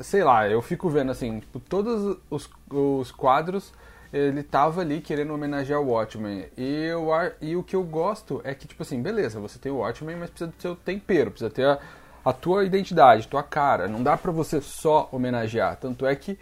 Sei 0.00 0.22
lá, 0.22 0.48
eu 0.48 0.60
fico 0.60 0.88
vendo 0.88 1.10
assim, 1.10 1.40
tipo, 1.40 1.58
todos 1.58 2.18
os, 2.30 2.50
os 2.70 3.10
quadros 3.10 3.72
ele 4.12 4.42
tava 4.42 4.80
ali 4.80 5.00
querendo 5.00 5.32
homenagear 5.32 5.80
o 5.80 5.90
Watchmen. 5.90 6.46
E, 6.56 6.84
eu, 6.84 7.08
e 7.40 7.56
o 7.56 7.62
que 7.62 7.76
eu 7.76 7.82
gosto 7.82 8.40
é 8.44 8.54
que, 8.54 8.66
tipo 8.66 8.82
assim, 8.82 9.00
beleza, 9.02 9.40
você 9.40 9.58
tem 9.58 9.70
o 9.70 9.76
Watchmen, 9.76 10.16
mas 10.16 10.30
precisa 10.30 10.50
do 10.50 10.60
seu 10.60 10.76
tempero, 10.76 11.30
precisa 11.30 11.50
ter 11.50 11.66
a, 11.66 11.78
a 12.24 12.32
tua 12.32 12.64
identidade, 12.64 13.28
tua 13.28 13.42
cara. 13.42 13.88
Não 13.88 14.02
dá 14.02 14.16
pra 14.16 14.32
você 14.32 14.60
só 14.60 15.08
homenagear. 15.12 15.76
Tanto 15.76 16.06
é 16.06 16.14
que, 16.14 16.38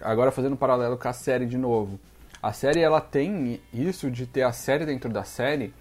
agora 0.00 0.30
fazendo 0.30 0.54
um 0.54 0.56
paralelo 0.56 0.96
com 0.96 1.08
a 1.08 1.12
série 1.12 1.46
de 1.46 1.58
novo, 1.58 1.98
a 2.42 2.52
série 2.52 2.80
ela 2.80 3.00
tem 3.00 3.60
isso 3.72 4.10
de 4.10 4.26
ter 4.26 4.42
a 4.42 4.52
série 4.52 4.86
dentro 4.86 5.10
da 5.10 5.24
série, 5.24 5.74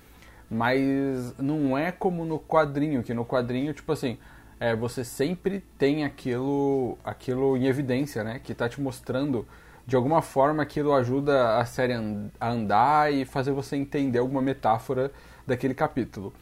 mas 0.50 1.34
não 1.38 1.78
é 1.78 1.92
como 1.92 2.26
no 2.26 2.40
quadrinho, 2.40 3.04
que 3.04 3.14
no 3.14 3.26
quadrinho, 3.26 3.74
tipo 3.74 3.92
assim, 3.92 4.18
é, 4.60 4.76
você 4.76 5.04
sempre 5.04 5.64
tem 5.78 6.04
aquilo, 6.04 6.98
aquilo 7.04 7.56
em 7.56 7.66
evidência, 7.66 8.24
né? 8.24 8.40
Que 8.44 8.54
tá 8.54 8.68
te 8.68 8.82
mostrando 8.82 9.48
de 9.88 9.96
alguma 9.96 10.22
forma 10.22 10.62
aquilo 10.62 10.94
ajuda 10.94 11.58
a 11.58 11.66
série 11.66 11.94
a 12.40 12.50
andar 12.50 13.12
e 13.12 13.26
fazer 13.26 13.52
você 13.52 13.76
entender 13.76 14.20
alguma 14.20 14.42
metáfora 14.42 15.12
daquele 15.48 15.74
capítulo. 15.74 16.34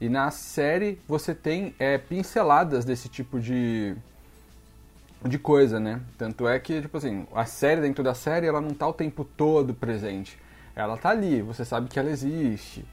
E 0.00 0.08
na 0.08 0.30
série 0.30 0.98
você 1.06 1.34
tem 1.34 1.74
é, 1.78 1.98
pinceladas 1.98 2.84
desse 2.84 3.08
tipo 3.08 3.40
de, 3.40 3.94
de 5.24 5.38
coisa, 5.38 5.80
né? 5.80 6.00
Tanto 6.16 6.48
é 6.48 6.58
que, 6.58 6.80
tipo 6.80 6.96
assim, 6.96 7.26
a 7.34 7.44
série 7.44 7.80
dentro 7.80 8.02
da 8.04 8.14
série 8.14 8.46
ela 8.46 8.60
não 8.60 8.70
tá 8.70 8.86
o 8.86 8.92
tempo 8.92 9.24
todo 9.24 9.74
presente. 9.74 10.38
Ela 10.76 10.96
tá 10.96 11.10
ali, 11.10 11.42
você 11.42 11.64
sabe 11.64 11.88
que 11.88 11.98
ela 11.98 12.10
existe. 12.10 12.84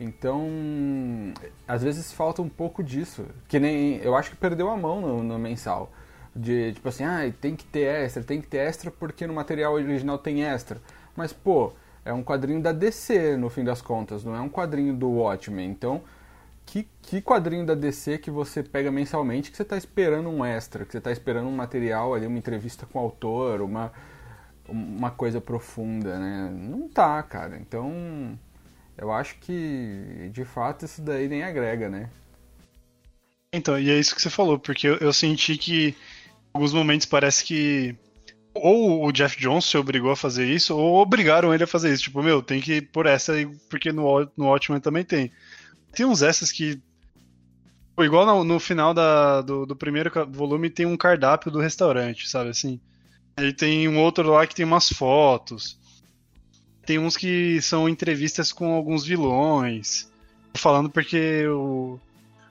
Então, 0.00 0.48
às 1.68 1.82
vezes 1.82 2.10
falta 2.12 2.40
um 2.40 2.48
pouco 2.48 2.82
disso. 2.82 3.26
Que 3.46 3.60
nem. 3.60 3.98
Eu 3.98 4.16
acho 4.16 4.30
que 4.30 4.36
perdeu 4.36 4.70
a 4.70 4.76
mão 4.76 5.00
no, 5.00 5.22
no 5.22 5.38
mensal 5.38 5.92
de 6.34 6.72
tipo 6.72 6.88
assim, 6.88 7.04
ah, 7.04 7.20
tem 7.40 7.56
que 7.56 7.64
ter 7.64 7.82
extra, 7.82 8.22
tem 8.22 8.40
que 8.40 8.46
ter 8.46 8.58
extra 8.58 8.90
porque 8.90 9.26
no 9.26 9.34
material 9.34 9.74
original 9.74 10.18
tem 10.18 10.44
extra. 10.44 10.80
Mas, 11.16 11.32
pô, 11.32 11.72
é 12.04 12.12
um 12.12 12.22
quadrinho 12.22 12.62
da 12.62 12.72
DC 12.72 13.36
no 13.36 13.50
fim 13.50 13.64
das 13.64 13.82
contas, 13.82 14.24
não 14.24 14.34
é 14.34 14.40
um 14.40 14.48
quadrinho 14.48 14.94
do 14.94 15.08
Watchmen. 15.10 15.68
Então, 15.68 16.02
que, 16.64 16.88
que 17.02 17.20
quadrinho 17.20 17.66
da 17.66 17.74
DC 17.74 18.18
que 18.18 18.30
você 18.30 18.62
pega 18.62 18.90
mensalmente 18.90 19.50
que 19.50 19.56
você 19.56 19.62
está 19.62 19.76
esperando 19.76 20.28
um 20.28 20.44
extra, 20.44 20.84
que 20.84 20.92
você 20.92 20.98
está 20.98 21.10
esperando 21.10 21.48
um 21.48 21.56
material 21.56 22.14
ali, 22.14 22.26
uma 22.26 22.38
entrevista 22.38 22.86
com 22.86 22.98
o 22.98 23.02
autor, 23.02 23.60
uma, 23.60 23.92
uma 24.68 25.10
coisa 25.10 25.40
profunda, 25.40 26.18
né? 26.18 26.50
Não 26.52 26.88
tá, 26.88 27.22
cara. 27.22 27.58
Então, 27.58 28.38
eu 29.00 29.10
acho 29.10 29.36
que 29.38 30.30
de 30.32 30.44
fato 30.44 30.84
isso 30.84 31.00
daí 31.00 31.26
nem 31.26 31.42
agrega, 31.42 31.88
né? 31.88 32.10
Então, 33.52 33.78
e 33.78 33.90
é 33.90 33.98
isso 33.98 34.14
que 34.14 34.22
você 34.22 34.30
falou, 34.30 34.58
porque 34.58 34.86
eu, 34.86 34.96
eu 34.98 35.12
senti 35.12 35.56
que 35.56 35.96
alguns 36.52 36.72
momentos 36.72 37.06
parece 37.06 37.44
que 37.44 37.96
ou 38.54 39.06
o 39.06 39.12
Jeff 39.12 39.38
Jones 39.38 39.64
se 39.64 39.76
obrigou 39.78 40.10
a 40.10 40.16
fazer 40.16 40.46
isso, 40.46 40.76
ou 40.76 40.96
obrigaram 40.96 41.54
ele 41.54 41.64
a 41.64 41.68
fazer 41.68 41.92
isso. 41.92 42.04
Tipo, 42.04 42.22
meu, 42.22 42.42
tem 42.42 42.60
que 42.60 42.82
pôr 42.82 43.06
essa 43.06 43.32
aí, 43.32 43.46
porque 43.68 43.92
no, 43.92 44.28
no 44.36 44.46
Watchmen 44.46 44.80
também 44.80 45.04
tem. 45.04 45.32
Tem 45.92 46.06
uns 46.06 46.22
essas 46.22 46.52
que. 46.52 46.80
Igual 47.98 48.24
no, 48.26 48.44
no 48.44 48.60
final 48.60 48.94
da, 48.94 49.42
do, 49.42 49.66
do, 49.66 49.76
primeiro 49.76 50.10
volume 50.30 50.70
tem 50.70 50.86
um 50.86 50.96
cardápio 50.96 51.50
do 51.50 51.60
restaurante, 51.60 52.28
sabe 52.28 52.50
assim? 52.50 52.80
Aí 53.36 53.52
tem 53.52 53.86
um 53.88 53.98
outro 53.98 54.30
lá 54.30 54.46
que 54.46 54.54
tem 54.54 54.64
umas 54.64 54.88
fotos. 54.88 55.78
Tem 56.84 56.98
uns 56.98 57.16
que 57.16 57.60
são 57.62 57.88
entrevistas 57.88 58.52
com 58.52 58.74
alguns 58.74 59.04
vilões. 59.04 60.10
Tô 60.52 60.58
falando 60.58 60.90
porque 60.90 61.46
o 61.46 61.98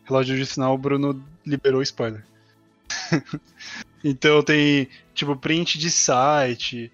relógio 0.05 0.37
de 0.37 0.45
final 0.45 0.73
o 0.73 0.77
Bruno 0.77 1.23
liberou 1.45 1.81
spoiler. 1.81 2.23
então 4.03 4.41
tem, 4.41 4.87
tipo, 5.13 5.35
print 5.35 5.77
de 5.77 5.89
site. 5.89 6.91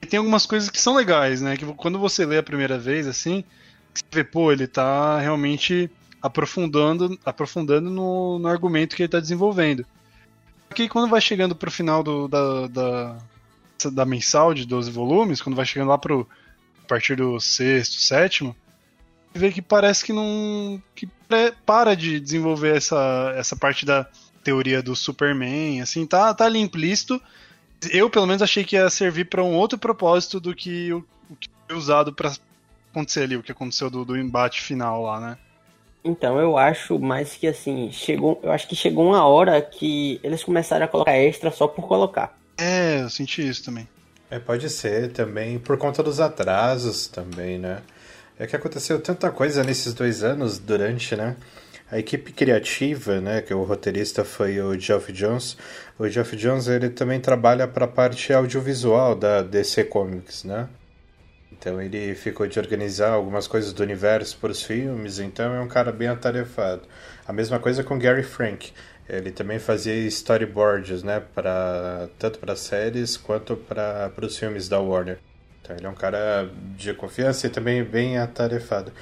E 0.00 0.06
tem 0.06 0.18
algumas 0.18 0.46
coisas 0.46 0.70
que 0.70 0.80
são 0.80 0.94
legais, 0.94 1.40
né? 1.40 1.56
Que 1.56 1.66
quando 1.74 1.98
você 1.98 2.24
lê 2.24 2.38
a 2.38 2.42
primeira 2.42 2.78
vez, 2.78 3.06
assim, 3.06 3.44
você 3.92 4.04
vê, 4.10 4.24
pô, 4.24 4.52
ele 4.52 4.66
tá 4.66 5.18
realmente 5.18 5.90
aprofundando, 6.22 7.18
aprofundando 7.24 7.90
no, 7.90 8.38
no 8.38 8.48
argumento 8.48 8.94
que 8.94 9.02
ele 9.02 9.08
tá 9.08 9.20
desenvolvendo. 9.20 9.84
Porque 10.68 10.88
quando 10.88 11.10
vai 11.10 11.20
chegando 11.20 11.56
pro 11.56 11.70
final 11.70 12.02
do, 12.02 12.28
da, 12.28 12.66
da, 12.68 13.18
da 13.92 14.04
mensal 14.04 14.52
de 14.52 14.66
12 14.66 14.90
volumes, 14.90 15.40
quando 15.40 15.56
vai 15.56 15.64
chegando 15.64 15.88
lá 15.88 15.98
pro 15.98 16.28
partir 16.88 17.16
do 17.16 17.38
sexto, 17.38 18.00
sétimo, 18.00 18.56
você 19.32 19.38
vê 19.38 19.52
que 19.52 19.62
parece 19.62 20.04
que 20.04 20.12
não. 20.12 20.82
que 20.94 21.08
para 21.64 21.94
de 21.94 22.18
desenvolver 22.18 22.76
essa, 22.76 23.32
essa 23.36 23.54
parte 23.54 23.84
da 23.84 24.06
teoria 24.42 24.82
do 24.82 24.96
Superman, 24.96 25.80
assim, 25.80 26.06
tá, 26.06 26.32
tá 26.32 26.46
ali 26.46 26.58
implícito. 26.58 27.20
Eu, 27.90 28.10
pelo 28.10 28.26
menos, 28.26 28.42
achei 28.42 28.64
que 28.64 28.76
ia 28.76 28.90
servir 28.90 29.26
para 29.26 29.44
um 29.44 29.54
outro 29.54 29.78
propósito 29.78 30.40
do 30.40 30.54
que 30.54 30.92
o, 30.92 31.04
o 31.30 31.36
que 31.36 31.48
foi 31.66 31.76
usado 31.76 32.12
para 32.12 32.32
acontecer 32.90 33.22
ali, 33.22 33.36
o 33.36 33.42
que 33.42 33.52
aconteceu 33.52 33.88
do, 33.90 34.04
do 34.04 34.16
embate 34.16 34.60
final 34.60 35.02
lá, 35.02 35.20
né? 35.20 35.38
Então, 36.02 36.38
eu 36.40 36.56
acho 36.56 36.98
mais 36.98 37.34
que 37.34 37.46
assim, 37.46 37.92
chegou, 37.92 38.40
eu 38.42 38.50
acho 38.50 38.66
que 38.66 38.74
chegou 38.74 39.06
uma 39.06 39.26
hora 39.26 39.60
que 39.60 40.18
eles 40.22 40.42
começaram 40.42 40.86
a 40.86 40.88
colocar 40.88 41.16
extra 41.16 41.50
só 41.50 41.68
por 41.68 41.86
colocar. 41.86 42.36
É, 42.56 43.02
eu 43.02 43.10
senti 43.10 43.46
isso 43.46 43.64
também. 43.64 43.86
É, 44.30 44.38
pode 44.38 44.68
ser 44.68 45.10
também, 45.12 45.58
por 45.58 45.78
conta 45.78 46.02
dos 46.02 46.20
atrasos 46.20 47.08
também, 47.08 47.58
né? 47.58 47.82
É 48.38 48.46
que 48.46 48.54
aconteceu 48.54 49.00
tanta 49.00 49.30
coisa 49.30 49.64
nesses 49.64 49.94
dois 49.94 50.22
anos 50.22 50.58
durante, 50.58 51.16
né? 51.16 51.36
A 51.90 51.98
equipe 51.98 52.32
criativa, 52.32 53.18
né, 53.18 53.40
que 53.40 53.54
o 53.54 53.62
roteirista 53.62 54.22
foi 54.22 54.60
o 54.60 54.78
Geoff 54.78 55.10
Jones. 55.10 55.56
O 55.98 56.06
Geoff 56.06 56.36
Jones 56.36 56.68
ele 56.68 56.90
também 56.90 57.18
trabalha 57.18 57.66
para 57.66 57.86
a 57.86 57.88
parte 57.88 58.30
audiovisual 58.30 59.14
da 59.14 59.42
DC 59.42 59.84
Comics, 59.84 60.44
né? 60.44 60.68
Então 61.50 61.80
ele 61.80 62.14
ficou 62.14 62.46
de 62.46 62.58
organizar 62.58 63.12
algumas 63.12 63.48
coisas 63.48 63.72
do 63.72 63.82
universo 63.82 64.36
para 64.38 64.52
os 64.52 64.62
filmes, 64.62 65.18
então 65.18 65.54
é 65.54 65.60
um 65.60 65.66
cara 65.66 65.90
bem 65.90 66.08
atarefado. 66.08 66.82
A 67.26 67.32
mesma 67.32 67.58
coisa 67.58 67.82
com 67.82 67.98
Gary 67.98 68.22
Frank. 68.22 68.70
Ele 69.08 69.30
também 69.30 69.58
fazia 69.58 69.94
storyboards, 70.06 71.02
né, 71.02 71.22
para 71.34 72.08
tanto 72.18 72.38
para 72.38 72.54
séries 72.54 73.16
quanto 73.16 73.56
para 73.56 74.12
os 74.20 74.36
filmes 74.36 74.68
da 74.68 74.78
Warner. 74.78 75.18
Então 75.62 75.76
ele 75.76 75.86
é 75.86 75.88
um 75.88 75.94
cara 75.94 76.48
de 76.76 76.92
confiança 76.94 77.46
e 77.46 77.50
também 77.50 77.82
bem 77.82 78.18
atarefado. 78.18 78.92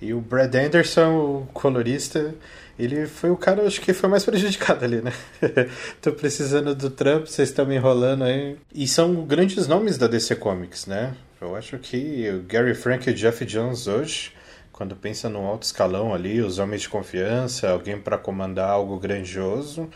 E 0.00 0.12
o 0.12 0.20
Brad 0.20 0.54
Anderson, 0.54 1.16
o 1.16 1.48
colorista, 1.52 2.34
ele 2.78 3.06
foi 3.06 3.30
o 3.30 3.36
cara, 3.36 3.66
acho 3.66 3.80
que 3.80 3.92
foi 3.92 4.08
mais 4.08 4.24
prejudicado 4.26 4.84
ali, 4.84 5.00
né? 5.00 5.12
Tô 6.02 6.12
precisando 6.12 6.74
do 6.74 6.90
Trump, 6.90 7.26
vocês 7.26 7.48
estão 7.48 7.64
me 7.64 7.76
enrolando 7.76 8.24
aí. 8.24 8.56
E 8.74 8.86
são 8.86 9.24
grandes 9.24 9.66
nomes 9.66 9.96
da 9.96 10.06
DC 10.06 10.36
Comics, 10.36 10.86
né? 10.86 11.14
Eu 11.40 11.54
acho 11.54 11.78
que 11.78 12.28
o 12.30 12.42
Gary 12.42 12.74
Frank 12.74 13.08
e 13.08 13.12
o 13.12 13.14
Jeff 13.14 13.44
Jones 13.44 13.86
hoje, 13.86 14.32
quando 14.74 14.96
pensa 14.96 15.28
no 15.28 15.46
alto 15.46 15.62
escalão 15.62 16.12
ali, 16.12 16.40
os 16.40 16.58
homens 16.58 16.82
de 16.82 16.88
confiança, 16.88 17.70
alguém 17.70 17.96
para 17.96 18.18
comandar 18.18 18.68
algo 18.68 18.98
grandioso, 18.98 19.88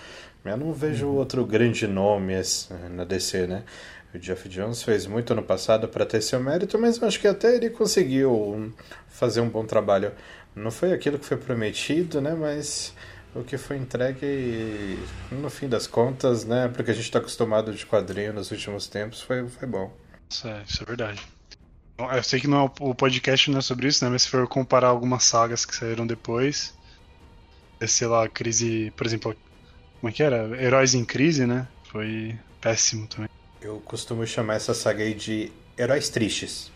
eu 0.45 0.57
não 0.57 0.73
vejo 0.73 1.09
uhum. 1.09 1.17
outro 1.17 1.45
grande 1.45 1.87
nome 1.89 2.35
na 2.93 3.03
DC, 3.03 3.49
né? 3.49 3.65
O 4.15 4.19
Jeff 4.19 4.49
Jones 4.49 4.85
fez 4.85 5.05
muito 5.05 5.33
ano 5.33 5.43
passado 5.43 5.89
para 5.89 6.07
ter 6.07 6.23
seu 6.23 6.39
mérito, 6.39 6.79
mas 6.79 6.97
eu 6.97 7.09
acho 7.09 7.19
que 7.19 7.27
até 7.27 7.57
ele 7.57 7.71
conseguiu 7.71 8.73
fazer 9.09 9.41
um 9.41 9.49
bom 9.49 9.67
trabalho. 9.67 10.13
Não 10.55 10.71
foi 10.71 10.93
aquilo 10.93 11.19
que 11.19 11.27
foi 11.27 11.37
prometido, 11.37 12.21
né? 12.21 12.33
Mas 12.35 12.95
o 13.35 13.43
que 13.43 13.59
foi 13.59 13.77
entregue, 13.79 14.97
no 15.33 15.51
fim 15.51 15.69
das 15.69 15.89
contas, 15.89 16.45
né? 16.45 16.69
Porque 16.69 16.93
a 16.93 16.95
gente 16.95 17.05
está 17.05 17.19
acostumado 17.19 17.75
de 17.75 17.85
quadrinho 17.85 18.33
nos 18.33 18.53
últimos 18.53 18.87
tempos, 18.87 19.21
foi, 19.21 19.47
foi 19.49 19.67
bom. 19.67 19.93
Isso 20.31 20.47
é, 20.47 20.63
isso 20.67 20.83
é 20.85 20.87
verdade. 20.87 21.38
Eu 21.99 22.23
sei 22.23 22.41
que 22.41 22.47
não 22.47 22.65
é, 22.65 22.71
o 22.81 22.95
podcast 22.95 23.51
não 23.51 23.59
é 23.59 23.63
sobre 23.63 23.89
isso, 23.89 24.05
né? 24.05 24.11
Mas 24.11 24.23
se 24.23 24.29
for 24.29 24.47
comparar 24.47 24.89
algumas 24.89 25.25
sagas 25.25 25.67
que 25.67 25.75
saíram 25.75 26.07
depois, 26.07 26.73
sei 27.87 28.07
lá, 28.07 28.29
crise, 28.29 28.93
por 28.97 29.05
exemplo, 29.05 29.35
como 30.01 30.09
é 30.09 30.13
que 30.13 30.23
era? 30.23 30.45
Heróis 30.63 30.95
em 30.95 31.05
crise, 31.05 31.45
né? 31.45 31.67
Foi 31.91 32.39
péssimo 32.61 33.09
também. 33.09 33.29
Eu 33.61 33.81
costumo 33.81 34.25
chamar 34.25 34.55
essa 34.55 34.73
saga 34.73 35.03
aí 35.03 35.13
de 35.13 35.51
Heróis 35.77 36.09
Tristes. 36.09 36.71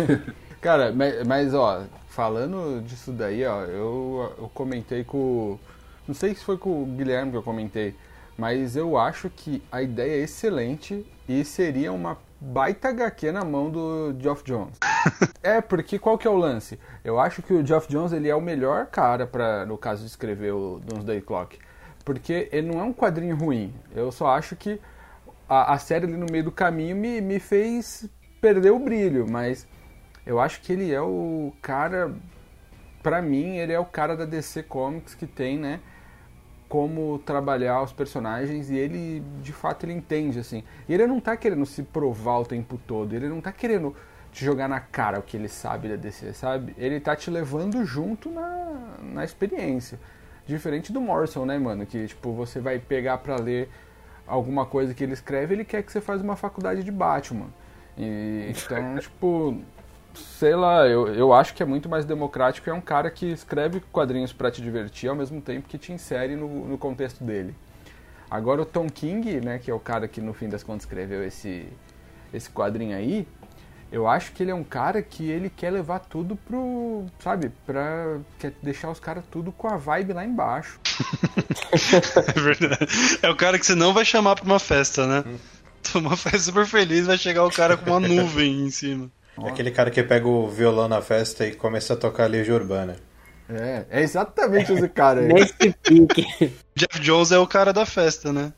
Cara, 0.60 0.92
mas, 0.92 1.26
mas, 1.26 1.54
ó, 1.54 1.84
falando 2.08 2.82
disso 2.82 3.12
daí, 3.12 3.46
ó, 3.46 3.62
eu, 3.62 4.34
eu 4.38 4.50
comentei 4.52 5.04
com. 5.04 5.58
Não 6.06 6.14
sei 6.14 6.34
se 6.34 6.44
foi 6.44 6.58
com 6.58 6.82
o 6.82 6.86
Guilherme 6.86 7.30
que 7.30 7.36
eu 7.38 7.42
comentei, 7.42 7.94
mas 8.36 8.76
eu 8.76 8.98
acho 8.98 9.30
que 9.30 9.62
a 9.72 9.80
ideia 9.80 10.20
é 10.20 10.24
excelente 10.24 11.06
e 11.26 11.44
seria 11.44 11.92
uma 11.92 12.18
baita 12.40 12.88
HQ 12.88 13.32
na 13.32 13.44
mão 13.44 13.70
do 13.70 14.14
Geoff 14.18 14.42
Jones. 14.44 14.78
é, 15.42 15.60
porque 15.60 15.98
qual 15.98 16.18
que 16.18 16.26
é 16.26 16.30
o 16.30 16.36
lance? 16.36 16.78
Eu 17.04 17.18
acho 17.18 17.42
que 17.42 17.52
o 17.52 17.64
Geoff 17.64 17.88
Jones 17.88 18.12
ele 18.12 18.28
é 18.28 18.34
o 18.34 18.40
melhor 18.40 18.86
cara 18.86 19.26
para 19.26 19.64
no 19.66 19.78
caso 19.78 20.02
de 20.02 20.08
escrever 20.08 20.52
o 20.52 20.80
Doomsday 20.84 21.20
Clock. 21.20 21.58
Porque 22.04 22.48
ele 22.52 22.70
não 22.70 22.80
é 22.80 22.84
um 22.84 22.92
quadrinho 22.92 23.36
ruim. 23.36 23.74
Eu 23.94 24.12
só 24.12 24.28
acho 24.28 24.54
que 24.54 24.80
a, 25.48 25.74
a 25.74 25.78
série 25.78 26.06
ali 26.06 26.16
no 26.16 26.26
meio 26.30 26.44
do 26.44 26.52
caminho 26.52 26.94
me, 26.94 27.20
me 27.20 27.40
fez 27.40 28.08
perder 28.40 28.70
o 28.70 28.78
brilho, 28.78 29.26
mas 29.28 29.66
eu 30.24 30.40
acho 30.40 30.60
que 30.60 30.72
ele 30.72 30.92
é 30.92 31.00
o 31.00 31.52
cara. 31.62 32.14
Pra 33.02 33.22
mim, 33.22 33.56
ele 33.56 33.72
é 33.72 33.78
o 33.78 33.84
cara 33.84 34.16
da 34.16 34.24
DC 34.24 34.64
Comics 34.64 35.14
que 35.14 35.26
tem, 35.26 35.56
né? 35.56 35.80
Como 36.68 37.18
trabalhar 37.20 37.82
os 37.82 37.92
personagens 37.92 38.70
e 38.70 38.76
ele, 38.76 39.22
de 39.40 39.52
fato, 39.52 39.84
ele 39.84 39.92
entende, 39.92 40.38
assim. 40.38 40.64
E 40.88 40.94
ele 40.94 41.06
não 41.06 41.20
tá 41.20 41.36
querendo 41.36 41.64
se 41.64 41.82
provar 41.82 42.38
o 42.38 42.44
tempo 42.44 42.78
todo, 42.86 43.14
ele 43.14 43.28
não 43.28 43.40
tá 43.40 43.52
querendo 43.52 43.94
te 44.32 44.44
jogar 44.44 44.68
na 44.68 44.80
cara 44.80 45.18
o 45.18 45.22
que 45.22 45.36
ele 45.36 45.48
sabe 45.48 45.88
da 45.88 45.96
DC, 45.96 46.34
sabe? 46.34 46.74
Ele 46.76 47.00
tá 47.00 47.16
te 47.16 47.30
levando 47.30 47.84
junto 47.84 48.30
na, 48.30 48.98
na 49.00 49.24
experiência. 49.24 49.98
Diferente 50.46 50.92
do 50.92 51.00
Morrison, 51.00 51.46
né, 51.46 51.58
mano? 51.58 51.86
Que, 51.86 52.06
tipo, 52.06 52.32
você 52.32 52.60
vai 52.60 52.78
pegar 52.78 53.18
pra 53.18 53.36
ler 53.36 53.70
alguma 54.26 54.66
coisa 54.66 54.92
que 54.92 55.02
ele 55.02 55.14
escreve, 55.14 55.54
ele 55.54 55.64
quer 55.64 55.82
que 55.82 55.90
você 55.90 56.00
faça 56.00 56.22
uma 56.22 56.36
faculdade 56.36 56.82
de 56.82 56.92
Batman. 56.92 57.46
E, 57.96 58.50
então, 58.50 58.98
tipo, 59.00 59.58
sei 60.16 60.54
lá, 60.54 60.86
eu, 60.86 61.08
eu 61.14 61.32
acho 61.32 61.54
que 61.54 61.62
é 61.62 61.66
muito 61.66 61.88
mais 61.88 62.04
democrático. 62.04 62.68
É 62.68 62.72
um 62.72 62.80
cara 62.80 63.10
que 63.10 63.26
escreve 63.26 63.80
quadrinhos 63.92 64.32
para 64.32 64.50
te 64.50 64.60
divertir 64.62 65.08
ao 65.08 65.16
mesmo 65.16 65.40
tempo 65.40 65.68
que 65.68 65.78
te 65.78 65.92
insere 65.92 66.36
no, 66.36 66.66
no 66.66 66.78
contexto 66.78 67.22
dele. 67.22 67.54
Agora 68.30 68.62
o 68.62 68.66
Tom 68.66 68.88
King, 68.88 69.40
né, 69.40 69.58
que 69.58 69.70
é 69.70 69.74
o 69.74 69.78
cara 69.78 70.08
que 70.08 70.20
no 70.20 70.34
fim 70.34 70.48
das 70.48 70.62
contas 70.62 70.82
escreveu 70.82 71.24
esse, 71.24 71.68
esse 72.32 72.50
quadrinho 72.50 72.96
aí, 72.96 73.26
eu 73.90 74.08
acho 74.08 74.32
que 74.32 74.42
ele 74.42 74.50
é 74.50 74.54
um 74.54 74.64
cara 74.64 75.00
que 75.00 75.30
ele 75.30 75.48
quer 75.48 75.70
levar 75.70 76.00
tudo 76.00 76.34
pro, 76.36 77.06
sabe, 77.20 77.52
pra 77.64 78.18
quer 78.38 78.52
deixar 78.60 78.90
os 78.90 78.98
caras 78.98 79.24
tudo 79.30 79.52
com 79.52 79.68
a 79.68 79.76
vibe 79.76 80.12
lá 80.12 80.24
embaixo. 80.24 80.80
é 82.34 82.40
verdade. 82.40 83.18
É 83.22 83.30
o 83.30 83.36
cara 83.36 83.58
que 83.58 83.66
você 83.66 83.76
não 83.76 83.92
vai 83.92 84.04
chamar 84.04 84.34
pra 84.34 84.44
uma 84.44 84.58
festa, 84.58 85.06
né? 85.06 85.24
Hum. 85.26 85.38
Uma 85.94 86.16
festa 86.16 86.40
super 86.40 86.66
feliz, 86.66 87.06
vai 87.06 87.16
chegar 87.16 87.44
o 87.44 87.50
cara 87.50 87.76
com 87.76 87.90
uma 87.90 88.00
nuvem 88.00 88.66
em 88.66 88.70
cima. 88.70 89.08
É 89.42 89.48
aquele 89.48 89.70
cara 89.70 89.90
que 89.90 90.02
pega 90.02 90.26
o 90.26 90.48
violão 90.48 90.88
na 90.88 91.02
festa 91.02 91.46
e 91.46 91.54
começa 91.54 91.92
a 91.92 91.96
tocar 91.96 92.24
a 92.24 92.28
Legião 92.28 92.56
Urbana. 92.56 92.96
É, 93.48 93.84
é 93.90 94.02
exatamente 94.02 94.72
esse 94.72 94.88
cara 94.88 95.20
aí. 95.20 95.28
Nesse 95.28 95.74
pique. 95.82 96.26
Jeff 96.74 97.00
Jones 97.00 97.32
é 97.32 97.38
o 97.38 97.46
cara 97.46 97.72
da 97.72 97.86
festa, 97.86 98.32
né? 98.32 98.52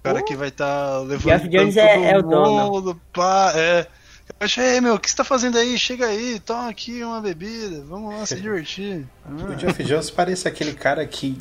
O 0.00 0.02
cara 0.02 0.20
oh. 0.20 0.24
que 0.24 0.34
vai 0.34 0.48
estar 0.48 0.66
tá 0.66 0.98
levando 1.00 1.22
Jeff 1.22 1.48
Jones 1.48 1.76
é, 1.76 2.12
é, 2.12 2.18
o 2.18 2.22
dono. 2.22 3.00
Pá, 3.12 3.52
é. 3.54 3.86
Eu 4.28 4.44
achei, 4.46 4.80
meu, 4.80 4.94
o 4.94 4.98
que 4.98 5.10
você 5.10 5.16
tá 5.16 5.24
fazendo 5.24 5.58
aí? 5.58 5.76
Chega 5.76 6.06
aí, 6.06 6.40
toma 6.40 6.70
aqui 6.70 7.02
uma 7.02 7.20
bebida, 7.20 7.82
vamos 7.84 8.14
lá 8.14 8.24
se 8.24 8.40
divertir. 8.40 9.04
Ah. 9.26 9.52
O 9.52 9.56
Jeff 9.56 9.82
Jones 9.82 10.10
parece 10.10 10.48
aquele 10.48 10.72
cara 10.72 11.04
que 11.06 11.36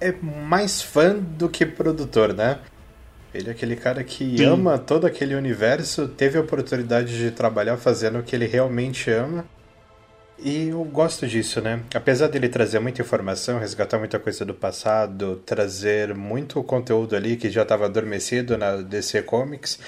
é 0.00 0.12
mais 0.12 0.82
fã 0.82 1.14
do 1.14 1.48
que 1.48 1.64
produtor, 1.64 2.32
né? 2.32 2.58
Ele 3.34 3.48
é 3.48 3.52
aquele 3.52 3.74
cara 3.74 4.04
que 4.04 4.38
Sim. 4.38 4.44
ama 4.44 4.78
todo 4.78 5.06
aquele 5.06 5.34
universo, 5.34 6.06
teve 6.06 6.38
a 6.38 6.40
oportunidade 6.40 7.18
de 7.18 7.32
trabalhar 7.32 7.76
fazendo 7.76 8.20
o 8.20 8.22
que 8.22 8.36
ele 8.36 8.46
realmente 8.46 9.10
ama. 9.10 9.44
E 10.38 10.68
eu 10.68 10.84
gosto 10.84 11.26
disso, 11.26 11.60
né? 11.60 11.80
Apesar 11.94 12.28
dele 12.28 12.48
trazer 12.48 12.78
muita 12.78 13.02
informação, 13.02 13.58
resgatar 13.58 13.98
muita 13.98 14.18
coisa 14.18 14.44
do 14.44 14.54
passado, 14.54 15.42
trazer 15.44 16.14
muito 16.14 16.62
conteúdo 16.62 17.16
ali 17.16 17.36
que 17.36 17.50
já 17.50 17.62
estava 17.62 17.86
adormecido 17.86 18.56
na 18.56 18.76
DC 18.76 19.22
Comics, 19.22 19.78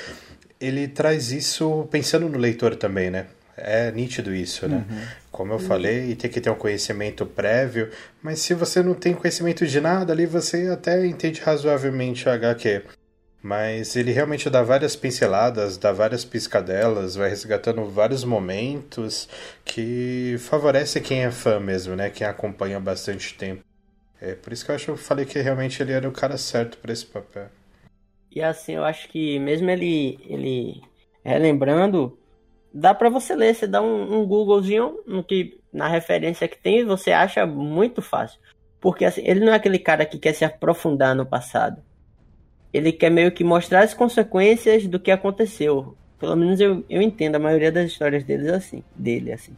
ele 0.61 0.89
traz 0.89 1.31
isso 1.31 1.87
pensando 1.91 2.29
no 2.29 2.39
leitor 2.39 2.75
também, 2.75 3.11
né? 3.11 3.27
É 3.57 3.91
nítido 3.91 4.35
isso, 4.35 4.69
né? 4.69 4.85
Uhum. 4.89 5.03
Como 5.31 5.53
eu 5.53 5.59
falei, 5.59 6.15
tem 6.15 6.31
que 6.31 6.41
ter 6.41 6.51
um 6.51 6.55
conhecimento 6.55 7.27
prévio, 7.27 7.91
mas 8.23 8.41
se 8.41 8.55
você 8.55 8.83
não 8.83 8.95
tem 8.95 9.15
conhecimento 9.15 9.67
de 9.67 9.81
nada 9.81 10.13
ali, 10.13 10.27
você 10.27 10.69
até 10.69 11.07
entende 11.07 11.41
razoavelmente 11.41 12.29
a 12.29 12.35
HQ. 12.35 12.83
Mas 13.43 13.95
ele 13.95 14.13
realmente 14.13 14.51
dá 14.51 14.63
várias 14.63 14.97
pinceladas, 14.97 15.77
dá 15.77 15.93
várias 15.93 16.25
piscadelas, 16.25 17.15
vai 17.15 17.29
resgatando 17.29 17.85
vários 17.89 18.25
momentos 18.25 19.29
que 19.65 20.37
favorece 20.39 21.01
quem 21.01 21.23
é 21.25 21.31
fã 21.31 21.61
mesmo, 21.61 21.95
né? 21.95 22.11
Quem 22.11 22.27
acompanha 22.27 22.79
há 22.79 22.81
bastante 22.81 23.35
tempo. 23.35 23.63
É 24.21 24.35
por 24.35 24.53
isso 24.53 24.65
que 24.65 24.71
eu 24.71 24.75
acho 24.75 24.85
que 24.87 24.91
eu 24.91 24.97
falei 24.97 25.25
que 25.25 25.39
realmente 25.39 25.81
ele 25.83 25.93
era 25.93 26.09
o 26.09 26.13
cara 26.13 26.37
certo 26.39 26.79
para 26.79 26.93
esse 26.93 27.07
papel. 27.07 27.49
E 28.35 28.43
assim, 28.43 28.73
eu 28.73 28.85
acho 28.85 29.09
que 29.09 29.39
mesmo 29.39 29.71
ele, 29.71 30.19
ele 30.29 30.83
relembrando, 31.25 32.19
dá 32.73 32.95
para 32.95 33.09
você 33.09 33.35
ler, 33.35 33.55
você 33.55 33.67
dá 33.67 33.81
um, 33.81 34.21
um 34.21 34.27
Googlezinho 34.27 35.03
no 35.07 35.23
que, 35.23 35.61
na 35.73 35.87
referência 35.89 36.49
que 36.49 36.59
tem, 36.59 36.85
você 36.85 37.13
acha 37.13 37.47
muito 37.47 38.03
fácil. 38.03 38.41
Porque 38.81 39.05
assim, 39.05 39.23
ele 39.25 39.41
não 39.41 39.53
é 39.53 39.57
aquele 39.57 39.79
cara 39.79 40.05
que 40.05 40.19
quer 40.19 40.33
se 40.33 40.45
aprofundar 40.45 41.15
no 41.15 41.27
passado 41.27 41.83
ele 42.77 42.93
quer 42.93 43.11
meio 43.11 43.33
que 43.33 43.43
mostrar 43.43 43.85
as 43.85 43.95
consequências 43.95 44.87
do 44.87 45.01
que 45.01 45.11
aconteceu. 45.11 45.97
Pelo 46.19 46.37
menos 46.37 46.61
eu, 46.61 46.85
eu 46.89 47.01
entendo 47.01 47.37
a 47.37 47.39
maioria 47.39 47.73
das 47.73 47.91
histórias 47.91 48.23
deles 48.25 48.49
assim, 48.49 48.83
dele 48.95 49.33
assim. 49.33 49.57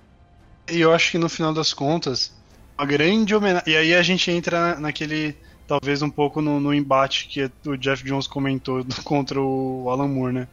E 0.70 0.80
eu 0.80 0.92
acho 0.92 1.10
que 1.10 1.18
no 1.18 1.28
final 1.28 1.52
das 1.52 1.72
contas, 1.72 2.32
a 2.76 2.84
grande 2.84 3.34
homenagem. 3.34 3.72
E 3.72 3.76
aí 3.76 3.94
a 3.94 4.02
gente 4.02 4.30
entra 4.30 4.78
naquele. 4.78 5.36
Talvez 5.66 6.00
um 6.00 6.08
pouco 6.08 6.40
no, 6.40 6.60
no 6.60 6.72
embate 6.72 7.28
que 7.28 7.50
o 7.68 7.76
Jeff 7.76 8.02
Jones 8.04 8.26
comentou 8.26 8.84
contra 9.04 9.40
o 9.40 9.88
Alan 9.90 10.08
Moore, 10.08 10.32
né? 10.32 10.48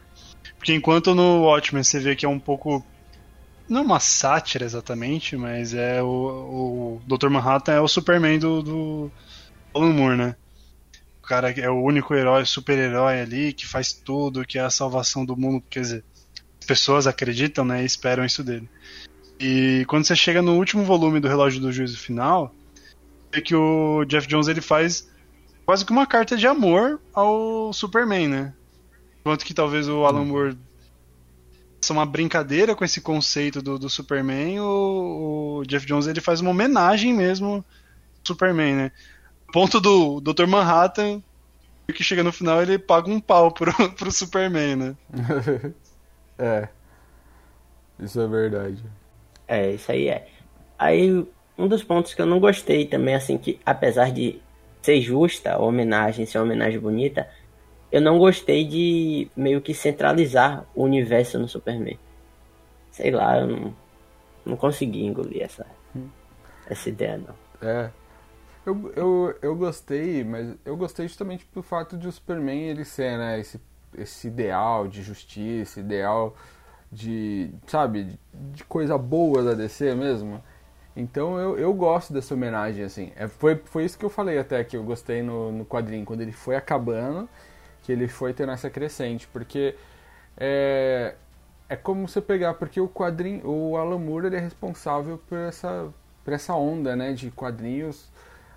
Porque 0.57 0.73
enquanto 0.73 1.13
no 1.13 1.43
Watchmen 1.43 1.83
você 1.83 1.99
vê 1.99 2.15
que 2.15 2.25
é 2.25 2.29
um 2.29 2.39
pouco. 2.39 2.83
Não 3.69 3.81
é 3.81 3.83
uma 3.83 3.99
sátira 3.99 4.65
exatamente, 4.65 5.35
mas 5.35 5.73
é 5.73 6.01
o, 6.01 6.07
o 6.07 7.01
Dr. 7.07 7.29
Manhattan 7.29 7.73
é 7.73 7.81
o 7.81 7.87
Superman 7.87 8.37
do, 8.37 8.61
do 8.61 9.11
Alan 9.73 9.93
Moore, 9.93 10.17
né? 10.17 10.35
O 11.25 11.27
cara 11.27 11.49
é 11.49 11.67
o 11.67 11.81
único 11.81 12.13
herói, 12.13 12.45
super-herói 12.45 13.19
ali, 13.19 13.51
que 13.51 13.65
faz 13.65 13.91
tudo, 13.91 14.45
que 14.45 14.59
é 14.59 14.61
a 14.61 14.69
salvação 14.69 15.25
do 15.25 15.35
mundo. 15.35 15.63
Quer 15.67 15.81
dizer, 15.81 16.03
as 16.59 16.67
pessoas 16.67 17.07
acreditam, 17.07 17.65
né? 17.65 17.81
E 17.81 17.85
esperam 17.85 18.23
isso 18.23 18.43
dele. 18.43 18.69
E 19.39 19.83
quando 19.87 20.05
você 20.05 20.15
chega 20.15 20.39
no 20.43 20.55
último 20.55 20.83
volume 20.83 21.19
do 21.19 21.27
Relógio 21.27 21.59
do 21.59 21.71
Juízo 21.71 21.97
Final, 21.97 22.53
é 23.31 23.41
que 23.41 23.55
o 23.55 24.05
Jeff 24.05 24.27
Jones 24.27 24.47
ele 24.47 24.61
faz 24.61 25.09
quase 25.65 25.83
que 25.83 25.91
uma 25.91 26.05
carta 26.05 26.37
de 26.37 26.45
amor 26.45 27.01
ao 27.11 27.73
Superman, 27.73 28.27
né? 28.27 28.53
Enquanto 29.21 29.43
que 29.43 29.53
talvez 29.53 29.89
o 29.89 30.05
Alan 30.05 30.25
Moore 30.25 30.55
faça 31.81 31.91
uma 31.91 32.05
brincadeira 32.05 32.75
com 32.75 32.85
esse 32.85 33.01
conceito 33.01 33.63
do, 33.63 33.79
do 33.79 33.89
Superman, 33.89 34.59
o, 34.59 35.57
o, 35.61 35.65
Jeff 35.65 35.87
Jones 35.87 36.05
ele 36.05 36.21
faz 36.21 36.39
uma 36.39 36.51
homenagem 36.51 37.11
mesmo 37.15 37.47
ao 37.47 37.65
Superman, 38.23 38.75
né? 38.75 38.91
Ponto 39.55 39.79
do 39.79 40.19
Dr. 40.19 40.47
Manhattan, 40.47 41.23
que 41.87 42.03
chega 42.03 42.21
no 42.21 42.33
final 42.33 42.61
ele 42.61 42.77
paga 42.77 43.09
um 43.09 43.21
pau 43.21 43.53
pro, 43.53 43.71
pro 43.95 44.11
Superman, 44.11 44.75
né? 44.75 44.95
é. 46.37 46.67
Isso 47.97 48.19
é 48.19 48.27
verdade. 48.27 48.83
É, 49.47 49.71
isso 49.71 49.89
aí 49.89 50.09
é. 50.09 50.27
Aí, 50.77 51.25
um 51.57 51.69
dos 51.69 51.85
pontos 51.85 52.13
que 52.13 52.21
eu 52.21 52.25
não 52.25 52.37
gostei 52.37 52.85
também, 52.85 53.15
assim, 53.15 53.37
que 53.37 53.57
apesar 53.65 54.11
de 54.11 54.41
ser 54.81 54.99
justa 54.99 55.53
a 55.53 55.59
homenagem, 55.59 56.25
ser 56.25 56.39
uma 56.39 56.43
homenagem 56.43 56.77
bonita, 56.77 57.25
eu 57.89 58.01
não 58.01 58.19
gostei 58.19 58.65
de 58.65 59.29
meio 59.37 59.61
que 59.61 59.73
centralizar 59.73 60.65
o 60.75 60.83
universo 60.83 61.39
no 61.39 61.47
Superman. 61.47 61.97
Sei 62.91 63.09
lá, 63.09 63.39
eu 63.39 63.47
não, 63.47 63.75
não 64.45 64.57
consegui 64.57 65.05
engolir 65.05 65.43
essa, 65.43 65.65
hum. 65.95 66.09
essa 66.67 66.89
ideia, 66.89 67.17
não. 67.17 67.35
É, 67.65 67.89
eu, 68.65 68.91
eu, 68.95 69.37
eu 69.41 69.55
gostei, 69.55 70.23
mas 70.23 70.55
eu 70.65 70.75
gostei 70.75 71.07
justamente 71.07 71.45
pelo 71.45 71.63
fato 71.63 71.97
de 71.97 72.07
o 72.07 72.11
Superman 72.11 72.63
ele 72.63 72.83
ser, 72.83 73.17
né, 73.17 73.39
esse, 73.39 73.61
esse 73.97 74.27
ideal 74.27 74.87
de 74.87 75.03
justiça, 75.03 75.79
ideal 75.79 76.35
de, 76.91 77.51
sabe, 77.67 78.17
de 78.33 78.63
coisa 78.63 78.97
boa 78.97 79.43
da 79.43 79.53
DC 79.53 79.93
mesmo. 79.95 80.43
Então 80.95 81.37
eu, 81.39 81.57
eu 81.59 81.73
gosto 81.73 82.13
dessa 82.13 82.33
homenagem, 82.33 82.83
assim. 82.83 83.11
É, 83.15 83.27
foi, 83.27 83.57
foi 83.65 83.85
isso 83.85 83.97
que 83.97 84.05
eu 84.05 84.09
falei 84.09 84.39
até 84.39 84.63
que 84.63 84.77
eu 84.77 84.83
gostei 84.83 85.21
no, 85.21 85.51
no 85.51 85.65
quadrinho, 85.65 86.05
quando 86.05 86.21
ele 86.21 86.31
foi 86.31 86.55
acabando, 86.55 87.29
que 87.83 87.91
ele 87.91 88.07
foi 88.07 88.33
tendo 88.33 88.51
essa 88.51 88.69
crescente, 88.69 89.27
porque 89.27 89.75
é, 90.37 91.15
é 91.69 91.75
como 91.75 92.07
você 92.07 92.21
pegar, 92.21 92.55
porque 92.55 92.79
o 92.79 92.87
quadrinho, 92.87 93.47
o 93.47 93.77
Alan 93.77 93.99
Moore 93.99 94.27
ele 94.27 94.37
é 94.37 94.39
responsável 94.39 95.19
por 95.29 95.37
essa, 95.37 95.93
por 96.23 96.33
essa 96.33 96.55
onda, 96.55 96.95
né, 96.95 97.13
de 97.13 97.29
quadrinhos 97.29 98.09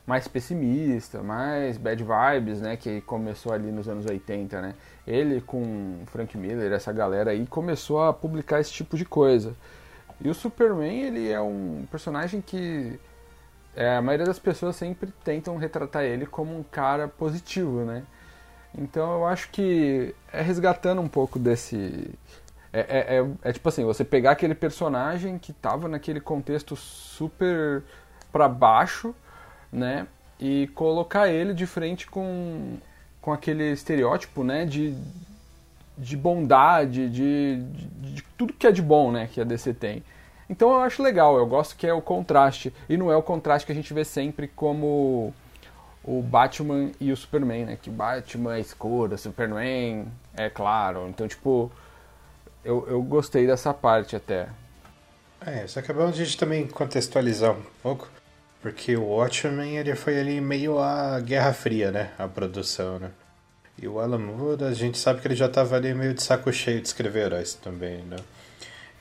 mais 0.08 0.26
pessimista, 0.26 1.22
mais 1.22 1.76
bad 1.76 2.02
vibes, 2.02 2.62
né, 2.62 2.78
que 2.78 3.02
começou 3.02 3.52
ali 3.52 3.70
nos 3.70 3.90
anos 3.90 4.06
80, 4.06 4.58
né? 4.62 4.74
Ele 5.06 5.42
com 5.42 5.98
Frank 6.06 6.34
Miller, 6.38 6.72
essa 6.72 6.90
galera 6.90 7.32
aí 7.32 7.46
começou 7.46 8.02
a 8.02 8.10
publicar 8.10 8.58
esse 8.58 8.72
tipo 8.72 8.96
de 8.96 9.04
coisa. 9.04 9.54
E 10.18 10.30
o 10.30 10.34
Superman, 10.34 11.02
ele 11.02 11.30
é 11.30 11.38
um 11.38 11.86
personagem 11.90 12.40
que 12.40 12.98
é, 13.76 13.96
a 13.96 14.02
maioria 14.02 14.24
das 14.24 14.38
pessoas 14.38 14.76
sempre 14.76 15.12
tentam 15.22 15.58
retratar 15.58 16.04
ele 16.04 16.24
como 16.24 16.58
um 16.58 16.62
cara 16.62 17.06
positivo, 17.06 17.84
né? 17.84 18.02
Então 18.78 19.12
eu 19.12 19.26
acho 19.26 19.50
que 19.50 20.14
é 20.32 20.40
resgatando 20.40 21.02
um 21.02 21.08
pouco 21.08 21.38
desse. 21.38 22.10
É, 22.72 22.80
é, 22.80 23.18
é, 23.18 23.30
é 23.42 23.52
tipo 23.52 23.68
assim, 23.68 23.84
você 23.84 24.04
pegar 24.04 24.30
aquele 24.30 24.54
personagem 24.54 25.38
que 25.38 25.52
tava 25.52 25.86
naquele 25.86 26.20
contexto 26.20 26.74
super 26.74 27.82
para 28.32 28.48
baixo 28.48 29.14
né? 29.72 30.06
e 30.38 30.68
colocar 30.68 31.28
ele 31.28 31.52
de 31.52 31.66
frente 31.66 32.06
com, 32.06 32.76
com 33.20 33.32
aquele 33.32 33.72
estereótipo, 33.72 34.44
né, 34.44 34.64
de, 34.64 34.94
de 35.96 36.16
bondade, 36.16 37.08
de, 37.08 37.62
de, 37.62 38.12
de 38.14 38.22
tudo 38.36 38.52
que 38.52 38.66
é 38.66 38.72
de 38.72 38.82
bom, 38.82 39.10
né, 39.10 39.28
que 39.32 39.40
a 39.40 39.44
DC 39.44 39.74
tem. 39.74 40.02
Então 40.48 40.70
eu 40.70 40.80
acho 40.80 41.02
legal, 41.02 41.36
eu 41.36 41.46
gosto 41.46 41.76
que 41.76 41.86
é 41.86 41.92
o 41.92 42.00
contraste, 42.00 42.72
e 42.88 42.96
não 42.96 43.10
é 43.10 43.16
o 43.16 43.22
contraste 43.22 43.66
que 43.66 43.72
a 43.72 43.74
gente 43.74 43.92
vê 43.92 44.04
sempre 44.04 44.48
como 44.48 45.34
o 46.04 46.22
Batman 46.22 46.90
e 47.00 47.12
o 47.12 47.16
Superman, 47.16 47.66
né, 47.66 47.78
que 47.80 47.90
Batman 47.90 48.54
é 48.54 48.60
escuro, 48.60 49.18
Superman 49.18 50.06
é 50.34 50.48
claro, 50.48 51.08
então 51.08 51.26
tipo, 51.26 51.70
eu, 52.64 52.86
eu 52.88 53.02
gostei 53.02 53.46
dessa 53.46 53.74
parte 53.74 54.14
até. 54.14 54.48
É, 55.40 55.66
só 55.66 55.80
que 55.82 55.92
é 55.92 55.94
a 55.94 56.10
gente 56.10 56.36
também 56.36 56.66
contextualizar 56.66 57.52
um 57.52 57.62
pouco, 57.82 58.08
porque 58.60 58.96
o 58.96 59.04
Watchmen 59.04 59.76
ele 59.76 59.94
foi 59.94 60.18
ali 60.18 60.40
meio 60.40 60.78
a 60.78 61.20
Guerra 61.20 61.52
Fria, 61.52 61.90
né, 61.90 62.10
a 62.18 62.26
produção, 62.26 62.98
né. 62.98 63.10
E 63.80 63.86
o 63.86 64.00
Alan 64.00 64.18
Moore, 64.18 64.64
a 64.64 64.72
gente 64.72 64.98
sabe 64.98 65.20
que 65.20 65.28
ele 65.28 65.36
já 65.36 65.46
estava 65.46 65.76
ali 65.76 65.94
meio 65.94 66.12
de 66.12 66.22
saco 66.22 66.52
cheio 66.52 66.80
de 66.80 66.88
escrever 66.88 67.26
heróis 67.26 67.54
também, 67.54 68.02
né. 68.02 68.16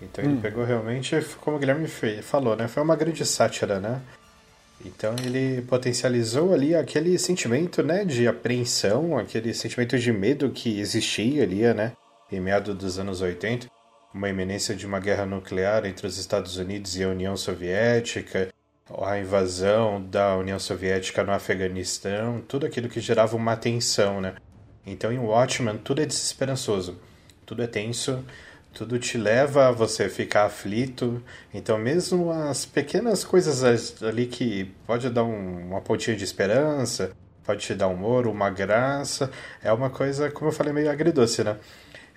Então 0.02 0.24
ele 0.24 0.36
hum. 0.36 0.42
pegou 0.42 0.64
realmente, 0.64 1.16
como 1.42 1.58
o 1.58 1.60
Guilherme 1.60 1.88
falou, 2.22 2.56
né? 2.56 2.68
Foi 2.68 2.84
uma 2.84 2.96
grande 2.96 3.26
sátira, 3.26 3.80
né? 3.80 4.00
Então 4.86 5.16
ele 5.24 5.64
potencializou 5.64 6.54
ali 6.54 6.76
aquele 6.76 7.18
sentimento, 7.18 7.82
né, 7.82 8.06
de 8.06 8.28
apreensão, 8.28 9.18
aquele 9.18 9.54
sentimento 9.54 9.98
de 9.98 10.12
medo 10.12 10.52
que 10.52 10.80
existia 10.80 11.44
ali, 11.44 11.62
né, 11.74 11.94
em 12.32 12.40
meados 12.40 12.76
dos 12.76 13.00
anos 13.00 13.22
80, 13.22 13.68
uma 14.14 14.30
iminência 14.30 14.76
de 14.76 14.86
uma 14.86 15.00
guerra 15.00 15.26
nuclear 15.26 15.86
entre 15.86 16.06
os 16.06 16.18
Estados 16.18 16.58
Unidos 16.58 16.96
e 16.96 17.04
a 17.04 17.10
União 17.10 17.36
Soviética, 17.36 18.50
a 18.90 19.20
invasão 19.20 20.02
da 20.02 20.36
União 20.38 20.60
Soviética 20.60 21.24
no 21.24 21.32
Afeganistão, 21.32 22.42
tudo 22.48 22.66
aquilo 22.66 22.90
que 22.90 23.00
gerava 23.00 23.36
uma 23.36 23.56
tensão, 23.56 24.22
né? 24.22 24.36
Então 24.86 25.12
em 25.12 25.20
Watchmen 25.20 25.78
tudo 25.78 26.02
é 26.02 26.06
desesperançoso, 26.06 27.00
tudo 27.46 27.62
é 27.62 27.68
tenso, 27.68 28.24
tudo 28.78 29.00
te 29.00 29.18
leva 29.18 29.70
a 29.70 29.72
você 29.72 30.08
ficar 30.08 30.46
aflito. 30.46 31.24
Então, 31.52 31.80
mesmo 31.80 32.32
as 32.32 32.64
pequenas 32.66 33.24
coisas 33.24 34.04
ali 34.04 34.28
que 34.28 34.66
pode 34.86 35.10
dar 35.10 35.24
um, 35.24 35.70
uma 35.70 35.82
pontinha 35.82 36.16
de 36.16 36.24
esperança, 36.24 37.12
pode 37.44 37.62
te 37.62 37.74
dar 37.74 37.88
humor, 37.88 38.28
uma 38.28 38.52
graça, 38.52 39.32
é 39.64 39.74
uma 39.74 39.90
coisa, 39.90 40.30
como 40.30 40.50
eu 40.50 40.54
falei, 40.54 40.72
meio 40.74 40.92
agridoce, 40.92 41.44
né? 41.44 41.58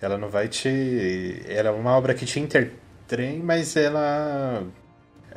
Ela 0.03 0.19
não 0.19 0.29
vai 0.29 0.49
te. 0.49 1.43
Ela 1.47 1.71
é 1.71 1.73
uma 1.73 1.97
obra 1.97 2.15
que 2.15 2.27
te 2.27 2.39
entretém, 2.41 3.39
mas 3.39 3.77
ela. 3.77 4.63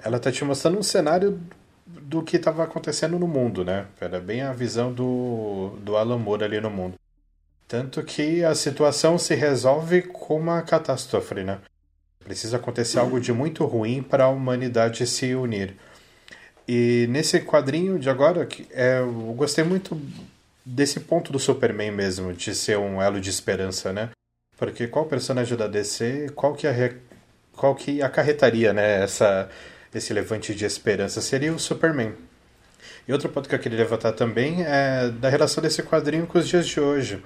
Ela 0.04 0.20
tá 0.20 0.32
te 0.32 0.44
mostrando 0.44 0.78
um 0.78 0.84
cenário 0.84 1.40
do 1.86 2.24
que 2.24 2.38
estava 2.38 2.64
acontecendo 2.64 3.20
no 3.20 3.28
mundo, 3.28 3.64
né? 3.64 3.88
Era 4.00 4.20
bem 4.20 4.42
a 4.42 4.54
visão 4.54 4.92
do, 4.92 5.78
do 5.82 5.98
Alan 5.98 6.18
Moore 6.18 6.44
ali 6.44 6.62
no 6.62 6.70
mundo. 6.70 6.96
Tanto 7.68 8.04
que 8.04 8.44
a 8.44 8.56
situação 8.56 9.18
se 9.18 9.36
resolve 9.36 10.04
com 10.04 10.38
uma 10.38 10.62
catástrofe, 10.62 11.36
né? 11.44 11.60
Precisa 12.24 12.58
acontecer 12.58 13.00
algo 13.00 13.20
de 13.20 13.34
muito 13.34 13.66
ruim 13.66 14.02
para 14.02 14.26
a 14.26 14.30
humanidade 14.30 15.06
se 15.06 15.36
unir. 15.36 15.76
E 16.68 17.08
nesse 17.10 17.42
quadrinho 17.42 18.00
de 18.00 18.10
agora, 18.10 18.48
é, 18.72 19.00
eu 19.00 19.34
gostei 19.36 19.64
muito 19.64 20.00
desse 20.66 21.02
ponto 21.02 21.32
do 21.32 21.40
Superman 21.40 21.92
mesmo, 21.92 22.32
de 22.32 22.56
ser 22.56 22.78
um 22.78 23.02
elo 23.02 23.20
de 23.20 23.30
esperança, 23.30 23.92
né? 23.92 24.10
Porque 24.58 24.88
qual 24.88 25.06
personagem 25.06 25.58
da 25.58 25.68
DC, 25.68 26.32
qual 26.36 26.54
que, 26.54 26.66
é, 26.68 26.96
qual 27.52 27.76
que 27.76 28.02
acarretaria 28.02 28.72
né, 28.72 29.04
essa, 29.04 29.50
esse 29.98 30.14
levante 30.14 30.54
de 30.54 30.66
esperança? 30.66 31.22
Seria 31.22 31.54
o 31.54 31.60
Superman. 31.60 32.14
E 33.08 33.12
outro 33.12 33.30
ponto 33.30 33.50
que 33.50 33.56
eu 33.56 33.60
queria 33.60 33.78
levantar 33.78 34.14
também 34.14 34.64
é 34.64 35.10
da 35.10 35.30
relação 35.30 35.62
desse 35.62 35.84
quadrinho 35.84 36.26
com 36.26 36.38
os 36.38 36.48
dias 36.48 36.68
de 36.68 36.80
hoje. 36.80 37.22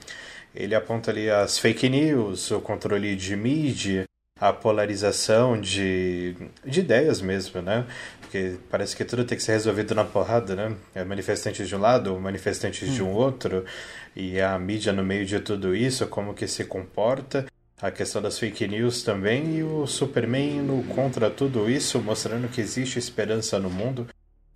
Ele 0.56 0.73
aponta 0.73 1.12
ali 1.12 1.30
as 1.30 1.60
fake 1.60 1.88
news, 1.88 2.49
o 2.49 2.60
controle 2.60 3.15
de 3.15 3.36
mídia, 3.36 4.06
a 4.39 4.53
polarização 4.53 5.60
de, 5.60 6.36
de 6.65 6.80
ideias 6.80 7.21
mesmo, 7.21 7.62
né? 7.62 7.86
Porque 8.21 8.56
parece 8.69 8.95
que 8.95 9.06
tudo 9.06 9.23
tem 9.23 9.38
que 9.38 9.43
ser 9.43 9.53
resolvido 9.53 9.95
na 9.95 10.03
porrada, 10.03 10.56
né? 10.56 10.75
É 10.93 11.03
manifestantes 11.03 11.67
de 11.67 11.75
um 11.75 11.80
lado, 11.80 12.19
manifestantes 12.19 12.89
hum. 12.89 12.93
de 12.93 13.03
um 13.03 13.12
outro, 13.12 13.65
e 14.15 14.39
a 14.39 14.58
mídia 14.58 14.93
no 14.93 15.03
meio 15.03 15.25
de 15.25 15.39
tudo 15.39 15.75
isso, 15.75 16.08
como 16.08 16.34
que 16.34 16.47
se 16.47 16.65
comporta. 16.65 17.45
A 17.80 17.92
questão 17.92 18.22
das 18.22 18.40
fake 18.40 18.68
news 18.68 19.04
também, 19.04 19.58
e 19.58 19.63
o 19.63 19.86
Superman 19.86 20.62
no 20.62 20.84
contra 20.96 21.30
tudo 21.30 21.70
isso, 21.70 22.02
mostrando 22.02 22.48
que 22.48 22.60
existe 22.60 22.98
esperança 22.98 23.60
no 23.60 23.70
mundo, 23.70 24.08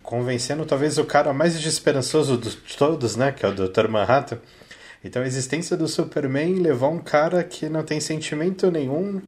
convencendo 0.02 0.66
talvez 0.66 0.98
o 0.98 1.04
cara 1.04 1.32
mais 1.32 1.56
desesperançoso 1.56 2.36
de 2.36 2.56
todos, 2.76 3.14
né? 3.14 3.30
Que 3.30 3.46
é 3.46 3.48
o 3.48 3.54
Dr. 3.54 3.88
Manhattan 3.88 4.40
então 5.04 5.22
a 5.22 5.26
existência 5.26 5.76
do 5.76 5.88
Superman 5.88 6.54
levou 6.60 6.90
um 6.90 7.02
cara 7.02 7.42
que 7.42 7.68
não 7.68 7.84
tem 7.84 8.00
sentimento 8.00 8.70
nenhum 8.70 9.20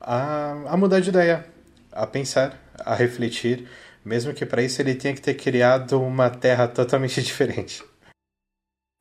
a, 0.00 0.72
a 0.72 0.76
mudar 0.76 1.00
de 1.00 1.08
ideia, 1.08 1.44
a 1.90 2.06
pensar, 2.06 2.60
a 2.78 2.94
refletir, 2.94 3.68
mesmo 4.04 4.32
que 4.32 4.46
para 4.46 4.62
isso 4.62 4.80
ele 4.80 4.94
tenha 4.94 5.14
que 5.14 5.20
ter 5.20 5.34
criado 5.34 6.00
uma 6.00 6.30
terra 6.30 6.68
totalmente 6.68 7.20
diferente. 7.22 7.82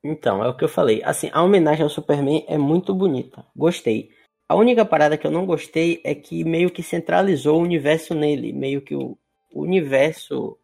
Então, 0.03 0.43
é 0.43 0.47
o 0.47 0.55
que 0.55 0.63
eu 0.63 0.69
falei. 0.69 1.01
Assim, 1.03 1.29
a 1.33 1.41
homenagem 1.43 1.83
ao 1.83 1.89
Superman 1.89 2.45
é 2.47 2.57
muito 2.57 2.93
bonita. 2.93 3.43
Gostei. 3.55 4.09
A 4.47 4.55
única 4.55 4.85
parada 4.85 5.17
que 5.17 5.25
eu 5.25 5.31
não 5.31 5.45
gostei 5.45 6.01
é 6.03 6.13
que 6.13 6.43
meio 6.43 6.69
que 6.69 6.83
centralizou 6.83 7.59
o 7.59 7.63
universo 7.63 8.13
nele. 8.13 8.53
Meio 8.53 8.81
que 8.81 8.95
o, 8.95 9.17
universo 9.51 10.57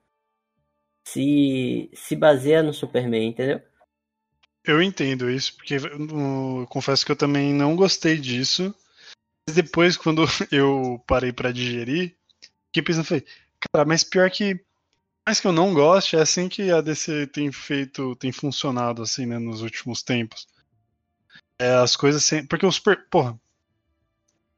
se, 1.08 1.90
se 1.94 2.16
baseia 2.16 2.62
no 2.62 2.74
Superman, 2.74 3.30
entendeu? 3.30 3.62
Eu 4.64 4.82
entendo 4.82 5.30
isso, 5.30 5.56
porque 5.56 5.76
eu 5.76 6.68
confesso 6.70 7.04
que 7.04 7.12
eu 7.12 7.16
também 7.16 7.52
não 7.54 7.76
gostei 7.76 8.18
disso. 8.18 8.74
Mas 9.48 9.56
depois, 9.56 9.98
quando 9.98 10.24
eu 10.52 11.04
parei 11.08 11.34
para 11.34 11.52
digerir, 11.52 12.16
fiquei 12.68 12.84
pensando, 12.84 13.06
falei, 13.06 13.26
cara, 13.60 13.86
mas 13.86 14.04
pior 14.04 14.30
que. 14.30 14.64
Mais 15.28 15.40
que 15.40 15.48
eu 15.48 15.52
não 15.52 15.74
goste, 15.74 16.16
é 16.16 16.22
assim 16.22 16.50
que 16.50 16.72
a 16.72 16.82
DC 16.82 17.28
tem 17.28 17.52
feito, 17.52 18.16
tem 18.16 18.32
funcionado 18.32 19.04
assim, 19.04 19.26
né, 19.26 19.38
nos 19.38 19.62
últimos 19.62 20.02
tempos. 20.02 20.48
É, 21.60 21.74
as 21.76 21.96
coisas 21.96 22.24
sem. 22.24 22.46
Porque 22.46 22.66
o 22.66 22.72
super. 22.72 23.08
Porra. 23.10 23.40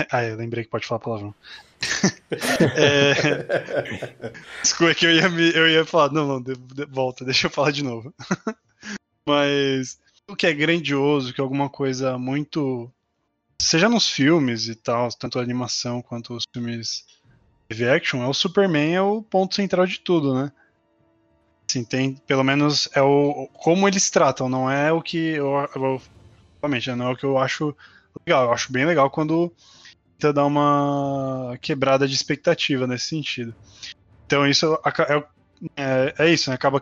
Ah, 0.12 0.24
eu 0.24 0.36
lembrei 0.36 0.64
que 0.64 0.70
pode 0.70 0.86
falar 0.86 1.00
palavrão. 1.00 1.34
é... 2.78 4.32
Desculpa 4.62 4.96
que 4.96 5.06
eu 5.06 5.12
ia, 5.12 5.30
me... 5.30 5.54
eu 5.54 5.70
ia 5.70 5.86
falar, 5.86 6.12
não, 6.12 6.28
não, 6.28 6.42
de... 6.42 6.56
De... 6.56 6.86
volta, 6.86 7.26
deixa 7.26 7.48
eu 7.48 7.52
falar 7.52 7.72
de 7.72 7.84
novo. 7.84 8.14
Mas 9.26 10.00
o 10.28 10.36
que 10.36 10.48
é 10.48 10.54
grandioso, 10.54 11.34
que 11.34 11.42
é 11.42 11.44
alguma 11.44 11.70
coisa 11.70 12.18
muito. 12.18 12.92
Seja 13.62 13.88
nos 13.88 14.10
filmes 14.10 14.68
e 14.68 14.76
tal, 14.76 15.10
tanto 15.10 15.40
a 15.40 15.42
animação 15.42 16.02
quanto 16.02 16.34
os 16.34 16.44
filmes 16.54 17.06
live 17.70 17.90
action, 17.90 18.22
é 18.22 18.28
o 18.28 18.34
Superman 18.34 18.96
é 18.96 19.02
o 19.02 19.22
ponto 19.22 19.56
central 19.56 19.86
de 19.86 20.00
tudo, 20.00 20.34
né? 20.34 20.52
Assim, 21.70 21.84
tem, 21.84 22.16
pelo 22.28 22.44
menos 22.44 22.90
é 22.94 23.02
o 23.02 23.48
como 23.54 23.88
eles 23.88 24.10
tratam, 24.10 24.50
não 24.50 24.70
é 24.70 24.92
o 24.92 25.02
que 25.02 25.18
eu, 25.18 25.70
eu 25.76 26.02
realmente, 26.62 26.92
não 26.92 27.08
é 27.08 27.12
o 27.14 27.16
que 27.16 27.26
eu 27.26 27.38
acho 27.38 27.76
legal. 28.26 28.46
Eu 28.46 28.54
acho 28.54 28.72
bem 28.72 28.86
legal 28.86 29.10
quando 29.10 29.52
tenta 30.24 30.32
dar 30.32 30.46
uma 30.46 31.58
quebrada 31.62 32.08
de 32.08 32.16
expectativa 32.16 32.88
nesse 32.88 33.08
sentido. 33.08 33.54
Então 34.26 34.48
isso 34.48 34.80
é, 35.10 35.24
é, 35.76 36.14
é 36.18 36.32
isso, 36.32 36.50
né? 36.50 36.56
acaba 36.56 36.82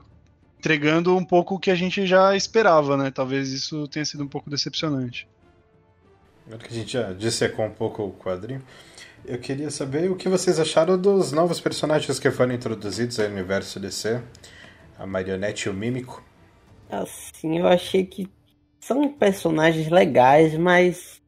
entregando 0.60 1.18
um 1.18 1.26
pouco 1.26 1.56
o 1.56 1.60
que 1.60 1.72
a 1.72 1.76
gente 1.76 2.06
já 2.06 2.36
esperava, 2.36 2.96
né? 2.96 3.10
Talvez 3.10 3.52
isso 3.52 3.88
tenha 3.88 4.06
sido 4.06 4.24
um 4.24 4.28
pouco 4.28 4.50
decepcionante. 4.50 5.28
Agora 6.46 6.64
que 6.64 6.74
a 6.74 6.78
gente 6.78 6.94
já 6.94 7.14
dissecou 7.14 7.66
um 7.66 7.72
pouco 7.72 8.04
o 8.04 8.14
quadrinho, 8.14 8.62
eu 9.26 9.40
queria 9.40 9.72
saber 9.72 10.10
o 10.12 10.16
que 10.16 10.30
vocês 10.30 10.60
acharam 10.60 10.98
dos 11.00 11.32
novos 11.32 11.60
personagens 11.60 12.20
que 12.20 12.30
foram 12.30 12.54
introduzidos 12.54 13.20
ao 13.20 13.26
universo 13.26 13.80
DC, 13.80 14.22
a 15.00 15.08
Marionete 15.08 15.68
e 15.68 15.70
o 15.72 15.74
Mímico. 15.74 16.24
Assim, 16.90 17.58
eu 17.58 17.68
achei 17.68 18.06
que 18.06 18.30
são 18.80 19.12
personagens 19.14 19.90
legais, 19.90 20.56
mas 20.56 21.21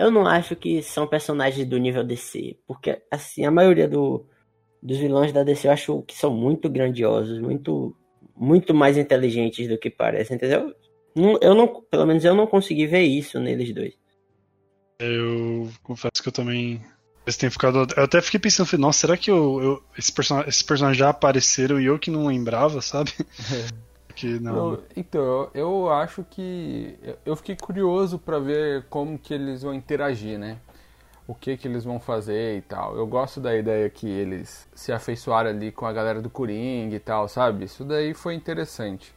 eu 0.00 0.10
não 0.10 0.26
acho 0.26 0.56
que 0.56 0.82
são 0.82 1.06
personagens 1.06 1.66
do 1.68 1.76
nível 1.76 2.02
DC, 2.02 2.56
porque 2.66 3.02
assim, 3.10 3.44
a 3.44 3.50
maioria 3.50 3.86
do, 3.86 4.26
dos 4.82 4.96
vilões 4.96 5.30
da 5.32 5.44
DC 5.44 5.68
eu 5.68 5.72
acho 5.72 6.02
que 6.02 6.14
são 6.14 6.34
muito 6.34 6.70
grandiosos, 6.70 7.38
muito 7.38 7.94
muito 8.34 8.72
mais 8.72 8.96
inteligentes 8.96 9.68
do 9.68 9.76
que 9.76 9.90
parecem, 9.90 10.36
entendeu? 10.36 10.74
Eu 11.42 11.54
não, 11.54 11.82
pelo 11.82 12.06
menos 12.06 12.24
eu 12.24 12.34
não 12.34 12.46
consegui 12.46 12.86
ver 12.86 13.02
isso 13.02 13.38
neles 13.38 13.74
dois. 13.74 13.94
Eu 14.98 15.68
confesso 15.82 16.22
que 16.22 16.28
eu 16.28 16.32
também 16.32 16.80
tenho 17.38 17.52
ficado. 17.52 17.86
Eu 17.94 18.04
até 18.04 18.22
fiquei 18.22 18.40
pensando, 18.40 18.78
nossa, 18.78 19.00
será 19.00 19.16
que 19.16 19.30
eu, 19.30 19.60
eu 19.62 19.82
esse 19.98 20.10
person... 20.10 20.40
esses 20.46 20.62
personagens 20.62 20.98
já 20.98 21.10
apareceram 21.10 21.78
e 21.78 21.84
eu 21.84 21.98
que 21.98 22.10
não 22.10 22.26
lembrava, 22.26 22.80
sabe? 22.80 23.12
Que 24.12 24.40
não. 24.40 24.72
Eu, 24.72 24.84
então, 24.96 25.50
eu 25.54 25.90
acho 25.90 26.24
que 26.28 26.98
eu 27.24 27.34
fiquei 27.36 27.56
curioso 27.56 28.18
para 28.18 28.38
ver 28.38 28.84
como 28.88 29.18
que 29.18 29.34
eles 29.34 29.62
vão 29.62 29.74
interagir, 29.74 30.38
né? 30.38 30.58
o 31.30 31.34
que 31.34 31.56
que 31.56 31.68
eles 31.68 31.84
vão 31.84 32.00
fazer 32.00 32.58
e 32.58 32.62
tal. 32.62 32.96
Eu 32.96 33.06
gosto 33.06 33.40
da 33.40 33.56
ideia 33.56 33.88
que 33.88 34.08
eles 34.08 34.66
se 34.74 34.92
afeiçoaram 34.92 35.50
ali 35.50 35.70
com 35.70 35.86
a 35.86 35.92
galera 35.92 36.20
do 36.20 36.28
Coringa 36.28 36.96
e 36.96 36.98
tal, 36.98 37.28
sabe? 37.28 37.64
Isso 37.66 37.84
daí 37.84 38.12
foi 38.12 38.34
interessante. 38.34 39.14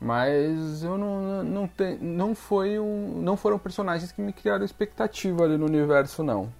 Mas 0.00 0.84
eu 0.84 0.96
não, 0.96 1.42
não, 1.42 1.68
te, 1.68 1.96
não, 2.00 2.34
foi 2.34 2.78
um, 2.78 3.20
não 3.20 3.36
foram 3.36 3.58
personagens 3.58 4.12
que 4.12 4.20
me 4.20 4.32
criaram 4.32 4.64
expectativa 4.64 5.44
ali 5.44 5.56
no 5.56 5.66
universo, 5.66 6.22
não. 6.22 6.52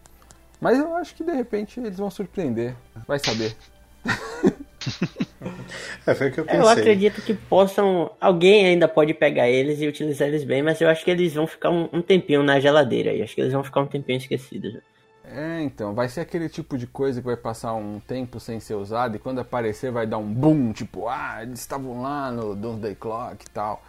Mas 0.61 0.79
eu 0.79 0.97
acho 0.97 1.15
que 1.15 1.25
de 1.25 1.33
repente 1.33 1.79
eles 1.79 1.97
vão 1.97 2.11
surpreender. 2.11 2.75
Vai 3.07 3.19
saber. 3.21 3.57
é, 6.07 6.15
foi 6.15 6.29
o 6.29 6.33
que 6.33 6.41
eu 6.41 6.45
pensei. 6.45 6.61
Eu 6.61 6.69
acredito 6.69 7.23
que 7.23 7.35
possam. 7.35 8.11
Alguém 8.21 8.67
ainda 8.67 8.89
pode 8.89 9.15
pegar 9.15 9.49
eles 9.49 9.81
e 9.81 9.87
utilizar 9.87 10.29
eles 10.29 10.45
bem, 10.45 10.63
mas 10.63 10.81
eu 10.81 10.89
acho 10.89 11.05
que 11.05 11.11
eles 11.11 11.35
vão 11.35 11.47
ficar 11.47 11.71
um, 11.71 11.89
um 11.93 12.03
tempinho 12.03 12.43
na 12.43 12.61
geladeira 12.61 13.13
e 13.13 13.23
acho 13.23 13.35
que 13.35 13.41
eles 13.41 13.53
vão 13.53 13.65
ficar 13.65 13.81
um 13.81 13.87
tempinho 13.87 14.19
esquecidos. 14.19 14.79
É, 15.25 15.63
então, 15.63 15.95
vai 15.95 16.09
ser 16.09 16.21
aquele 16.21 16.49
tipo 16.49 16.77
de 16.77 16.87
coisa 16.87 17.21
que 17.21 17.27
vai 17.27 17.37
passar 17.37 17.75
um 17.75 18.01
tempo 18.01 18.39
sem 18.39 18.61
ser 18.61 18.75
usado 18.75 19.17
e 19.17 19.19
quando 19.19 19.41
aparecer 19.41 19.91
vai 19.91 20.07
dar 20.07 20.19
um 20.19 20.33
boom, 20.33 20.73
tipo, 20.73 21.09
ah, 21.09 21.39
eles 21.41 21.61
estavam 21.61 22.03
lá 22.03 22.31
no 22.31 22.55
Doomsday 22.55 22.95
Clock 22.95 23.45
e 23.47 23.51
tal. 23.51 23.83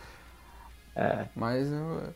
É. 0.96 1.26
Mas 1.36 1.68
eu, 1.72 2.14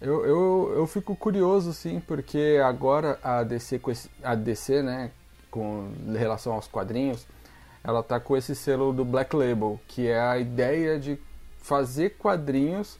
eu, 0.00 0.26
eu, 0.26 0.72
eu 0.76 0.86
fico 0.86 1.14
curioso, 1.14 1.72
sim, 1.72 2.00
porque 2.00 2.60
agora 2.64 3.18
a 3.22 3.42
DC, 3.42 3.80
a 4.22 4.34
DC, 4.34 4.82
né, 4.82 5.10
com 5.50 5.92
relação 6.16 6.54
aos 6.54 6.66
quadrinhos, 6.66 7.26
ela 7.84 8.02
tá 8.02 8.18
com 8.18 8.34
esse 8.36 8.54
selo 8.54 8.92
do 8.92 9.04
Black 9.04 9.36
Label, 9.36 9.78
que 9.86 10.08
é 10.08 10.18
a 10.18 10.38
ideia 10.38 10.98
de 10.98 11.18
fazer 11.58 12.16
quadrinhos 12.16 12.98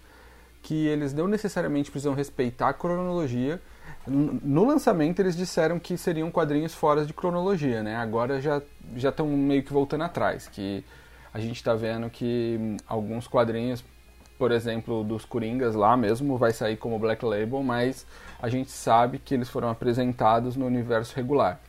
que 0.62 0.86
eles 0.86 1.12
não 1.12 1.26
necessariamente 1.26 1.90
precisam 1.90 2.14
respeitar 2.14 2.68
a 2.68 2.72
cronologia. 2.72 3.60
No 4.06 4.66
lançamento 4.66 5.20
eles 5.20 5.36
disseram 5.36 5.78
que 5.78 5.96
seriam 5.96 6.30
quadrinhos 6.30 6.74
fora 6.74 7.04
de 7.04 7.12
cronologia, 7.12 7.82
né? 7.82 7.96
Agora 7.96 8.40
já 8.40 8.62
já 8.96 9.08
estão 9.08 9.26
meio 9.26 9.62
que 9.62 9.72
voltando 9.72 10.04
atrás, 10.04 10.46
que 10.46 10.84
a 11.32 11.40
gente 11.40 11.56
está 11.56 11.74
vendo 11.74 12.08
que 12.10 12.76
alguns 12.86 13.26
quadrinhos, 13.26 13.84
por 14.38 14.52
exemplo, 14.52 15.02
dos 15.02 15.24
Coringas 15.24 15.74
lá 15.74 15.96
mesmo, 15.96 16.36
vai 16.36 16.52
sair 16.52 16.76
como 16.76 16.98
Black 16.98 17.24
Label, 17.24 17.62
mas 17.62 18.06
a 18.40 18.48
gente 18.48 18.70
sabe 18.70 19.18
que 19.18 19.34
eles 19.34 19.48
foram 19.48 19.68
apresentados 19.68 20.56
no 20.56 20.66
universo 20.66 21.14
regular. 21.16 21.60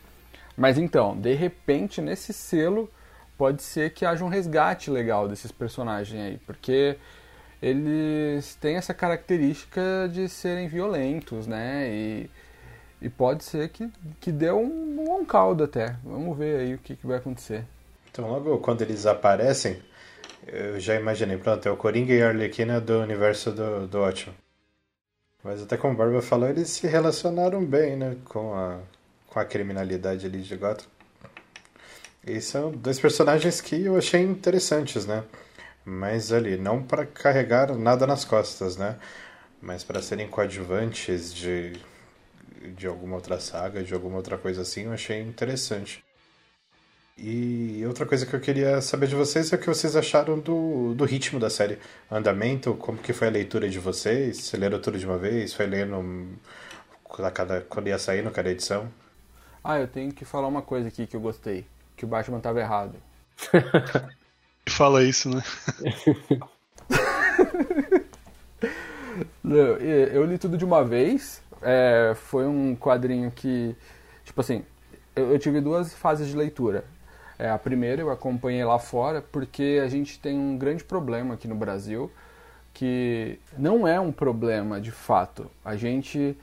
Mas 0.57 0.77
então, 0.77 1.17
de 1.17 1.33
repente, 1.33 2.01
nesse 2.01 2.31
selo, 2.31 2.89
pode 3.37 3.61
ser 3.63 3.91
que 3.93 4.05
haja 4.05 4.23
um 4.23 4.29
resgate 4.29 4.89
legal 4.89 5.27
desses 5.27 5.51
personagens 5.51 6.21
aí, 6.21 6.37
porque 6.45 6.97
eles 7.61 8.55
têm 8.55 8.75
essa 8.75 8.93
característica 8.93 10.09
de 10.11 10.27
serem 10.29 10.67
violentos, 10.67 11.47
né? 11.47 11.89
E, 11.89 12.29
e 13.01 13.09
pode 13.09 13.43
ser 13.43 13.69
que, 13.69 13.91
que 14.19 14.31
dê 14.31 14.51
um 14.51 14.95
bom 14.95 15.25
caldo 15.25 15.63
até. 15.63 15.95
Vamos 16.03 16.37
ver 16.37 16.59
aí 16.59 16.73
o 16.75 16.77
que, 16.77 16.95
que 16.95 17.07
vai 17.07 17.17
acontecer. 17.17 17.65
Então, 18.11 18.29
logo 18.29 18.57
quando 18.59 18.81
eles 18.81 19.05
aparecem, 19.05 19.81
eu 20.47 20.79
já 20.79 20.95
imaginei, 20.95 21.37
pronto, 21.37 21.67
é 21.67 21.71
o 21.71 21.77
Coringa 21.77 22.13
e 22.13 22.21
a 22.21 22.29
Arlequina 22.29 22.79
do 22.79 22.99
universo 22.99 23.51
do, 23.51 23.87
do 23.87 23.99
Ótimo. 23.99 24.33
Mas 25.43 25.61
até 25.61 25.77
como 25.77 25.93
o 25.93 25.97
Barba 25.97 26.21
falou, 26.21 26.49
eles 26.49 26.69
se 26.69 26.87
relacionaram 26.87 27.63
bem, 27.63 27.95
né, 27.95 28.17
com 28.25 28.53
a, 28.53 28.79
com 29.27 29.39
a 29.39 29.45
criminalidade 29.45 30.25
ali 30.25 30.41
de 30.41 30.55
Gotham. 30.55 30.94
E 32.27 32.41
são 32.41 32.71
dois 32.71 32.99
personagens 32.99 33.61
que 33.61 33.85
eu 33.85 33.95
achei 33.95 34.21
interessantes, 34.21 35.05
né? 35.05 35.23
Mas 35.85 36.31
ali, 36.33 36.57
não 36.57 36.81
para 36.81 37.05
carregar 37.05 37.75
nada 37.75 38.07
nas 38.07 38.25
costas, 38.25 38.75
né? 38.77 38.97
Mas 39.61 39.83
para 39.83 40.01
serem 40.01 40.27
coadjuvantes 40.27 41.31
de, 41.31 41.73
de 42.75 42.87
alguma 42.87 43.15
outra 43.15 43.39
saga, 43.39 43.83
de 43.83 43.93
alguma 43.93 44.17
outra 44.17 44.39
coisa 44.39 44.63
assim, 44.63 44.85
eu 44.85 44.93
achei 44.93 45.21
interessante. 45.21 46.03
E 47.15 47.83
outra 47.85 48.07
coisa 48.07 48.25
que 48.25 48.35
eu 48.35 48.39
queria 48.41 48.81
saber 48.81 49.07
de 49.07 49.15
vocês 49.15 49.53
é 49.53 49.55
o 49.55 49.59
que 49.59 49.67
vocês 49.67 49.95
acharam 49.95 50.39
do, 50.39 50.95
do 50.95 51.05
ritmo 51.05 51.39
da 51.39 51.49
série. 51.49 51.77
Andamento, 52.09 52.73
como 52.73 52.97
que 52.97 53.13
foi 53.13 53.27
a 53.27 53.31
leitura 53.31 53.69
de 53.69 53.77
vocês? 53.77 54.37
Você 54.37 54.57
leram 54.57 54.81
tudo 54.81 54.97
de 54.97 55.05
uma 55.05 55.17
vez? 55.17 55.53
Foi 55.53 55.67
lendo 55.67 56.27
cada, 57.33 57.61
quando 57.61 57.87
ia 57.87 57.99
sair 57.99 58.23
no 58.23 58.31
cada 58.31 58.49
edição? 58.49 58.91
Ah, 59.63 59.79
eu 59.79 59.87
tenho 59.87 60.11
que 60.11 60.25
falar 60.25 60.47
uma 60.47 60.63
coisa 60.63 60.87
aqui 60.87 61.05
que 61.05 61.15
eu 61.15 61.21
gostei 61.21 61.65
que 61.95 62.05
o 62.05 62.07
Batman 62.07 62.37
estava 62.37 62.59
errado. 62.59 62.95
Fala 64.67 65.03
isso, 65.03 65.29
né? 65.29 65.43
eu, 69.43 69.77
eu 69.77 70.25
li 70.25 70.37
tudo 70.37 70.57
de 70.57 70.65
uma 70.65 70.83
vez. 70.83 71.41
É, 71.61 72.13
foi 72.15 72.45
um 72.45 72.75
quadrinho 72.75 73.31
que, 73.31 73.75
tipo 74.23 74.41
assim, 74.41 74.63
eu, 75.15 75.31
eu 75.31 75.39
tive 75.39 75.61
duas 75.61 75.93
fases 75.93 76.27
de 76.27 76.35
leitura. 76.35 76.83
É, 77.37 77.49
a 77.49 77.57
primeira 77.57 78.01
eu 78.01 78.09
acompanhei 78.09 78.63
lá 78.63 78.79
fora 78.79 79.21
porque 79.21 79.81
a 79.83 79.87
gente 79.87 80.19
tem 80.19 80.37
um 80.37 80.57
grande 80.57 80.83
problema 80.83 81.33
aqui 81.33 81.47
no 81.47 81.55
Brasil 81.55 82.11
que 82.73 83.39
não 83.57 83.87
é 83.87 83.99
um 83.99 84.11
problema 84.11 84.81
de 84.81 84.91
fato. 84.91 85.49
A 85.63 85.75
gente 85.75 86.37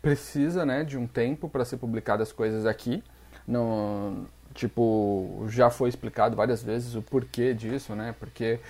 precisa 0.00 0.64
né, 0.64 0.84
de 0.84 0.96
um 0.96 1.06
tempo 1.06 1.48
para 1.48 1.64
ser 1.64 1.76
publicadas 1.76 2.28
as 2.28 2.32
coisas 2.32 2.66
aqui. 2.66 3.02
Não, 3.46 4.26
Tipo, 4.54 5.46
já 5.48 5.70
foi 5.70 5.88
explicado 5.88 6.36
várias 6.36 6.62
vezes 6.62 6.94
o 6.94 7.02
porquê 7.02 7.54
disso, 7.54 7.94
né? 7.94 8.14
Porque 8.18 8.60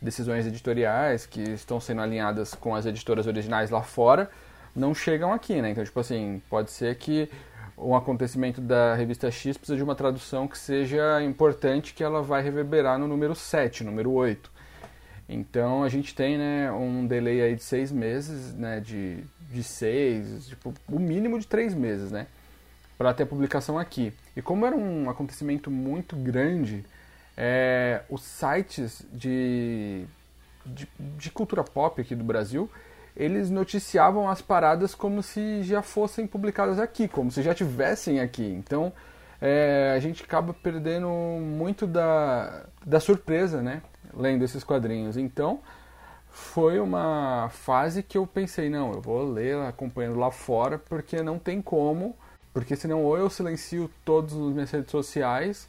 decisões 0.00 0.46
editoriais 0.46 1.26
que 1.26 1.42
estão 1.42 1.80
sendo 1.80 2.00
alinhadas 2.00 2.54
com 2.54 2.74
as 2.74 2.86
editoras 2.86 3.26
originais 3.26 3.70
lá 3.70 3.82
fora 3.82 4.30
não 4.74 4.94
chegam 4.94 5.32
aqui, 5.32 5.60
né? 5.60 5.70
Então, 5.70 5.84
tipo 5.84 6.00
assim, 6.00 6.42
pode 6.48 6.70
ser 6.70 6.96
que 6.96 7.28
um 7.76 7.94
acontecimento 7.94 8.60
da 8.60 8.94
revista 8.94 9.30
X 9.30 9.56
precisa 9.56 9.76
de 9.76 9.82
uma 9.82 9.94
tradução 9.94 10.46
que 10.46 10.58
seja 10.58 11.22
importante 11.22 11.94
que 11.94 12.04
ela 12.04 12.22
vai 12.22 12.42
reverberar 12.42 12.98
no 12.98 13.08
número 13.08 13.34
7, 13.34 13.84
número 13.84 14.10
8. 14.12 14.50
Então 15.28 15.82
a 15.82 15.88
gente 15.88 16.14
tem 16.14 16.36
né, 16.36 16.70
um 16.72 17.06
delay 17.06 17.40
aí 17.40 17.54
de 17.54 17.62
seis 17.62 17.90
meses, 17.90 18.54
né, 18.54 18.80
de, 18.80 19.24
de 19.50 19.62
seis, 19.62 20.48
tipo, 20.48 20.74
o 20.90 20.98
mínimo 20.98 21.38
de 21.38 21.46
três 21.46 21.74
meses, 21.74 22.10
né? 22.10 22.26
Para 23.02 23.12
ter 23.12 23.24
a 23.24 23.26
publicação 23.26 23.80
aqui. 23.80 24.12
E 24.36 24.40
como 24.40 24.64
era 24.64 24.76
um 24.76 25.10
acontecimento 25.10 25.72
muito 25.72 26.14
grande, 26.14 26.84
é, 27.36 28.02
os 28.08 28.22
sites 28.22 29.04
de, 29.12 30.04
de, 30.64 30.88
de, 31.18 31.30
cultura 31.32 31.64
pop 31.64 32.00
aqui 32.00 32.14
do 32.14 32.22
Brasil, 32.22 32.70
eles 33.16 33.50
noticiavam 33.50 34.28
as 34.28 34.40
paradas 34.40 34.94
como 34.94 35.20
se 35.20 35.64
já 35.64 35.82
fossem 35.82 36.28
publicadas 36.28 36.78
aqui, 36.78 37.08
como 37.08 37.28
se 37.32 37.42
já 37.42 37.52
tivessem 37.52 38.20
aqui. 38.20 38.44
Então 38.44 38.92
é, 39.40 39.92
a 39.96 39.98
gente 39.98 40.22
acaba 40.22 40.54
perdendo 40.54 41.08
muito 41.08 41.88
da, 41.88 42.66
da 42.86 43.00
surpresa, 43.00 43.60
né? 43.60 43.82
Lendo 44.16 44.44
esses 44.44 44.62
quadrinhos. 44.62 45.16
Então 45.16 45.58
foi 46.30 46.78
uma 46.78 47.48
fase 47.50 48.00
que 48.00 48.16
eu 48.16 48.28
pensei, 48.28 48.70
não, 48.70 48.92
eu 48.92 49.00
vou 49.00 49.28
ler 49.28 49.56
acompanhando 49.66 50.20
lá 50.20 50.30
fora, 50.30 50.78
porque 50.78 51.20
não 51.20 51.36
tem 51.36 51.60
como 51.60 52.16
porque 52.52 52.76
senão 52.76 53.02
ou 53.02 53.16
eu 53.16 53.30
silencio 53.30 53.90
todas 54.04 54.32
as 54.32 54.52
minhas 54.52 54.70
redes 54.70 54.90
sociais 54.90 55.68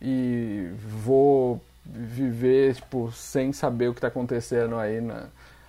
e 0.00 0.70
vou 0.78 1.60
viver 1.84 2.74
tipo, 2.74 3.10
sem 3.12 3.52
saber 3.52 3.88
o 3.88 3.92
que 3.94 3.98
está 3.98 4.08
acontecendo 4.08 4.76
aí 4.76 5.00
na, 5.00 5.28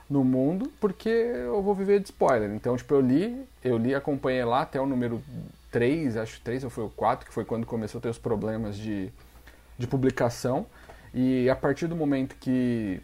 no 0.09 0.23
mundo, 0.23 0.71
porque 0.79 1.09
eu 1.09 1.61
vou 1.61 1.73
viver 1.73 1.99
de 1.99 2.05
spoiler. 2.05 2.51
Então, 2.51 2.75
tipo, 2.75 2.93
eu 2.93 3.01
li, 3.01 3.47
eu 3.63 3.77
li, 3.77 3.95
acompanhei 3.95 4.43
lá 4.43 4.61
até 4.61 4.81
o 4.81 4.85
número 4.85 5.21
3, 5.71 6.17
acho 6.17 6.41
3 6.41 6.65
ou 6.65 6.69
foi 6.69 6.83
o 6.83 6.89
4, 6.89 7.27
que 7.27 7.33
foi 7.33 7.45
quando 7.45 7.65
começou 7.65 7.99
a 7.99 8.01
ter 8.01 8.09
os 8.09 8.17
problemas 8.17 8.77
de, 8.77 9.09
de 9.77 9.87
publicação. 9.87 10.65
E 11.13 11.49
a 11.49 11.55
partir 11.55 11.87
do 11.87 11.95
momento 11.95 12.35
que 12.39 13.01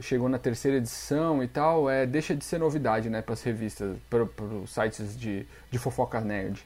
chegou 0.00 0.28
na 0.28 0.38
terceira 0.38 0.78
edição 0.78 1.42
e 1.42 1.48
tal, 1.48 1.88
é, 1.88 2.06
deixa 2.06 2.34
de 2.34 2.44
ser 2.44 2.58
novidade, 2.58 3.10
né, 3.10 3.20
para 3.20 3.34
as 3.34 3.42
revistas, 3.42 3.96
para 4.08 4.24
os 4.24 4.70
sites 4.70 5.18
de, 5.18 5.46
de 5.70 5.78
fofoca 5.78 6.20
nerd. 6.20 6.64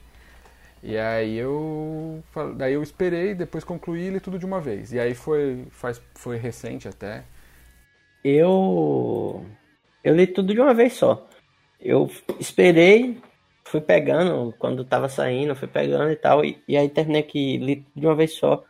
E 0.82 0.98
aí 0.98 1.36
eu 1.36 2.22
daí 2.56 2.74
eu 2.74 2.82
esperei, 2.82 3.34
depois 3.34 3.62
concluí 3.62 4.02
ele 4.02 4.20
tudo 4.20 4.38
de 4.38 4.44
uma 4.46 4.60
vez. 4.60 4.92
E 4.92 4.98
aí 4.98 5.14
foi 5.14 5.66
faz, 5.70 6.02
foi 6.14 6.36
recente 6.36 6.88
até. 6.88 7.24
Eu 8.24 9.46
eu 10.04 10.14
li 10.16 10.26
tudo 10.26 10.52
de 10.54 10.60
uma 10.60 10.74
vez 10.74 10.94
só. 10.94 11.28
Eu 11.80 12.10
esperei, 12.40 13.20
fui 13.64 13.80
pegando 13.80 14.54
quando 14.58 14.84
tava 14.84 15.08
saindo, 15.08 15.56
fui 15.56 15.68
pegando 15.68 16.10
e 16.12 16.16
tal, 16.16 16.44
e, 16.44 16.62
e 16.68 16.76
aí 16.76 16.88
terminei 16.88 17.22
que 17.22 17.56
li 17.58 17.86
de 17.94 18.06
uma 18.06 18.14
vez 18.14 18.34
só. 18.34 18.64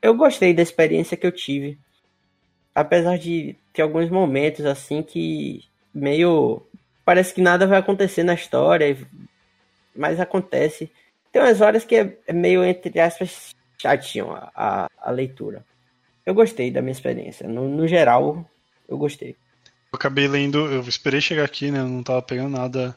Eu 0.00 0.14
gostei 0.16 0.54
da 0.54 0.62
experiência 0.62 1.16
que 1.16 1.26
eu 1.26 1.32
tive. 1.32 1.78
Apesar 2.74 3.18
de 3.18 3.56
ter 3.72 3.82
alguns 3.82 4.10
momentos 4.10 4.64
assim 4.66 5.02
que 5.02 5.64
meio 5.94 6.62
parece 7.04 7.34
que 7.34 7.42
nada 7.42 7.66
vai 7.66 7.78
acontecer 7.78 8.22
na 8.24 8.34
história, 8.34 8.96
mas 9.94 10.20
acontece. 10.20 10.90
Tem 11.32 11.40
umas 11.40 11.60
horas 11.62 11.84
que 11.84 11.96
é, 11.96 12.18
é 12.26 12.32
meio, 12.32 12.62
entre 12.62 13.00
aspas, 13.00 13.54
chatinho 13.80 14.32
a, 14.32 14.52
a, 14.54 14.90
a, 14.98 15.10
leitura. 15.10 15.64
Eu 16.24 16.34
gostei 16.34 16.70
da 16.70 16.82
minha 16.82 16.92
experiência. 16.92 17.48
No, 17.48 17.68
no 17.68 17.88
geral, 17.88 18.48
eu 18.86 18.98
gostei. 18.98 19.30
Eu 19.90 19.96
acabei 19.96 20.28
lendo, 20.28 20.58
eu 20.70 20.82
esperei 20.82 21.20
chegar 21.20 21.44
aqui, 21.44 21.70
né? 21.70 21.80
Eu 21.80 21.88
não 21.88 22.02
tava 22.02 22.22
pegando 22.22 22.50
nada 22.50 22.96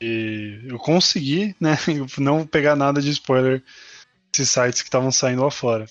E 0.00 0.60
eu 0.66 0.78
consegui, 0.78 1.56
né, 1.58 1.76
não 2.18 2.46
pegar 2.46 2.76
nada 2.76 3.00
de 3.00 3.10
spoiler 3.10 3.62
desses 4.30 4.50
sites 4.50 4.82
que 4.82 4.88
estavam 4.88 5.10
saindo 5.10 5.42
lá 5.42 5.50
fora. 5.50 5.86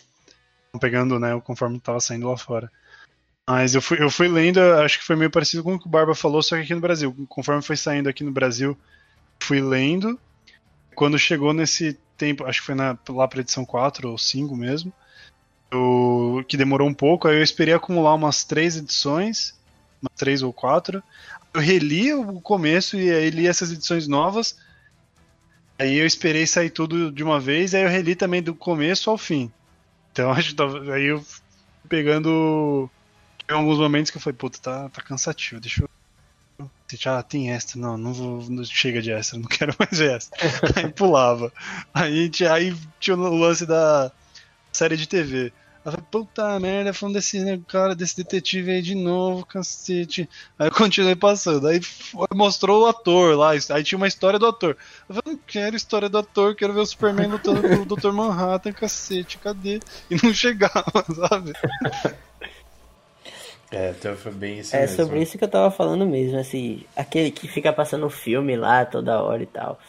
Pegando, 0.79 1.19
né, 1.19 1.39
conforme 1.43 1.77
estava 1.77 1.99
saindo 1.99 2.29
lá 2.29 2.37
fora. 2.37 2.71
Mas 3.47 3.75
eu 3.75 3.81
fui, 3.81 4.01
eu 4.01 4.09
fui 4.09 4.27
lendo, 4.27 4.59
acho 4.59 4.99
que 4.99 5.05
foi 5.05 5.15
meio 5.15 5.29
parecido 5.29 5.63
com 5.63 5.75
o 5.75 5.79
que 5.79 5.87
o 5.87 5.89
Barba 5.89 6.15
falou, 6.15 6.41
só 6.41 6.55
que 6.55 6.63
aqui 6.63 6.73
no 6.73 6.81
Brasil. 6.81 7.15
Conforme 7.29 7.61
foi 7.61 7.77
saindo 7.77 8.09
aqui 8.09 8.23
no 8.23 8.31
Brasil, 8.31 8.77
fui 9.39 9.61
lendo. 9.61 10.19
Quando 10.95 11.19
chegou 11.19 11.53
nesse 11.53 11.97
tempo, 12.17 12.45
acho 12.45 12.61
que 12.61 12.65
foi 12.65 12.75
na, 12.75 12.97
lá 13.09 13.27
pra 13.27 13.41
edição 13.41 13.65
4 13.65 14.09
ou 14.09 14.17
5 14.17 14.55
mesmo, 14.55 14.91
eu, 15.71 16.43
que 16.47 16.57
demorou 16.57 16.87
um 16.87 16.93
pouco, 16.93 17.27
aí 17.27 17.37
eu 17.37 17.43
esperei 17.43 17.73
acumular 17.73 18.13
umas 18.13 18.43
três 18.43 18.77
edições, 18.77 19.53
umas 20.01 20.17
três 20.17 20.41
ou 20.41 20.53
quatro. 20.53 21.03
Eu 21.53 21.61
reli 21.61 22.13
o 22.13 22.39
começo 22.41 22.97
e 22.97 23.11
aí 23.11 23.29
li 23.29 23.47
essas 23.47 23.71
edições 23.71 24.07
novas. 24.07 24.57
Aí 25.77 25.97
eu 25.97 26.05
esperei 26.05 26.47
sair 26.47 26.69
tudo 26.69 27.11
de 27.11 27.23
uma 27.23 27.39
vez, 27.39 27.73
aí 27.73 27.83
eu 27.83 27.89
reli 27.89 28.15
também 28.15 28.41
do 28.41 28.55
começo 28.55 29.09
ao 29.09 29.17
fim. 29.17 29.51
Então 30.11 30.31
acho 30.33 30.55
que 30.55 30.91
aí 30.91 31.05
eu 31.05 31.25
pegando 31.89 32.89
tem 33.47 33.55
alguns 33.55 33.77
momentos 33.77 34.09
que 34.09 34.17
eu 34.17 34.21
falei, 34.21 34.37
puta, 34.37 34.59
tá, 34.59 34.89
tá 34.89 35.01
cansativo, 35.01 35.61
deixa 35.61 35.83
eu. 35.83 35.94
Já 36.93 37.23
tem 37.23 37.51
extra, 37.51 37.79
não, 37.79 37.97
não 37.97 38.13
vou. 38.13 38.49
Não, 38.49 38.63
chega 38.63 39.01
de 39.01 39.11
extra, 39.11 39.39
não 39.39 39.47
quero 39.49 39.75
mais 39.79 39.99
extra. 39.99 40.37
aí 40.75 40.91
pulava. 40.91 41.51
Aí, 41.93 42.31
aí 42.51 42.75
tinha 42.99 43.15
o 43.15 43.37
lance 43.37 43.65
da 43.65 44.11
série 44.71 44.97
de 44.97 45.07
TV. 45.07 45.51
Ela 45.85 45.97
falei, 45.97 46.07
puta 46.09 46.59
merda, 46.59 46.91
falando 46.93 47.13
desse 47.13 47.37
cara, 47.67 47.93
desse 47.93 48.17
detetive 48.17 48.71
aí 48.71 48.81
de 48.81 48.95
novo, 48.95 49.45
cacete. 49.45 50.27
Aí 50.57 50.67
eu 50.67 50.71
continuei 50.71 51.15
passando. 51.15 51.67
Aí 51.67 51.79
mostrou 52.33 52.83
o 52.83 52.87
ator 52.87 53.37
lá, 53.37 53.51
aí 53.51 53.83
tinha 53.83 53.97
uma 53.97 54.07
história 54.07 54.39
do 54.39 54.47
ator. 54.47 54.75
Eu 55.07 55.13
falei, 55.13 55.35
não 55.37 55.43
quero 55.45 55.75
história 55.75 56.09
do 56.09 56.17
ator, 56.17 56.55
quero 56.55 56.73
ver 56.73 56.79
o 56.79 56.85
Superman 56.87 57.27
lutando 57.27 57.61
o 57.81 57.85
Dr. 57.85 58.11
Manhattan, 58.11 58.71
cacete, 58.71 59.37
cadê? 59.37 59.79
E 60.09 60.15
não 60.23 60.33
chegava, 60.33 61.05
sabe? 61.29 61.53
É, 63.71 63.91
então 63.91 64.15
foi 64.15 64.31
bem 64.31 64.59
isso 64.59 64.75
É 64.75 64.81
mesmo. 64.81 64.95
sobre 64.95 65.21
isso 65.21 65.37
que 65.37 65.43
eu 65.43 65.49
tava 65.49 65.71
falando 65.71 66.05
mesmo, 66.05 66.37
assim, 66.37 66.83
aquele 66.95 67.31
que 67.31 67.47
fica 67.47 67.73
passando 67.73 68.09
filme 68.09 68.55
lá 68.55 68.85
toda 68.85 69.21
hora 69.21 69.41
e 69.41 69.47
tal. 69.47 69.79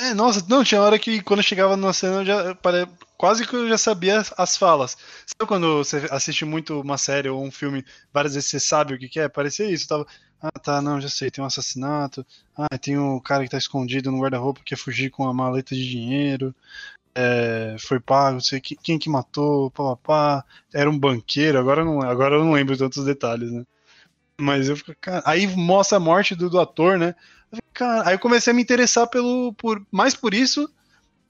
É, 0.00 0.14
nossa, 0.14 0.44
não, 0.48 0.64
tinha 0.64 0.80
hora 0.80 0.98
que 0.98 1.22
quando 1.22 1.40
eu 1.40 1.44
chegava 1.44 1.76
na 1.76 1.92
cena 1.92 2.16
eu 2.16 2.24
já 2.24 2.54
pare... 2.56 2.88
quase 3.16 3.46
que 3.46 3.54
eu 3.54 3.68
já 3.68 3.78
sabia 3.78 4.22
as 4.36 4.56
falas. 4.56 4.96
Sabe 5.26 5.46
quando 5.46 5.78
você 5.78 6.08
assiste 6.10 6.44
muito 6.44 6.80
uma 6.80 6.98
série 6.98 7.28
ou 7.28 7.42
um 7.42 7.50
filme, 7.50 7.84
várias 8.12 8.34
vezes 8.34 8.50
você 8.50 8.58
sabe 8.60 8.94
o 8.94 8.98
que, 8.98 9.08
que 9.08 9.20
é? 9.20 9.28
Parecia 9.28 9.70
isso, 9.70 9.86
tava. 9.86 10.06
Ah, 10.40 10.50
tá, 10.58 10.82
não, 10.82 11.00
já 11.00 11.08
sei, 11.08 11.30
tem 11.30 11.42
um 11.42 11.46
assassinato. 11.46 12.26
Ah, 12.56 12.76
tem 12.76 12.98
o 12.98 13.16
um 13.16 13.20
cara 13.20 13.44
que 13.44 13.50
tá 13.50 13.58
escondido 13.58 14.10
no 14.10 14.20
guarda-roupa 14.20 14.58
que 14.60 14.74
quer 14.74 14.76
fugir 14.76 15.08
com 15.08 15.28
a 15.28 15.32
maleta 15.32 15.72
de 15.72 15.88
dinheiro. 15.88 16.52
É, 17.14 17.76
foi 17.78 18.00
pago, 18.00 18.40
sei 18.40 18.60
que, 18.60 18.74
quem 18.76 18.98
que 18.98 19.10
matou, 19.10 19.70
papapá, 19.70 20.44
era 20.72 20.88
um 20.88 20.98
banqueiro, 20.98 21.58
agora 21.58 21.82
eu 21.82 21.84
não, 21.84 22.00
agora 22.00 22.36
eu 22.36 22.44
não 22.44 22.52
lembro 22.52 22.76
tantos 22.76 23.04
detalhes, 23.04 23.50
né? 23.52 23.64
Mas 24.40 24.68
eu 24.68 24.76
fico, 24.76 24.94
cara, 25.00 25.22
aí 25.26 25.46
mostra 25.46 25.98
a 25.98 26.00
morte 26.00 26.34
do, 26.34 26.48
do 26.48 26.58
ator, 26.58 26.98
né? 26.98 27.14
Eu 27.50 27.56
fico, 27.56 27.68
cara, 27.74 28.08
aí 28.08 28.14
eu 28.14 28.18
comecei 28.18 28.50
a 28.50 28.54
me 28.54 28.62
interessar 28.62 29.06
pelo, 29.08 29.52
por, 29.54 29.84
mais 29.90 30.14
por 30.14 30.32
isso 30.32 30.68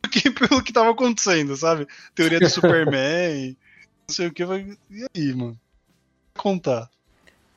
do 0.03 0.09
que 0.09 0.31
pelo 0.31 0.63
que 0.63 0.73
tava 0.73 0.91
acontecendo, 0.91 1.57
sabe? 1.57 1.87
Teoria 2.15 2.39
do 2.39 2.49
Superman, 2.49 3.57
não 4.07 4.15
sei 4.15 4.29
o 4.29 4.33
que, 4.33 4.45
e 4.45 5.07
aí, 5.17 5.35
mano? 5.35 5.59
Contar. 6.37 6.89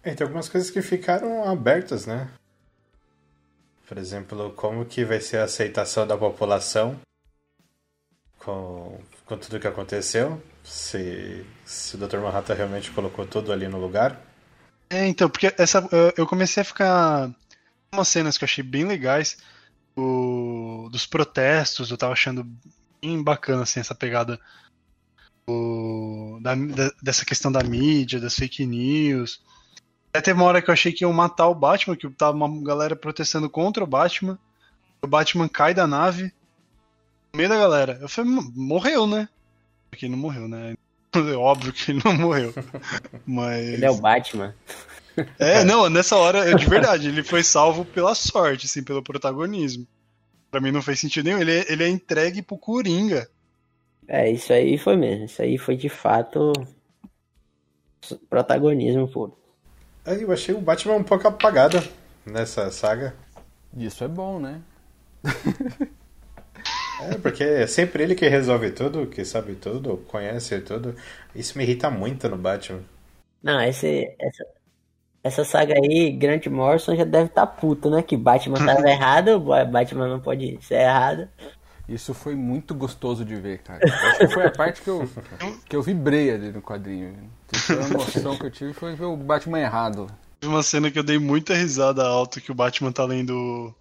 É, 0.03 0.13
tem 0.13 0.25
algumas 0.25 0.49
coisas 0.49 0.69
que 0.69 0.81
ficaram 0.81 1.47
abertas, 1.47 2.05
né? 2.05 2.29
Por 3.87 3.97
exemplo, 3.97 4.51
como 4.55 4.83
que 4.85 5.05
vai 5.05 5.21
ser 5.21 5.37
a 5.37 5.43
aceitação 5.43 6.07
da 6.07 6.17
população 6.17 6.99
com, 8.45 8.99
com 9.25 9.37
tudo 9.37 9.59
que 9.59 9.67
aconteceu. 9.67 10.41
Se, 10.63 11.45
se 11.65 11.95
o 11.95 11.99
Dr. 11.99 12.19
Manhattan 12.19 12.53
realmente 12.53 12.91
colocou 12.91 13.25
tudo 13.25 13.51
ali 13.51 13.67
no 13.67 13.79
lugar. 13.79 14.21
É, 14.89 15.07
então, 15.07 15.29
porque 15.29 15.53
essa, 15.57 15.87
eu 16.15 16.27
comecei 16.27 16.61
a 16.61 16.65
ficar. 16.65 17.31
Umas 17.93 18.07
cenas 18.07 18.37
que 18.37 18.43
eu 18.43 18.47
achei 18.47 18.63
bem 18.63 18.83
legais 18.83 19.37
o, 19.95 20.89
dos 20.91 21.05
protestos, 21.05 21.89
eu 21.89 21.97
tava 21.97 22.13
achando 22.13 22.45
bem 23.01 23.23
bacana 23.23 23.63
assim, 23.63 23.79
essa 23.79 23.95
pegada 23.95 24.39
o, 25.47 26.39
da, 26.41 26.55
da, 26.55 26.91
dessa 27.01 27.23
questão 27.23 27.51
da 27.51 27.63
mídia, 27.63 28.19
das 28.19 28.35
fake 28.35 28.65
news. 28.65 29.41
Até 30.09 30.21
teve 30.21 30.39
uma 30.39 30.47
hora 30.47 30.61
que 30.61 30.69
eu 30.69 30.73
achei 30.73 30.91
que 30.91 31.03
iam 31.03 31.13
matar 31.13 31.47
o 31.47 31.55
Batman, 31.55 31.95
que 31.95 32.09
tava 32.09 32.35
uma 32.35 32.63
galera 32.63 32.95
protestando 32.95 33.49
contra 33.49 33.83
o 33.83 33.87
Batman. 33.87 34.37
O 35.01 35.07
Batman 35.07 35.47
cai 35.47 35.73
da 35.73 35.87
nave, 35.87 36.33
no 37.35 37.37
meio 37.37 37.49
da 37.49 37.57
galera. 37.57 37.97
Eu 38.01 38.07
falei, 38.07 38.31
morreu, 38.55 39.05
né? 39.05 39.27
Porque 39.89 40.07
não 40.07 40.17
morreu, 40.17 40.47
né? 40.47 40.73
É 41.13 41.31
óbvio 41.35 41.73
que 41.73 41.91
ele 41.91 42.01
não 42.03 42.13
morreu. 42.13 42.53
Mas. 43.27 43.67
Ele 43.67 43.85
é 43.85 43.91
o 43.91 43.97
Batman. 43.97 44.55
É, 45.37 45.63
não, 45.63 45.89
nessa 45.89 46.15
hora, 46.15 46.53
de 46.55 46.65
verdade, 46.65 47.07
ele 47.07 47.23
foi 47.23 47.43
salvo 47.43 47.85
pela 47.85 48.15
sorte, 48.15 48.65
assim, 48.65 48.83
pelo 48.83 49.03
protagonismo. 49.03 49.87
Pra 50.49 50.59
mim 50.59 50.71
não 50.71 50.81
fez 50.81 50.99
sentido 50.99 51.25
nenhum. 51.25 51.39
Ele, 51.39 51.51
é, 51.51 51.71
ele 51.71 51.83
é 51.83 51.89
entregue 51.89 52.41
pro 52.41 52.57
Coringa. 52.57 53.29
É, 54.07 54.29
isso 54.29 54.51
aí 54.51 54.77
foi 54.77 54.95
mesmo. 54.95 55.25
Isso 55.25 55.41
aí 55.41 55.57
foi 55.57 55.75
de 55.75 55.89
fato 55.89 56.53
protagonismo 58.29 59.07
puro. 59.07 59.37
Aí 60.05 60.21
eu 60.21 60.31
achei 60.31 60.53
o 60.53 60.61
Batman 60.61 60.95
um 60.95 61.03
pouco 61.03 61.27
apagado 61.27 61.81
nessa 62.25 62.69
saga. 62.71 63.15
Isso 63.75 64.03
é 64.03 64.07
bom, 64.07 64.39
né? 64.39 64.61
É, 67.01 67.17
porque 67.17 67.43
é 67.43 67.67
sempre 67.67 68.03
ele 68.03 68.15
que 68.15 68.27
resolve 68.27 68.71
tudo, 68.71 69.07
que 69.07 69.25
sabe 69.25 69.55
tudo, 69.55 69.97
conhece 70.07 70.59
tudo. 70.61 70.95
Isso 71.35 71.57
me 71.57 71.63
irrita 71.63 71.89
muito 71.89 72.27
no 72.29 72.37
Batman. 72.37 72.81
Não, 73.43 73.61
esse, 73.61 74.15
essa, 74.19 74.45
essa 75.23 75.43
saga 75.43 75.73
aí, 75.75 76.11
Grant 76.11 76.47
Morrison 76.47 76.95
já 76.95 77.03
deve 77.03 77.25
estar 77.25 77.45
tá 77.45 77.51
puto, 77.51 77.89
né? 77.89 78.01
Que 78.01 78.15
Batman 78.15 78.59
estava 78.59 78.87
errado, 78.89 79.39
Batman 79.39 80.07
não 80.07 80.19
pode 80.19 80.57
ser 80.61 80.75
errado. 80.75 81.27
Isso 81.87 82.13
foi 82.13 82.33
muito 82.35 82.73
gostoso 82.73 83.23
de 83.23 83.35
ver, 83.35 83.59
cara. 83.59 83.79
Acho 83.83 84.17
que 84.19 84.27
foi 84.27 84.47
a 84.47 84.51
parte 84.51 84.81
que 84.81 84.89
eu, 84.89 85.07
que 85.69 85.75
eu 85.75 85.83
vibrei 85.83 86.31
ali 86.31 86.51
no 86.51 86.61
quadrinho. 86.61 87.15
A 87.69 87.87
emoção 87.87 88.37
que 88.37 88.45
eu 88.45 88.51
tive 88.51 88.73
foi 88.73 88.95
ver 88.95 89.05
o 89.05 89.15
Batman 89.15 89.59
errado. 89.59 90.07
Uma 90.43 90.63
cena 90.63 90.89
que 90.89 90.97
eu 90.97 91.03
dei 91.03 91.19
muita 91.19 91.53
risada 91.53 92.03
alta 92.03 92.41
que 92.41 92.51
o 92.51 92.55
Batman 92.55 92.91
tá 92.91 93.05
lendo 93.05 93.73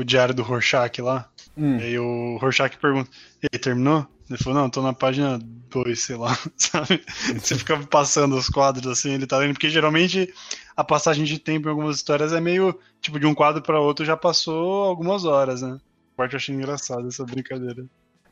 o 0.00 0.04
diário 0.04 0.34
do 0.34 0.42
Rorschach 0.42 1.00
lá. 1.00 1.28
Hum. 1.56 1.78
E 1.78 1.82
aí 1.82 1.98
o 1.98 2.38
Rorschach 2.38 2.76
pergunta: 2.78 3.10
E 3.42 3.48
aí, 3.52 3.58
terminou? 3.58 4.06
Ele 4.28 4.38
falou: 4.38 4.60
Não, 4.60 4.70
tô 4.70 4.82
na 4.82 4.92
página 4.92 5.38
2, 5.70 6.00
sei 6.00 6.16
lá, 6.16 6.38
sabe? 6.56 7.02
Você 7.38 7.56
fica 7.56 7.76
passando 7.78 8.36
os 8.36 8.48
quadros 8.48 8.86
assim, 8.86 9.12
ele 9.12 9.26
tá 9.26 9.38
lendo, 9.38 9.52
porque 9.52 9.70
geralmente 9.70 10.32
a 10.76 10.84
passagem 10.84 11.24
de 11.24 11.38
tempo 11.38 11.68
em 11.68 11.70
algumas 11.70 11.96
histórias 11.96 12.32
é 12.32 12.40
meio 12.40 12.78
tipo 13.00 13.18
de 13.18 13.26
um 13.26 13.34
quadro 13.34 13.62
para 13.62 13.80
outro 13.80 14.04
já 14.04 14.16
passou 14.16 14.84
algumas 14.84 15.24
horas, 15.24 15.62
né? 15.62 15.78
Parte 16.16 16.34
eu 16.34 16.38
achei 16.38 16.54
engraçado 16.54 17.08
essa 17.08 17.24
brincadeira. 17.24 17.84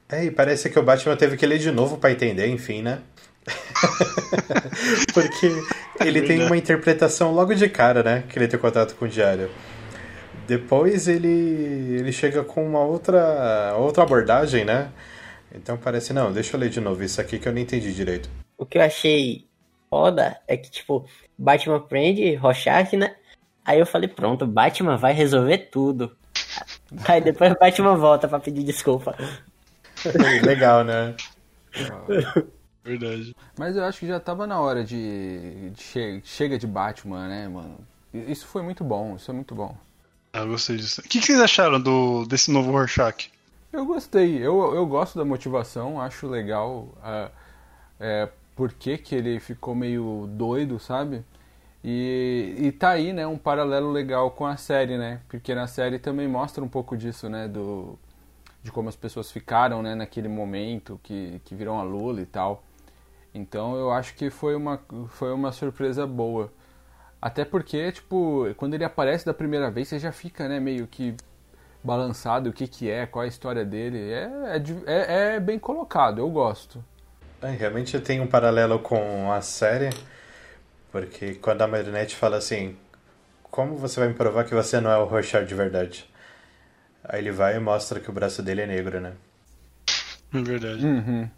É, 0.09 0.25
e 0.25 0.31
parece 0.31 0.71
que 0.71 0.79
o 0.79 0.83
Batman 0.83 1.17
teve 1.17 1.37
que 1.37 1.47
ler 1.47 1.59
de 1.59 1.71
novo 1.71 1.99
para 1.99 2.13
entender, 2.13 2.47
enfim, 2.49 2.81
né? 2.81 3.01
Porque 5.13 5.53
ele 6.01 6.21
é 6.21 6.23
tem 6.23 6.45
uma 6.45 6.57
interpretação 6.57 7.33
logo 7.33 7.55
de 7.55 7.69
cara, 7.69 8.03
né? 8.03 8.25
Que 8.29 8.39
ele 8.39 8.49
tem 8.49 8.59
contato 8.59 8.95
com 8.95 9.05
o 9.05 9.09
diário. 9.09 9.51
Depois 10.49 11.07
ele, 11.07 11.29
ele 11.29 12.11
chega 12.11 12.43
com 12.43 12.67
uma 12.67 12.81
outra, 12.81 13.75
outra 13.77 14.03
abordagem, 14.03 14.65
né? 14.65 14.91
Então 15.55 15.77
parece, 15.77 16.15
não, 16.15 16.33
deixa 16.33 16.57
eu 16.57 16.61
ler 16.61 16.71
de 16.71 16.81
novo 16.81 17.03
isso 17.05 17.21
aqui 17.21 17.39
que 17.39 17.47
eu 17.47 17.53
não 17.53 17.61
entendi 17.61 17.93
direito. 17.93 18.31
O 18.57 18.65
que 18.65 18.79
eu 18.79 18.83
achei 18.83 19.47
foda 19.91 20.41
é 20.49 20.57
que, 20.57 20.71
tipo, 20.71 21.05
Batman 21.37 21.81
prende 21.81 22.35
Rorschach, 22.35 22.97
né? 22.97 23.15
Aí 23.63 23.79
eu 23.79 23.85
falei, 23.85 24.09
pronto, 24.09 24.47
Batman 24.47 24.97
vai 24.97 25.13
resolver 25.13 25.69
tudo. 25.71 26.17
Aí 27.07 27.21
depois 27.21 27.53
o 27.53 27.59
Batman 27.59 27.97
volta 27.97 28.27
pra 28.27 28.41
pedir 28.41 28.65
desculpa. 28.65 29.15
Legal, 30.47 30.83
né? 30.83 31.15
Verdade. 32.83 33.37
Mas 33.59 33.77
eu 33.77 33.85
acho 33.85 34.01
que 34.01 34.07
já 34.07 34.19
tava 34.19 34.47
na 34.47 34.59
hora 34.59 34.83
de, 34.83 35.73
de 35.73 35.83
che 35.83 36.23
chega 36.25 36.59
de 36.59 36.67
Batman, 36.67 37.29
né, 37.29 37.47
mano? 37.49 37.87
Isso 38.15 38.47
foi 38.47 38.63
muito 38.63 38.83
bom, 38.83 39.15
isso 39.15 39.31
é 39.31 39.35
muito 39.35 39.55
bom. 39.55 39.77
Ah, 40.33 40.41
eu 40.41 40.49
gostei 40.49 40.77
disso. 40.77 41.01
O 41.01 41.05
que, 41.05 41.21
que 41.21 41.27
vocês 41.27 41.41
acharam 41.41 41.81
do, 41.81 42.25
desse 42.27 42.51
novo 42.51 42.71
Rorschach? 42.71 43.31
Eu 43.73 43.85
gostei, 43.85 44.39
eu, 44.39 44.75
eu 44.75 44.87
gosto 44.87 45.19
da 45.19 45.25
motivação, 45.25 46.01
acho 46.01 46.27
legal 46.27 46.89
uh, 46.99 47.31
é, 48.01 48.29
por 48.57 48.73
que, 48.73 48.97
que 48.97 49.15
ele 49.15 49.39
ficou 49.41 49.75
meio 49.75 50.27
doido, 50.31 50.79
sabe? 50.79 51.23
E, 51.85 52.55
e 52.59 52.73
tá 52.73 52.91
aí, 52.91 53.13
né, 53.13 53.27
um 53.27 53.39
paralelo 53.39 53.91
legal 53.91 54.31
com 54.31 54.47
a 54.47 54.57
série, 54.57 54.97
né? 54.99 55.21
Porque 55.29 55.55
na 55.55 55.67
série 55.67 55.99
também 55.99 56.27
mostra 56.27 56.65
um 56.65 56.69
pouco 56.69 56.97
disso, 56.97 57.29
né? 57.29 57.47
Do, 57.47 57.99
de 58.63 58.73
como 58.73 58.89
as 58.89 58.97
pessoas 58.97 59.31
ficaram, 59.31 59.83
né, 59.83 59.95
naquele 59.95 60.29
momento 60.29 60.99
que, 61.03 61.41
que 61.45 61.55
viram 61.55 61.79
a 61.79 61.83
Lula 61.83 62.21
e 62.21 62.27
tal. 62.27 62.65
Então 63.35 63.77
eu 63.77 63.91
acho 63.93 64.15
que 64.15 64.31
foi 64.31 64.57
uma, 64.57 64.81
foi 65.11 65.33
uma 65.33 65.53
surpresa 65.53 66.07
boa. 66.07 66.53
Até 67.21 67.45
porque, 67.45 67.91
tipo, 67.93 68.47
quando 68.57 68.75
ele 68.75 68.85
aparece 68.85 69.27
da 69.27 69.35
primeira 69.35 69.71
vez, 69.71 69.89
você 69.89 69.99
já 69.99 70.13
fica, 70.13 70.49
né, 70.49 70.61
meio 70.61 70.87
que 70.87 71.17
balançado, 71.83 72.51
o 72.51 72.53
que 72.53 72.67
que 72.67 72.91
é, 72.91 73.07
qual 73.07 73.25
é 73.25 73.27
a 73.27 73.29
história 73.29 73.65
dele. 73.65 74.13
É, 74.13 74.31
é, 74.87 74.93
é, 74.93 75.37
é 75.37 75.41
bem 75.41 75.59
colocado, 75.59 76.19
eu 76.19 76.29
gosto. 76.29 76.85
É, 77.43 77.51
realmente 77.51 77.99
tem 78.01 78.21
um 78.21 78.27
paralelo 78.27 78.79
com 78.79 79.33
a 79.33 79.41
série, 79.41 79.91
porque 80.91 81.35
quando 81.35 81.63
a 81.63 81.69
Marinette 81.69 82.17
fala 82.17 82.37
assim, 82.37 82.77
como 83.43 83.77
você 83.77 84.01
vai 84.01 84.09
me 84.09 84.15
provar 84.15 84.45
que 84.45 84.55
você 84.55 84.81
não 84.81 84.91
é 84.91 84.99
o 84.99 85.05
Rochard 85.05 85.49
de 85.49 85.55
verdade? 85.55 86.09
Aí 87.05 87.21
ele 87.21 87.31
vai 87.31 87.57
e 87.57 87.61
mostra 87.61 88.01
que 88.01 88.11
o 88.11 88.13
braço 88.13 88.43
dele 88.43 88.63
é 88.63 88.67
negro, 88.67 89.01
né? 89.01 89.13
É 90.35 90.43
verdade. 90.43 90.85
Uhum. 90.85 91.31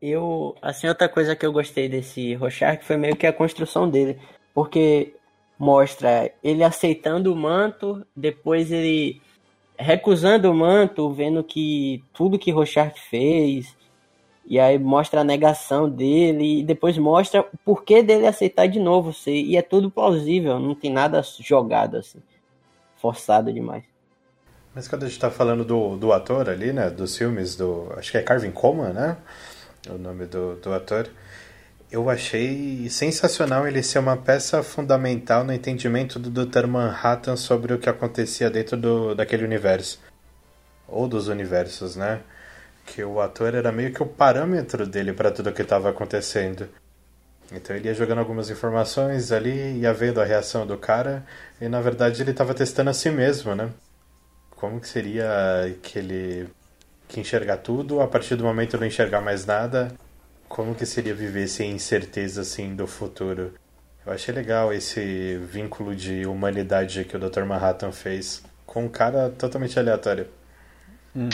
Eu, 0.00 0.56
assim, 0.62 0.88
outra 0.88 1.08
coisa 1.08 1.36
que 1.36 1.44
eu 1.44 1.52
gostei 1.52 1.88
desse 1.88 2.34
Rorschach 2.34 2.82
foi 2.84 2.96
meio 2.96 3.16
que 3.16 3.26
a 3.26 3.32
construção 3.32 3.90
dele, 3.90 4.18
porque 4.54 5.14
mostra 5.60 6.32
ele 6.42 6.64
aceitando 6.64 7.30
o 7.30 7.36
manto, 7.36 8.02
depois 8.16 8.72
ele 8.72 9.20
recusando 9.78 10.50
o 10.50 10.54
manto, 10.54 11.12
vendo 11.12 11.44
que 11.44 12.02
tudo 12.14 12.38
que 12.38 12.50
Rorschach 12.50 12.98
fez, 12.98 13.76
e 14.46 14.58
aí 14.58 14.78
mostra 14.78 15.20
a 15.20 15.24
negação 15.24 15.86
dele, 15.86 16.60
e 16.60 16.64
depois 16.64 16.96
mostra 16.96 17.42
o 17.42 17.58
porquê 17.62 18.02
dele 18.02 18.26
aceitar 18.26 18.68
de 18.68 18.80
novo 18.80 19.12
ser, 19.12 19.34
e 19.34 19.54
é 19.54 19.60
tudo 19.60 19.90
plausível, 19.90 20.58
não 20.58 20.74
tem 20.74 20.90
nada 20.90 21.22
jogado 21.40 21.98
assim, 21.98 22.22
forçado 22.96 23.52
demais. 23.52 23.84
Mas 24.74 24.88
quando 24.88 25.02
a 25.02 25.08
gente 25.08 25.18
tá 25.18 25.30
falando 25.30 25.62
do, 25.62 25.94
do 25.98 26.10
ator 26.10 26.48
ali, 26.48 26.72
né, 26.72 26.88
dos 26.88 27.18
filmes 27.18 27.54
do, 27.54 27.92
acho 27.98 28.10
que 28.10 28.16
é 28.16 28.22
Carvin 28.22 28.50
Coleman, 28.50 28.94
né, 28.94 29.18
o 29.90 29.98
nome 29.98 30.24
do, 30.24 30.56
do 30.56 30.72
ator, 30.72 31.10
eu 31.90 32.08
achei 32.08 32.88
sensacional 32.88 33.66
ele 33.66 33.82
ser 33.82 33.98
uma 33.98 34.16
peça 34.16 34.62
fundamental 34.62 35.42
no 35.42 35.52
entendimento 35.52 36.18
do 36.18 36.30
Dr. 36.30 36.66
Manhattan 36.66 37.36
sobre 37.36 37.74
o 37.74 37.78
que 37.78 37.88
acontecia 37.88 38.48
dentro 38.48 38.76
do, 38.76 39.14
daquele 39.14 39.44
universo. 39.44 40.00
Ou 40.86 41.08
dos 41.08 41.26
universos, 41.26 41.96
né? 41.96 42.20
Que 42.86 43.02
o 43.02 43.20
ator 43.20 43.54
era 43.54 43.72
meio 43.72 43.92
que 43.92 44.02
o 44.02 44.06
parâmetro 44.06 44.86
dele 44.86 45.12
para 45.12 45.32
tudo 45.32 45.50
o 45.50 45.52
que 45.52 45.62
estava 45.62 45.90
acontecendo. 45.90 46.68
Então 47.52 47.74
ele 47.74 47.88
ia 47.88 47.94
jogando 47.94 48.18
algumas 48.18 48.50
informações 48.50 49.32
ali, 49.32 49.80
ia 49.80 49.92
vendo 49.92 50.20
a 50.20 50.24
reação 50.24 50.64
do 50.64 50.78
cara, 50.78 51.26
e 51.60 51.68
na 51.68 51.80
verdade 51.80 52.22
ele 52.22 52.30
estava 52.30 52.54
testando 52.54 52.90
a 52.90 52.94
si 52.94 53.10
mesmo, 53.10 53.56
né? 53.56 53.70
Como 54.50 54.80
que 54.80 54.88
seria 54.88 55.26
que 55.82 55.98
ele 55.98 56.48
que 57.08 57.18
enxergar 57.18 57.56
tudo, 57.56 58.00
a 58.00 58.06
partir 58.06 58.36
do 58.36 58.44
momento 58.44 58.78
não 58.78 58.86
enxergar 58.86 59.20
mais 59.20 59.44
nada, 59.44 59.92
como 60.50 60.74
que 60.74 60.84
seria 60.84 61.14
viver 61.14 61.46
sem 61.46 61.70
incerteza 61.70 62.40
assim 62.40 62.74
do 62.74 62.84
futuro? 62.84 63.54
Eu 64.04 64.12
achei 64.12 64.34
legal 64.34 64.72
esse 64.72 65.36
vínculo 65.36 65.94
de 65.94 66.26
humanidade 66.26 67.04
que 67.04 67.16
o 67.16 67.20
Dr. 67.20 67.44
Manhattan 67.44 67.92
fez 67.92 68.42
com 68.66 68.86
um 68.86 68.88
cara 68.88 69.30
totalmente 69.30 69.78
aleatório. 69.78 70.26
Uhum. 71.14 71.28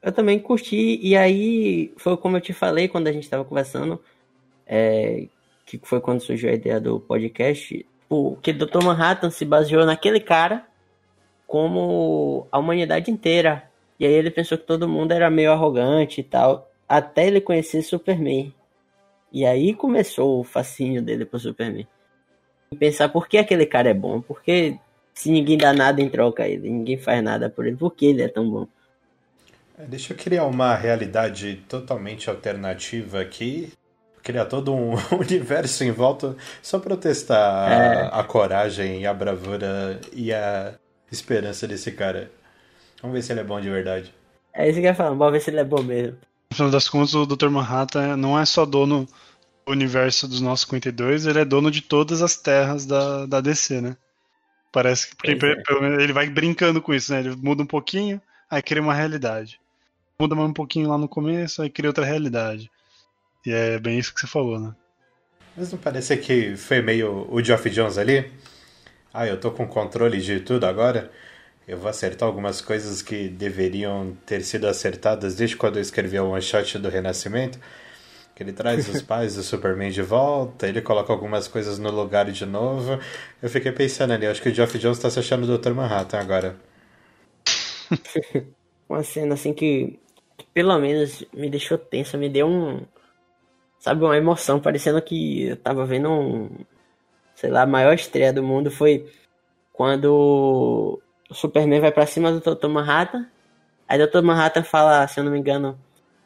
Eu 0.00 0.12
também 0.12 0.38
curti, 0.38 1.00
e 1.02 1.16
aí 1.16 1.92
foi 1.96 2.16
como 2.16 2.36
eu 2.36 2.40
te 2.40 2.52
falei 2.52 2.86
quando 2.86 3.08
a 3.08 3.12
gente 3.12 3.24
estava 3.24 3.44
conversando, 3.44 4.00
é, 4.64 5.26
que 5.66 5.80
foi 5.82 6.00
quando 6.00 6.20
surgiu 6.20 6.48
a 6.48 6.52
ideia 6.52 6.80
do 6.80 7.00
podcast, 7.00 7.84
o 8.08 8.36
que 8.36 8.52
o 8.52 8.58
Dr. 8.58 8.84
Manhattan 8.84 9.30
se 9.30 9.44
baseou 9.44 9.84
naquele 9.84 10.20
cara 10.20 10.64
como 11.44 12.46
a 12.52 12.58
humanidade 12.60 13.10
inteira. 13.10 13.68
E 13.98 14.06
aí 14.06 14.12
ele 14.12 14.30
pensou 14.30 14.56
que 14.56 14.64
todo 14.64 14.88
mundo 14.88 15.10
era 15.10 15.28
meio 15.28 15.50
arrogante 15.50 16.20
e 16.20 16.24
tal 16.24 16.70
até 16.98 17.26
ele 17.26 17.40
conhecer 17.40 17.82
Superman. 17.82 18.54
E 19.32 19.44
aí 19.46 19.74
começou 19.74 20.40
o 20.40 20.44
fascínio 20.44 21.02
dele 21.02 21.26
pro 21.26 21.38
Superman. 21.40 21.86
E 22.72 22.76
pensar 22.76 23.08
por 23.10 23.28
que 23.28 23.38
aquele 23.38 23.66
cara 23.66 23.90
é 23.90 23.94
bom, 23.94 24.20
porque 24.22 24.78
se 25.14 25.30
ninguém 25.30 25.58
dá 25.58 25.72
nada 25.72 26.00
em 26.02 26.10
troca 26.10 26.44
a 26.44 26.48
ele, 26.48 26.70
ninguém 26.70 26.98
faz 26.98 27.22
nada 27.24 27.50
por 27.50 27.66
ele, 27.66 27.76
por 27.76 27.94
que 27.94 28.06
ele 28.06 28.22
é 28.22 28.28
tão 28.28 28.50
bom? 28.50 28.68
É, 29.78 29.84
deixa 29.86 30.12
eu 30.12 30.16
criar 30.16 30.44
uma 30.46 30.74
realidade 30.74 31.56
totalmente 31.68 32.30
alternativa 32.30 33.20
aqui. 33.20 33.72
Criar 34.22 34.46
todo 34.46 34.72
um 34.74 34.92
universo 35.20 35.84
em 35.84 35.90
volta 35.92 36.36
só 36.62 36.78
pra 36.78 36.96
testar 36.96 37.36
É. 37.66 38.10
a, 38.12 38.20
a 38.20 38.24
coragem, 38.24 39.06
a 39.06 39.12
bravura 39.14 40.00
e 40.12 40.32
a 40.32 40.74
esperança 41.10 41.66
desse 41.68 41.92
cara. 41.92 42.30
Vamos 43.02 43.14
ver 43.16 43.22
se 43.22 43.32
ele 43.32 43.40
é 43.40 43.44
bom 43.44 43.60
de 43.60 43.70
verdade. 43.70 44.14
É 44.52 44.68
isso 44.68 44.80
que 44.80 44.86
eu 44.86 44.90
ia 44.90 44.94
falar, 44.94 45.10
vamos 45.10 45.32
ver 45.32 45.40
se 45.40 45.50
ele 45.50 45.60
é 45.60 45.64
bom 45.64 45.82
mesmo. 45.82 46.18
No 46.54 46.56
final 46.56 46.70
das 46.70 46.88
contas, 46.88 47.12
o 47.16 47.26
Dr. 47.26 47.48
Manhattan 47.48 48.16
não 48.16 48.38
é 48.38 48.46
só 48.46 48.64
dono 48.64 49.08
do 49.66 49.72
universo 49.72 50.28
dos 50.28 50.40
nossos 50.40 50.64
52, 50.66 51.26
ele 51.26 51.40
é 51.40 51.44
dono 51.44 51.68
de 51.68 51.80
todas 51.80 52.22
as 52.22 52.36
terras 52.36 52.86
da, 52.86 53.26
da 53.26 53.40
DC, 53.40 53.80
né? 53.80 53.96
Parece 54.70 55.08
que 55.08 55.16
porque, 55.16 55.32
é. 55.32 55.62
pelo 55.64 55.82
menos 55.82 56.00
ele 56.00 56.12
vai 56.12 56.30
brincando 56.30 56.80
com 56.80 56.94
isso, 56.94 57.12
né? 57.12 57.18
Ele 57.18 57.34
muda 57.34 57.64
um 57.64 57.66
pouquinho, 57.66 58.22
aí 58.48 58.62
cria 58.62 58.80
uma 58.80 58.94
realidade. 58.94 59.58
Muda 60.16 60.36
mais 60.36 60.48
um 60.48 60.52
pouquinho 60.52 60.88
lá 60.88 60.96
no 60.96 61.08
começo, 61.08 61.60
aí 61.60 61.68
cria 61.68 61.90
outra 61.90 62.04
realidade. 62.04 62.70
E 63.44 63.50
é 63.50 63.80
bem 63.80 63.98
isso 63.98 64.14
que 64.14 64.20
você 64.20 64.28
falou, 64.28 64.60
né? 64.60 64.72
Mas 65.56 65.72
não 65.72 65.78
parece 65.80 66.16
que 66.18 66.56
foi 66.56 66.80
meio 66.80 67.26
o 67.32 67.42
Geoff 67.42 67.68
Jones 67.68 67.98
ali? 67.98 68.32
Ah, 69.12 69.26
eu 69.26 69.40
tô 69.40 69.50
com 69.50 69.66
controle 69.66 70.20
de 70.20 70.38
tudo 70.38 70.66
agora. 70.66 71.10
Eu 71.66 71.78
vou 71.78 71.88
acertar 71.88 72.28
algumas 72.28 72.60
coisas 72.60 73.00
que 73.00 73.26
deveriam 73.28 74.14
ter 74.26 74.42
sido 74.42 74.66
acertadas 74.66 75.34
desde 75.34 75.56
quando 75.56 75.76
eu 75.76 75.82
escrevi 75.82 76.18
o 76.18 76.30
one 76.30 76.42
shot 76.42 76.78
do 76.78 76.90
Renascimento. 76.90 77.58
Que 78.34 78.42
ele 78.42 78.52
traz 78.52 78.86
os 78.88 79.00
pais 79.02 79.34
do 79.36 79.42
Superman 79.42 79.90
de 79.90 80.02
volta, 80.02 80.68
ele 80.68 80.82
coloca 80.82 81.10
algumas 81.12 81.48
coisas 81.48 81.78
no 81.78 81.90
lugar 81.90 82.30
de 82.30 82.44
novo. 82.44 82.98
Eu 83.42 83.48
fiquei 83.48 83.72
pensando 83.72 84.12
ali, 84.12 84.26
acho 84.26 84.42
que 84.42 84.50
o 84.50 84.54
Geoff 84.54 84.78
Jones 84.78 84.98
tá 84.98 85.08
se 85.08 85.18
achando 85.18 85.44
o 85.44 85.58
Dr. 85.58 85.72
Manhattan 85.72 86.18
agora. 86.18 86.56
Uma 88.86 89.02
cena 89.02 89.34
assim 89.34 89.54
que, 89.54 89.98
que 90.36 90.46
pelo 90.52 90.78
menos 90.78 91.24
me 91.32 91.48
deixou 91.48 91.78
tensa, 91.78 92.18
me 92.18 92.28
deu 92.28 92.46
um. 92.46 92.82
Sabe, 93.78 94.04
uma 94.04 94.16
emoção, 94.16 94.60
parecendo 94.60 95.00
que 95.00 95.48
eu 95.48 95.56
tava 95.56 95.86
vendo 95.86 96.10
um. 96.10 96.50
Sei 97.34 97.50
lá, 97.50 97.62
a 97.62 97.66
maior 97.66 97.94
estreia 97.94 98.32
do 98.32 98.42
mundo 98.42 98.70
foi 98.70 99.10
quando 99.72 101.00
o 101.30 101.34
Superman 101.34 101.80
vai 101.80 101.92
pra 101.92 102.06
cima 102.06 102.32
do 102.32 102.54
Dr. 102.54 102.68
Manhattan. 102.68 103.26
Aí 103.88 104.00
o 104.02 104.06
Dr. 104.06 104.22
Manhattan 104.22 104.62
fala, 104.62 105.06
se 105.06 105.20
eu 105.20 105.24
não 105.24 105.32
me 105.32 105.38
engano, 105.38 105.78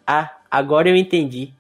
ah, 0.07 0.37
agora 0.51 0.89
eu 0.89 0.97
entendi. 0.97 1.53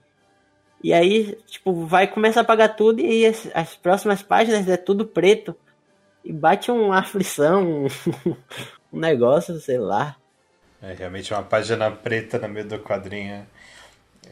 E 0.82 0.92
aí, 0.92 1.36
tipo, 1.46 1.84
vai 1.86 2.06
começar 2.06 2.40
a 2.40 2.42
apagar 2.42 2.76
tudo 2.76 3.00
e 3.00 3.26
as, 3.26 3.48
as 3.52 3.74
próximas 3.74 4.22
páginas 4.22 4.68
é 4.68 4.76
tudo 4.76 5.04
preto. 5.06 5.56
E 6.24 6.32
bate 6.32 6.70
uma 6.70 6.98
aflição, 6.98 7.84
um, 7.84 7.86
um 8.92 8.98
negócio, 8.98 9.58
sei 9.60 9.78
lá. 9.78 10.16
É 10.80 10.92
realmente 10.92 11.32
uma 11.32 11.42
página 11.42 11.90
preta 11.90 12.38
no 12.38 12.48
meio 12.48 12.66
do 12.66 12.78
quadrinho. 12.78 13.46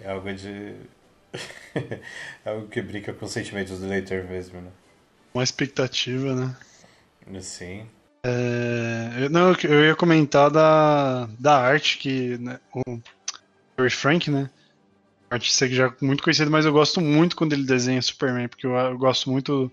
É 0.03 0.11
algo 0.11 0.33
de. 0.33 0.75
é 1.75 2.51
algo 2.51 2.69
que 2.69 2.81
brinca 2.81 3.13
com 3.13 3.25
os 3.25 3.33
sentimentos 3.33 3.81
do 3.81 3.89
leitor 3.89 4.25
mesmo, 4.25 4.61
né? 4.61 4.71
Uma 5.35 5.43
expectativa, 5.43 6.35
né? 6.35 6.57
Sim. 7.41 7.89
É, 8.27 9.25
eu, 9.25 9.31
não, 9.31 9.53
eu- 9.63 9.85
ia 9.85 9.95
comentar 9.95 10.51
da, 10.51 11.27
da 11.39 11.61
arte 11.61 11.99
que 11.99 12.37
né, 12.39 12.59
o 12.75 12.83
Gary 13.79 13.91
Frank, 13.91 14.29
né? 14.31 14.51
Um 15.31 15.35
artista 15.37 15.69
que 15.69 15.75
já 15.75 15.87
é 15.87 16.05
muito 16.05 16.23
conhecido, 16.25 16.51
mas 16.51 16.65
eu 16.65 16.73
gosto 16.73 17.01
muito 17.01 17.37
quando 17.37 17.53
ele 17.53 17.65
desenha 17.65 18.03
Superman, 18.03 18.49
porque 18.49 18.67
eu, 18.67 18.73
eu 18.73 18.99
gosto 18.99 19.31
muito 19.31 19.71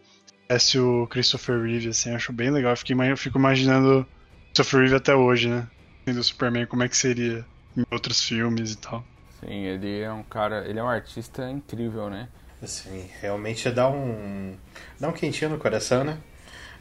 esse 0.49 0.77
o 0.79 1.07
Christopher 1.07 1.61
Reeve, 1.63 1.89
assim, 1.89 2.11
acho 2.13 2.31
bem 2.31 2.51
legal. 2.51 2.73
Eu, 2.73 2.77
fiquei, 2.77 2.95
eu 3.11 3.17
fico 3.17 3.39
imaginando 3.39 4.05
Christopher 4.53 4.81
Reeve 4.81 4.95
até 4.95 5.15
hoje, 5.15 5.49
né? 5.49 5.67
Sendo 6.07 6.19
o 6.19 6.23
Superman, 6.23 6.67
como 6.67 6.83
é 6.83 6.89
que 6.89 6.97
seria 6.97 7.45
em 7.75 7.83
outros 7.91 8.23
filmes 8.23 8.73
e 8.73 8.77
tal. 8.77 9.03
Sim, 9.39 9.63
ele 9.65 10.01
é 10.01 10.11
um 10.11 10.23
cara, 10.23 10.67
ele 10.67 10.77
é 10.79 10.83
um 10.83 10.87
artista 10.89 11.49
incrível, 11.49 12.07
né? 12.09 12.27
Assim, 12.61 13.09
realmente 13.19 13.69
dá 13.71 13.89
um. 13.89 14.55
dá 14.99 15.09
um 15.09 15.11
quentinho 15.11 15.49
no 15.51 15.57
coração, 15.57 16.03
né? 16.03 16.17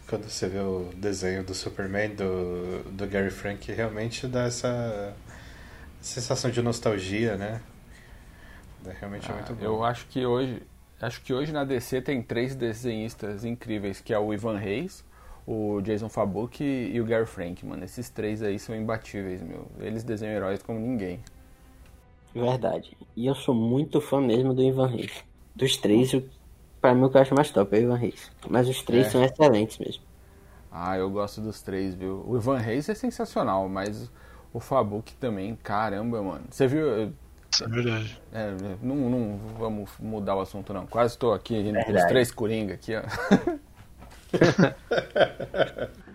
Quando 0.08 0.28
você 0.28 0.48
vê 0.48 0.58
o 0.58 0.90
desenho 0.96 1.42
do 1.42 1.54
Superman, 1.54 2.14
do, 2.14 2.82
do 2.90 3.06
Gary 3.06 3.30
Frank, 3.30 3.70
realmente 3.72 4.26
dá 4.26 4.44
essa 4.44 5.14
sensação 6.00 6.50
de 6.50 6.62
nostalgia, 6.62 7.36
né? 7.36 7.60
É, 8.84 8.92
Realmente 9.00 9.30
é 9.30 9.34
muito 9.34 9.54
Ah, 9.54 9.54
bom. 9.54 9.62
eu 9.62 9.84
acho 9.84 10.06
que 10.08 10.24
hoje, 10.26 10.62
acho 11.00 11.22
que 11.22 11.32
hoje 11.32 11.52
na 11.52 11.64
DC 11.64 12.00
tem 12.02 12.22
três 12.22 12.54
desenhistas 12.54 13.44
incríveis, 13.44 14.00
que 14.00 14.12
é 14.12 14.18
o 14.18 14.32
Ivan 14.34 14.56
Reis, 14.58 15.04
o 15.46 15.80
Jason 15.82 16.08
Fabuk 16.08 16.62
e 16.62 17.00
o 17.00 17.04
Gary 17.04 17.26
Frank, 17.26 17.64
mano. 17.64 17.84
Esses 17.84 18.10
três 18.10 18.42
aí 18.42 18.58
são 18.58 18.74
imbatíveis, 18.76 19.42
meu. 19.42 19.70
Eles 19.80 20.02
desenham 20.04 20.34
heróis 20.34 20.62
como 20.62 20.78
ninguém. 20.78 21.20
Verdade. 22.34 22.96
E 23.16 23.26
eu 23.26 23.34
sou 23.34 23.54
muito 23.54 24.00
fã 24.00 24.20
mesmo 24.20 24.54
do 24.54 24.62
Ivan 24.62 24.86
Reis. 24.88 25.24
Dos 25.54 25.76
três, 25.78 26.12
o- 26.14 26.28
pra 26.82 26.94
mim 26.94 27.04
o 27.04 27.08
que 27.10 27.16
eu 27.16 27.22
acho 27.22 27.34
mais 27.34 27.50
top 27.50 27.74
é 27.74 27.78
o 27.78 27.82
Ivan 27.84 27.96
Reis. 27.96 28.30
Mas 28.50 28.68
os 28.68 28.82
três 28.82 29.06
É. 29.06 29.10
são 29.10 29.24
excelentes 29.24 29.78
mesmo. 29.78 30.02
Ah, 30.70 30.96
eu 30.98 31.08
gosto 31.10 31.40
dos 31.40 31.62
três, 31.62 31.94
viu? 31.94 32.22
O 32.26 32.36
Ivan 32.36 32.58
Reis 32.58 32.88
é 32.88 32.94
sensacional, 32.94 33.66
mas 33.68 34.10
o 34.52 34.60
Fabuk 34.60 35.14
também, 35.14 35.56
caramba, 35.62 36.20
mano. 36.22 36.44
Você 36.50 36.66
viu? 36.66 37.12
Isso 37.50 37.64
é 37.64 37.68
verdade. 37.68 38.20
é, 38.32 38.50
não, 38.82 38.96
não 38.96 39.38
vamos 39.58 39.90
mudar 39.98 40.36
o 40.36 40.40
assunto, 40.40 40.72
não. 40.74 40.86
Quase 40.86 41.16
tô 41.16 41.32
aqui 41.32 41.58
rindo 41.60 41.82
com 41.84 41.92
os 41.92 42.04
três 42.04 42.30
coringa 42.32 42.74
aqui, 42.74 42.92
ó. 42.96 43.02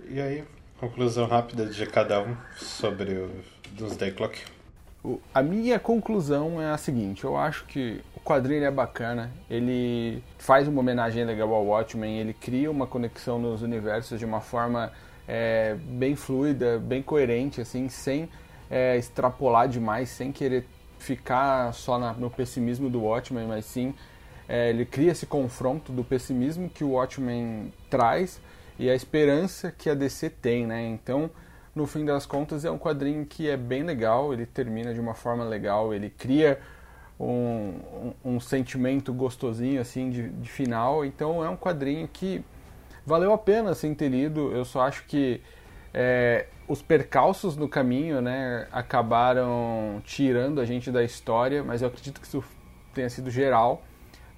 E 0.10 0.22
aí, 0.22 0.44
Conclusão 0.80 1.28
rápida 1.28 1.66
de 1.66 1.86
cada 1.88 2.22
um 2.22 2.38
sobre 2.56 3.12
o 3.14 3.32
Doomsday 3.72 4.12
Clock. 4.12 4.40
A 5.34 5.42
minha 5.42 5.80
conclusão 5.80 6.62
é 6.62 6.70
a 6.70 6.78
seguinte: 6.78 7.24
eu 7.24 7.36
acho 7.36 7.66
que 7.66 8.00
quadrinho 8.28 8.66
é 8.66 8.70
bacana, 8.70 9.32
ele 9.50 10.22
faz 10.38 10.68
uma 10.68 10.82
homenagem 10.82 11.24
legal 11.24 11.54
ao 11.54 11.66
Watchmen, 11.66 12.20
ele 12.20 12.34
cria 12.34 12.70
uma 12.70 12.86
conexão 12.86 13.40
nos 13.40 13.62
universos 13.62 14.20
de 14.20 14.26
uma 14.26 14.42
forma 14.42 14.92
é, 15.26 15.78
bem 15.82 16.14
fluida, 16.14 16.78
bem 16.78 17.02
coerente, 17.02 17.62
assim, 17.62 17.88
sem 17.88 18.28
é, 18.70 18.98
extrapolar 18.98 19.70
demais, 19.70 20.10
sem 20.10 20.34
querer 20.34 20.66
ficar 21.00 21.74
só 21.74 21.98
na, 21.98 22.12
no 22.12 22.30
pessimismo 22.30 22.90
do 22.90 23.04
Watchmen, 23.04 23.48
mas 23.48 23.64
sim 23.64 23.94
é, 24.50 24.72
ele 24.72 24.86
cria 24.86 25.14
esse 25.14 25.26
confronto 25.26 25.94
do 25.94 26.04
pessimismo 26.04 26.70
que 26.70 26.84
o 26.84 26.92
Watchmen 26.92 27.72
traz 27.90 28.42
e 28.78 28.90
a 28.90 28.96
esperança 28.96 29.72
que 29.72 29.90
a 29.90 29.94
DC 29.94 30.30
tem, 30.32 30.68
né? 30.68 30.86
Então, 30.86 31.32
no 31.74 31.88
fim 31.88 32.04
das 32.04 32.26
contas, 32.26 32.66
é 32.66 32.72
um 32.72 32.78
quadrinho 32.78 33.26
que 33.26 33.50
é 33.50 33.56
bem 33.56 33.84
legal, 33.84 34.34
ele 34.34 34.46
termina 34.46 34.94
de 34.94 35.00
uma 35.00 35.14
forma 35.14 35.46
legal, 35.46 35.94
ele 35.94 36.10
cria 36.10 36.60
um, 37.20 37.74
um, 38.26 38.36
um 38.36 38.40
sentimento 38.40 39.14
gostosinho 39.14 39.82
assim 39.82 40.10
de, 40.10 40.30
de, 40.30 40.50
final. 40.50 41.06
Então, 41.06 41.44
é 41.44 41.50
um 41.50 41.58
quadrinho 41.58 42.08
que 42.08 42.44
valeu 43.06 43.34
a 43.34 43.38
pena 43.38 43.72
assim, 43.72 43.94
ter 43.94 44.10
lido. 44.10 44.52
Eu 44.52 44.66
só 44.66 44.82
acho 44.82 45.06
que 45.06 45.42
é, 45.94 46.48
os 46.68 46.82
percalços 46.82 47.56
no 47.56 47.68
caminho, 47.68 48.22
né, 48.22 48.68
acabaram 48.72 50.02
tirando 50.04 50.62
a 50.62 50.66
gente 50.66 50.92
da 50.92 51.04
história, 51.04 51.64
mas 51.64 51.82
eu 51.82 51.88
acredito 51.88 52.22
que 52.22 52.28
isso 52.28 52.44
tenha 52.94 53.10
sido 53.10 53.30
geral 53.32 53.84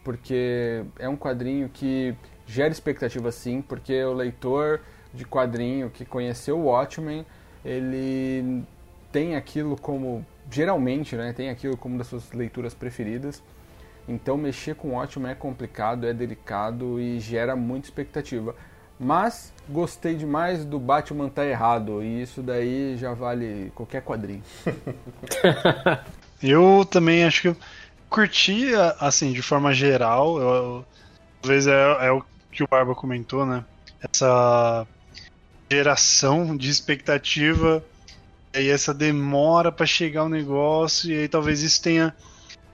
porque 0.03 0.83
é 0.97 1.07
um 1.07 1.15
quadrinho 1.15 1.69
que 1.69 2.15
gera 2.45 2.71
expectativa 2.71 3.31
sim, 3.31 3.61
porque 3.61 4.03
o 4.03 4.13
leitor 4.13 4.81
de 5.13 5.25
quadrinho 5.25 5.89
que 5.89 6.05
conheceu 6.05 6.57
o 6.57 6.65
Watchmen, 6.65 7.25
ele 7.63 8.63
tem 9.11 9.35
aquilo 9.35 9.79
como 9.79 10.25
geralmente, 10.51 11.15
né, 11.15 11.33
tem 11.33 11.49
aquilo 11.49 11.77
como 11.77 11.97
das 11.97 12.07
suas 12.07 12.31
leituras 12.31 12.73
preferidas. 12.73 13.41
Então 14.07 14.35
mexer 14.37 14.75
com 14.75 14.89
o 14.89 14.91
Watchmen 14.93 15.31
é 15.31 15.35
complicado, 15.35 16.07
é 16.07 16.13
delicado 16.13 16.99
e 16.99 17.19
gera 17.19 17.55
muita 17.55 17.87
expectativa. 17.87 18.55
Mas 18.99 19.53
gostei 19.69 20.15
demais 20.15 20.65
do 20.65 20.79
Batman 20.79 21.29
tá 21.29 21.45
errado 21.45 22.03
e 22.03 22.21
isso 22.21 22.41
daí 22.41 22.97
já 22.97 23.13
vale 23.13 23.71
qualquer 23.75 24.01
quadrinho. 24.01 24.43
eu 26.41 26.85
também 26.89 27.23
acho 27.23 27.53
que 27.53 27.59
curti, 28.09 28.71
assim, 28.99 29.31
de 29.31 29.41
forma 29.41 29.71
geral, 29.73 30.39
eu, 30.41 30.85
talvez 31.41 31.67
é, 31.67 32.07
é 32.07 32.11
o 32.11 32.23
que 32.51 32.63
o 32.63 32.67
Barba 32.67 32.95
comentou, 32.95 33.45
né? 33.45 33.63
Essa 34.01 34.85
geração 35.71 36.57
de 36.57 36.69
expectativa 36.69 37.83
e 38.61 38.69
essa 38.69 38.93
demora 38.93 39.71
para 39.71 39.85
chegar 39.85 40.23
o 40.23 40.29
negócio, 40.29 41.11
e 41.11 41.19
aí 41.19 41.27
talvez 41.27 41.61
isso 41.61 41.81
tenha 41.81 42.15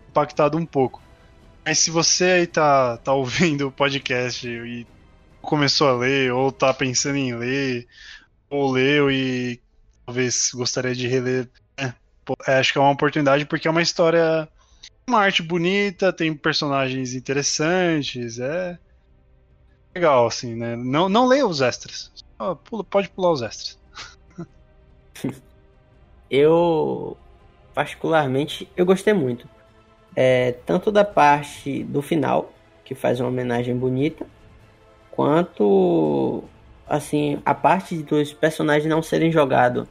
impactado 0.09 0.57
um 0.57 0.65
pouco. 0.65 1.01
Mas 1.65 1.79
se 1.79 1.91
você 1.91 2.25
aí 2.25 2.47
tá, 2.47 2.97
tá 2.97 3.13
ouvindo 3.13 3.67
o 3.67 3.71
podcast 3.71 4.47
e 4.47 4.85
começou 5.41 5.89
a 5.89 5.93
ler, 5.93 6.31
ou 6.31 6.51
tá 6.51 6.73
pensando 6.73 7.17
em 7.17 7.35
ler, 7.35 7.87
ou 8.49 8.71
leu 8.71 9.11
e 9.11 9.59
talvez 10.05 10.51
gostaria 10.53 10.95
de 10.95 11.07
reler, 11.07 11.49
né? 11.77 11.93
acho 12.47 12.71
que 12.71 12.77
é 12.77 12.81
uma 12.81 12.91
oportunidade 12.91 13.45
porque 13.45 13.67
é 13.67 13.71
uma 13.71 13.81
história 13.81 14.47
uma 15.07 15.19
arte 15.19 15.43
bonita, 15.43 16.11
tem 16.11 16.33
personagens 16.33 17.13
interessantes, 17.13 18.39
é 18.39 18.77
legal, 19.93 20.27
assim, 20.27 20.55
né? 20.55 20.75
Não, 20.75 21.07
não 21.07 21.27
leia 21.27 21.47
os 21.47 21.61
extras. 21.61 22.11
pula, 22.65 22.83
pode 22.83 23.09
pular 23.09 23.31
os 23.31 23.41
extras. 23.41 23.79
eu, 26.29 27.17
particularmente, 27.73 28.69
eu 28.75 28.85
gostei 28.85 29.13
muito. 29.13 29.47
É, 30.15 30.53
tanto 30.65 30.91
da 30.91 31.03
parte 31.03 31.83
do 31.83 32.01
final, 32.01 32.51
que 32.83 32.95
faz 32.95 33.19
uma 33.19 33.29
homenagem 33.29 33.75
bonita, 33.75 34.25
quanto, 35.11 36.43
assim, 36.87 37.41
a 37.45 37.53
parte 37.53 37.97
dos 38.03 38.33
personagens 38.33 38.89
não 38.89 39.01
serem 39.01 39.31
jogados. 39.31 39.87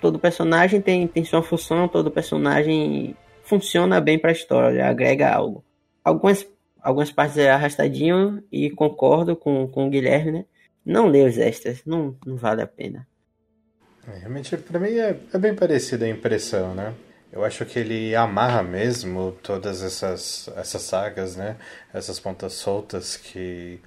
Todo 0.00 0.18
personagem 0.18 0.80
tem, 0.80 1.06
tem 1.06 1.24
sua 1.24 1.42
função, 1.42 1.88
todo 1.88 2.10
personagem 2.10 3.16
funciona 3.42 4.00
bem 4.00 4.18
para 4.18 4.30
a 4.30 4.32
história, 4.32 4.88
agrega 4.88 5.32
algo. 5.32 5.64
Algumas, 6.04 6.46
algumas 6.80 7.10
partes 7.10 7.38
é 7.38 7.50
arrastadinho 7.50 8.42
e 8.50 8.70
concordo 8.70 9.36
com, 9.36 9.66
com 9.68 9.86
o 9.86 9.90
Guilherme, 9.90 10.32
né? 10.32 10.44
Não 10.84 11.08
lê 11.08 11.24
os 11.24 11.36
extras, 11.36 11.82
não, 11.84 12.16
não 12.24 12.36
vale 12.36 12.62
a 12.62 12.66
pena. 12.66 13.06
É, 14.08 14.18
realmente, 14.18 14.56
para 14.56 14.78
mim 14.78 14.98
é, 14.98 15.18
é 15.32 15.38
bem 15.38 15.54
parecida 15.54 16.04
a 16.04 16.08
impressão, 16.08 16.74
né? 16.74 16.94
Eu 17.32 17.44
acho 17.44 17.66
que 17.66 17.78
ele 17.78 18.14
amarra 18.14 18.62
mesmo 18.62 19.32
todas 19.42 19.82
essas, 19.82 20.48
essas 20.56 20.82
sagas, 20.82 21.36
né? 21.36 21.56
Essas 21.92 22.20
pontas 22.20 22.52
soltas 22.54 23.16
que 23.16 23.80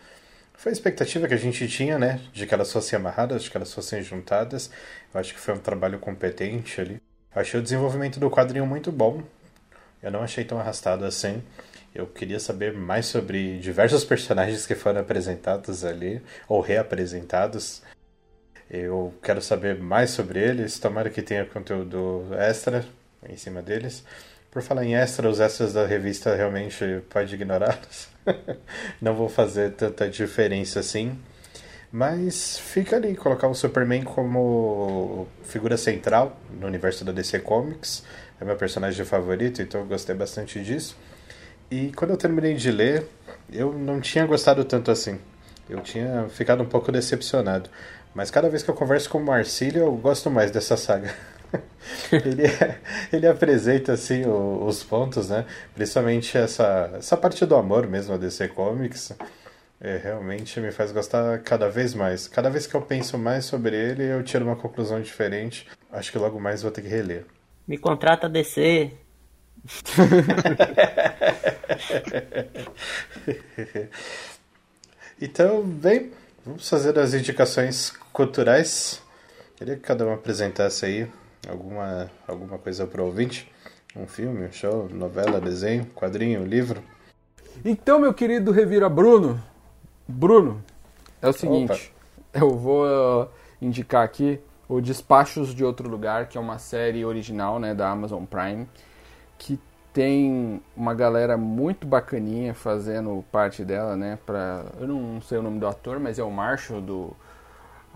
foi 0.54 0.72
a 0.72 0.74
expectativa 0.74 1.28
que 1.28 1.34
a 1.34 1.38
gente 1.38 1.68
tinha, 1.70 1.98
né? 1.98 2.20
De 2.34 2.46
que 2.46 2.54
elas 2.54 2.72
fossem 2.72 2.98
amarradas, 2.98 3.44
de 3.44 3.50
que 3.50 3.56
elas 3.58 3.74
fossem 3.74 4.04
juntadas. 4.04 4.70
Eu 5.14 5.20
acho 5.20 5.34
que 5.34 5.40
foi 5.40 5.54
um 5.54 5.60
trabalho 5.60 5.98
competente 6.00 6.82
ali. 6.82 7.02
Achei 7.34 7.60
o 7.60 7.64
desenvolvimento 7.64 8.20
do 8.20 8.30
quadrinho 8.30 8.66
muito 8.66 8.92
bom. 8.92 9.24
Eu 10.04 10.12
não 10.12 10.22
achei 10.22 10.44
tão 10.44 10.60
arrastado 10.60 11.06
assim. 11.06 11.42
Eu 11.96 12.08
queria 12.08 12.40
saber 12.40 12.74
mais 12.74 13.06
sobre 13.06 13.58
diversos 13.60 14.04
personagens 14.04 14.66
que 14.66 14.76
foram 14.76 15.02
apresentados 15.02 15.86
ali, 15.86 16.22
ou 16.48 16.62
reapresentados. 16.62 17.82
Eu 18.70 19.14
quero 19.24 19.42
saber 19.42 19.80
mais 19.80 20.12
sobre 20.12 20.40
eles. 20.40 20.78
Tomara 20.80 21.10
que 21.10 21.22
tenha 21.22 21.46
conteúdo 21.46 22.28
extra 22.34 22.86
em 23.28 23.36
cima 23.36 23.62
deles. 23.62 24.04
Por 24.52 24.62
falar 24.62 24.84
em 24.84 24.96
extra, 24.96 25.30
os 25.30 25.40
extras 25.40 25.74
da 25.74 25.86
revista 25.86 26.36
realmente 26.36 27.04
pode 27.10 27.36
ignorá-los. 27.36 28.08
não 29.02 29.16
vou 29.16 29.30
fazer 29.30 29.72
tanta 29.74 30.10
diferença 30.10 30.80
assim. 30.80 31.18
Mas 31.92 32.60
fica 32.60 32.96
ali, 32.96 33.16
colocar 33.16 33.48
o 33.48 33.56
Superman 33.56 34.04
como 34.04 35.28
figura 35.44 35.76
central 35.76 36.40
no 36.60 36.68
universo 36.68 37.04
da 37.04 37.12
DC 37.12 37.40
Comics 37.40 38.04
é 38.40 38.46
meu 38.46 38.56
personagem 38.56 39.04
favorito, 39.06 39.62
então 39.62 39.82
eu 39.82 39.88
gostei 39.88 40.16
bastante 40.16 40.64
disso. 40.64 40.96
E 41.70 41.92
quando 41.94 42.12
eu 42.12 42.18
terminei 42.18 42.54
de 42.54 42.72
ler, 42.72 43.06
eu 43.52 43.74
não 43.74 44.00
tinha 44.00 44.26
gostado 44.26 44.64
tanto 44.64 44.90
assim. 44.92 45.20
Eu 45.70 45.82
tinha 45.82 46.28
ficado 46.30 46.64
um 46.64 46.66
pouco 46.66 46.92
decepcionado. 46.92 47.70
Mas 48.14 48.32
cada 48.32 48.50
vez 48.50 48.64
que 48.64 48.70
eu 48.70 48.76
converso 48.76 49.10
com 49.10 49.20
o 49.20 49.26
Marcílio, 49.26 49.84
eu 49.84 49.92
gosto 49.94 50.30
mais 50.30 50.52
dessa 50.52 50.76
saga. 50.76 51.14
ele, 52.12 52.46
é, 52.46 52.78
ele 53.12 53.28
apresenta 53.28 53.94
assim 53.94 54.26
o, 54.26 54.66
os 54.66 54.84
pontos, 54.84 55.30
né? 55.30 55.46
Principalmente 55.74 56.38
essa, 56.38 56.92
essa 56.98 57.18
parte 57.18 57.46
do 57.46 57.56
amor 57.56 57.88
mesmo 57.88 58.14
a 58.14 58.18
DC 58.18 58.50
Comics. 58.50 59.14
É, 59.82 59.96
realmente 59.98 60.60
me 60.60 60.72
faz 60.72 60.92
gostar 60.92 61.40
cada 61.40 61.70
vez 61.70 61.94
mais. 61.94 62.28
Cada 62.28 62.50
vez 62.50 62.68
que 62.68 62.76
eu 62.76 62.82
penso 62.82 63.18
mais 63.18 63.46
sobre 63.46 63.78
ele, 63.78 64.04
eu 64.04 64.22
tiro 64.24 64.44
uma 64.44 64.58
conclusão 64.58 65.00
diferente. 65.02 65.66
Acho 65.92 66.12
que 66.12 66.18
logo 66.18 66.38
mais 66.40 66.62
vou 66.62 66.72
ter 66.72 66.82
que 66.82 66.90
reler. 66.90 67.26
Me 67.66 67.78
contrata 67.78 68.28
a 68.28 68.30
DC. 68.30 68.92
então, 75.22 75.64
bem, 75.64 76.12
vamos 76.50 76.68
fazer 76.68 76.98
as 76.98 77.14
indicações 77.14 77.92
culturais. 78.12 79.04
Queria 79.56 79.76
que 79.76 79.82
cada 79.82 80.04
um 80.04 80.12
apresentasse 80.12 80.84
aí 80.84 81.08
alguma, 81.48 82.10
alguma 82.28 82.58
coisa 82.58 82.88
para 82.88 83.04
o 83.04 83.06
ouvinte. 83.06 83.52
Um 83.96 84.08
filme, 84.08 84.48
um 84.48 84.52
show, 84.52 84.90
novela, 84.90 85.40
desenho, 85.40 85.86
quadrinho, 85.94 86.44
livro. 86.44 86.82
Então, 87.64 88.00
meu 88.00 88.14
querido 88.16 88.52
Revira 88.52 88.90
Bruno, 88.90 89.42
Bruno, 90.08 90.64
é 91.22 91.28
o 91.28 91.34
seguinte, 91.34 91.94
Opa. 92.34 92.46
eu 92.46 92.58
vou 92.58 92.86
uh, 92.86 93.30
indicar 93.62 94.04
aqui 94.04 94.40
o 94.68 94.82
Despachos 94.82 95.54
de 95.54 95.64
Outro 95.64 95.88
Lugar, 95.88 96.30
que 96.30 96.38
é 96.38 96.42
uma 96.42 96.58
série 96.58 97.06
original 97.06 97.60
né, 97.60 97.76
da 97.76 97.90
Amazon 97.90 98.24
Prime, 98.24 98.68
que 99.38 99.60
tem 99.94 100.62
uma 100.76 100.94
galera 100.94 101.38
muito 101.38 101.88
bacaninha 101.88 102.54
fazendo 102.54 103.24
parte 103.32 103.66
dela, 103.66 103.96
né? 103.96 104.18
Pra, 104.26 104.66
eu 104.80 104.88
não 104.88 105.22
sei 105.22 105.38
o 105.38 105.42
nome 105.42 105.60
do 105.60 105.68
ator, 105.68 106.00
mas 106.00 106.20
é 106.20 106.24
o 106.24 106.32
Marshall 106.32 106.82
do 106.82 107.16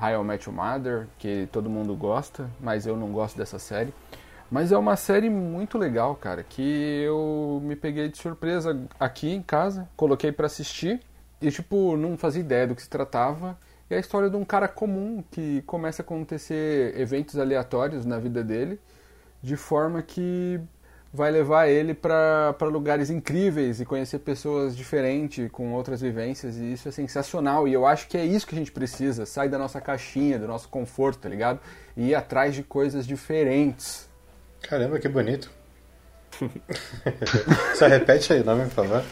How 0.01 0.21
I 0.21 0.23
Met 0.23 0.49
Your 0.49 0.55
Mother, 0.55 1.07
que 1.19 1.47
todo 1.51 1.69
mundo 1.69 1.95
gosta, 1.95 2.49
mas 2.59 2.87
eu 2.87 2.97
não 2.97 3.11
gosto 3.11 3.37
dessa 3.37 3.59
série. 3.59 3.93
Mas 4.49 4.71
é 4.71 4.77
uma 4.77 4.95
série 4.95 5.29
muito 5.29 5.77
legal, 5.77 6.15
cara, 6.15 6.43
que 6.43 7.01
eu 7.03 7.61
me 7.63 7.75
peguei 7.75 8.09
de 8.09 8.17
surpresa 8.17 8.79
aqui 8.99 9.31
em 9.31 9.41
casa, 9.41 9.87
coloquei 9.95 10.31
para 10.31 10.45
assistir 10.45 10.99
e, 11.41 11.49
tipo, 11.49 11.97
não 11.97 12.17
fazia 12.17 12.41
ideia 12.41 12.67
do 12.67 12.75
que 12.75 12.81
se 12.81 12.89
tratava. 12.89 13.57
É 13.89 13.97
a 13.97 13.99
história 13.99 14.29
de 14.29 14.35
um 14.35 14.45
cara 14.45 14.67
comum 14.67 15.23
que 15.31 15.61
começa 15.63 16.01
a 16.01 16.05
acontecer 16.05 16.99
eventos 16.99 17.37
aleatórios 17.37 18.05
na 18.05 18.17
vida 18.19 18.43
dele, 18.43 18.79
de 19.41 19.55
forma 19.55 20.01
que 20.01 20.59
vai 21.13 21.29
levar 21.29 21.67
ele 21.67 21.93
para 21.93 22.55
lugares 22.61 23.11
incríveis 23.11 23.79
e 23.79 23.85
conhecer 23.85 24.17
pessoas 24.19 24.75
diferentes, 24.75 25.49
com 25.51 25.71
outras 25.73 26.01
vivências, 26.01 26.57
e 26.57 26.73
isso 26.73 26.89
é 26.89 26.91
sensacional. 26.91 27.67
E 27.67 27.73
eu 27.73 27.85
acho 27.85 28.07
que 28.07 28.17
é 28.17 28.25
isso 28.25 28.47
que 28.47 28.55
a 28.55 28.57
gente 28.57 28.71
precisa: 28.71 29.25
sair 29.25 29.49
da 29.49 29.59
nossa 29.59 29.79
caixinha, 29.79 30.39
do 30.39 30.47
nosso 30.47 30.67
conforto, 30.67 31.19
tá 31.19 31.29
ligado? 31.29 31.59
E 31.95 32.09
ir 32.09 32.15
atrás 32.15 32.55
de 32.55 32.63
coisas 32.63 33.05
diferentes. 33.05 34.09
Caramba, 34.63 34.99
que 34.99 35.07
bonito. 35.07 35.51
Só 37.75 37.85
repete 37.85 38.33
aí 38.33 38.41
o 38.41 38.43
nome, 38.43 38.63
por 38.65 38.71
favor. 38.71 39.03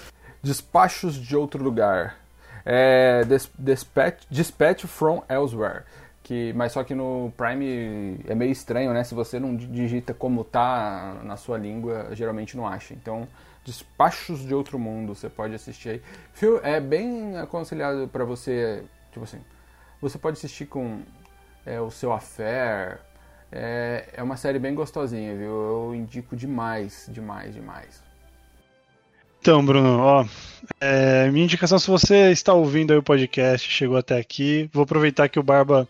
Despachos 0.41 1.15
de 1.15 1.35
outro 1.35 1.63
lugar. 1.63 2.17
É, 2.65 3.23
Dispatch, 3.59 4.23
Dispatch 4.29 4.85
from 4.85 5.21
Elsewhere. 5.29 5.83
Que, 6.23 6.53
mas 6.53 6.71
só 6.71 6.83
que 6.83 6.93
no 6.93 7.33
Prime 7.35 8.19
é 8.27 8.35
meio 8.35 8.51
estranho, 8.51 8.93
né? 8.93 9.03
Se 9.03 9.15
você 9.15 9.39
não 9.39 9.55
digita 9.55 10.13
como 10.13 10.43
tá 10.43 11.19
na 11.23 11.35
sua 11.35 11.57
língua, 11.57 12.09
geralmente 12.13 12.55
não 12.55 12.67
acha. 12.67 12.93
Então, 12.93 13.27
Despachos 13.65 14.39
de 14.45 14.53
Outro 14.53 14.79
Mundo, 14.79 15.15
você 15.15 15.29
pode 15.29 15.53
assistir 15.53 15.89
aí. 15.89 16.01
É 16.63 16.79
bem 16.79 17.37
aconselhado 17.37 18.07
para 18.07 18.23
você, 18.23 18.83
tipo 19.11 19.23
assim, 19.23 19.39
você 20.01 20.17
pode 20.17 20.37
assistir 20.37 20.65
com 20.65 21.01
é, 21.65 21.79
o 21.79 21.91
seu 21.91 22.11
affair. 22.11 22.99
É, 23.51 24.09
é 24.13 24.23
uma 24.23 24.37
série 24.37 24.57
bem 24.57 24.73
gostosinha, 24.73 25.35
viu? 25.35 25.49
Eu 25.49 25.95
indico 25.95 26.35
demais, 26.35 27.07
demais, 27.11 27.53
demais. 27.53 28.10
Então, 29.41 29.65
Bruno, 29.65 29.97
ó, 29.97 30.23
é, 30.79 31.27
minha 31.31 31.45
indicação, 31.45 31.79
se 31.79 31.87
você 31.87 32.29
está 32.29 32.53
ouvindo 32.53 32.91
aí 32.91 32.97
o 32.99 33.03
podcast, 33.03 33.67
chegou 33.67 33.97
até 33.97 34.19
aqui, 34.19 34.69
vou 34.71 34.83
aproveitar 34.83 35.27
que 35.29 35.39
o 35.39 35.43
Barba 35.43 35.89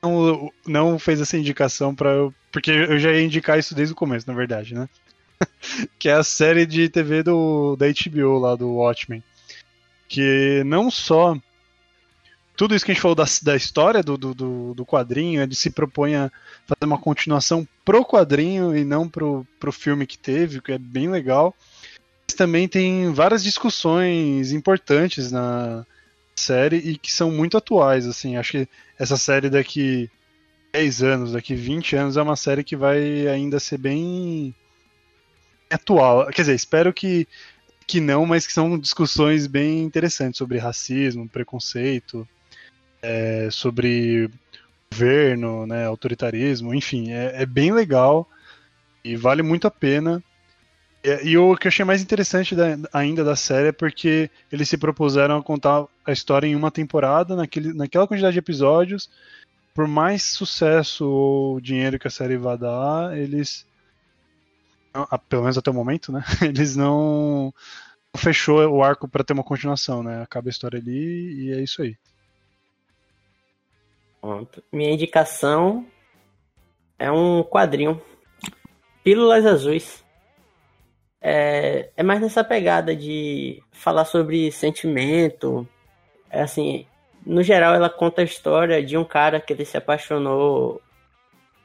não, 0.00 0.52
não 0.64 0.96
fez 0.96 1.20
essa 1.20 1.36
indicação 1.36 1.92
para 1.92 2.10
eu, 2.10 2.32
porque 2.52 2.70
eu 2.70 2.96
já 3.00 3.12
ia 3.12 3.24
indicar 3.24 3.58
isso 3.58 3.74
desde 3.74 3.92
o 3.92 3.96
começo, 3.96 4.28
na 4.28 4.32
verdade, 4.32 4.74
né? 4.74 4.88
que 5.98 6.08
é 6.08 6.12
a 6.12 6.22
série 6.22 6.64
de 6.64 6.88
TV 6.88 7.24
do 7.24 7.74
da 7.74 7.86
HBO 7.86 8.38
lá 8.38 8.54
do 8.54 8.74
Watchmen, 8.74 9.24
que 10.08 10.62
não 10.64 10.88
só 10.88 11.36
tudo 12.56 12.76
isso 12.76 12.84
que 12.84 12.92
a 12.92 12.94
gente 12.94 13.02
falou 13.02 13.16
da, 13.16 13.24
da 13.42 13.56
história 13.56 14.04
do, 14.04 14.16
do, 14.16 14.72
do 14.72 14.86
quadrinho, 14.86 15.42
ele 15.42 15.56
se 15.56 15.68
propõe 15.68 16.14
a 16.14 16.30
fazer 16.64 16.84
uma 16.84 16.98
continuação 16.98 17.66
pro 17.84 18.04
quadrinho 18.04 18.76
e 18.76 18.84
não 18.84 19.08
pro, 19.08 19.44
pro 19.58 19.72
filme 19.72 20.06
que 20.06 20.16
teve, 20.16 20.60
que 20.60 20.70
é 20.70 20.78
bem 20.78 21.08
legal 21.08 21.52
também 22.34 22.68
tem 22.68 23.12
várias 23.12 23.42
discussões 23.42 24.52
importantes 24.52 25.30
na 25.30 25.86
série 26.36 26.76
e 26.76 26.98
que 26.98 27.12
são 27.12 27.30
muito 27.30 27.56
atuais, 27.56 28.06
assim, 28.06 28.36
acho 28.36 28.52
que 28.52 28.68
essa 28.98 29.16
série 29.16 29.48
daqui 29.48 30.10
10 30.72 31.02
anos, 31.02 31.32
daqui 31.32 31.54
20 31.54 31.96
anos 31.96 32.16
é 32.16 32.22
uma 32.22 32.36
série 32.36 32.64
que 32.64 32.76
vai 32.76 33.28
ainda 33.28 33.60
ser 33.60 33.78
bem 33.78 34.54
atual. 35.70 36.26
Quer 36.26 36.42
dizer, 36.42 36.54
espero 36.54 36.92
que 36.92 37.26
que 37.86 38.00
não, 38.00 38.24
mas 38.24 38.46
que 38.46 38.52
são 38.52 38.78
discussões 38.78 39.46
bem 39.46 39.82
interessantes 39.82 40.38
sobre 40.38 40.58
racismo, 40.58 41.28
preconceito, 41.28 42.26
é, 43.02 43.48
sobre 43.50 44.30
governo, 44.90 45.66
né, 45.66 45.84
autoritarismo, 45.84 46.74
enfim, 46.74 47.12
é, 47.12 47.42
é 47.42 47.46
bem 47.46 47.72
legal 47.72 48.28
e 49.04 49.16
vale 49.16 49.42
muito 49.42 49.66
a 49.66 49.70
pena. 49.70 50.22
E, 51.04 51.36
o 51.36 51.54
que 51.54 51.66
eu 51.66 51.68
achei 51.68 51.84
mais 51.84 52.00
interessante 52.00 52.56
da, 52.56 52.78
ainda 52.90 53.22
da 53.22 53.36
série 53.36 53.68
é 53.68 53.72
porque 53.72 54.30
eles 54.50 54.70
se 54.70 54.78
propuseram 54.78 55.36
a 55.36 55.42
contar 55.42 55.86
a 56.02 56.10
história 56.10 56.46
em 56.46 56.56
uma 56.56 56.70
temporada, 56.70 57.36
naquele, 57.36 57.74
naquela 57.74 58.08
quantidade 58.08 58.32
de 58.32 58.38
episódios. 58.38 59.10
Por 59.74 59.86
mais 59.86 60.22
sucesso 60.22 61.06
ou 61.06 61.60
dinheiro 61.60 61.98
que 61.98 62.08
a 62.08 62.10
série 62.10 62.38
vai 62.38 62.56
dar, 62.56 63.18
eles. 63.18 63.66
Pelo 65.28 65.42
menos 65.42 65.58
até 65.58 65.70
o 65.70 65.74
momento, 65.74 66.10
né? 66.10 66.22
Eles 66.40 66.76
não. 66.76 67.52
Fechou 68.16 68.64
o 68.70 68.80
arco 68.80 69.08
para 69.08 69.24
ter 69.24 69.32
uma 69.32 69.42
continuação, 69.42 70.04
né? 70.04 70.22
Acaba 70.22 70.48
a 70.48 70.50
história 70.50 70.78
ali 70.78 71.46
e 71.46 71.52
é 71.52 71.60
isso 71.60 71.82
aí. 71.82 71.96
Minha 74.72 74.92
indicação 74.92 75.84
é 76.96 77.10
um 77.10 77.42
quadrinho. 77.42 78.00
Pílulas 79.02 79.44
Azuis 79.44 80.03
é, 81.26 81.88
é 81.96 82.02
mais 82.02 82.20
nessa 82.20 82.44
pegada 82.44 82.94
de 82.94 83.62
falar 83.72 84.04
sobre 84.04 84.52
sentimento. 84.52 85.66
É 86.30 86.42
assim, 86.42 86.86
no 87.24 87.42
geral, 87.42 87.74
ela 87.74 87.88
conta 87.88 88.20
a 88.20 88.24
história 88.24 88.84
de 88.84 88.98
um 88.98 89.04
cara 89.04 89.40
que 89.40 89.54
ele 89.54 89.64
se 89.64 89.74
apaixonou 89.74 90.82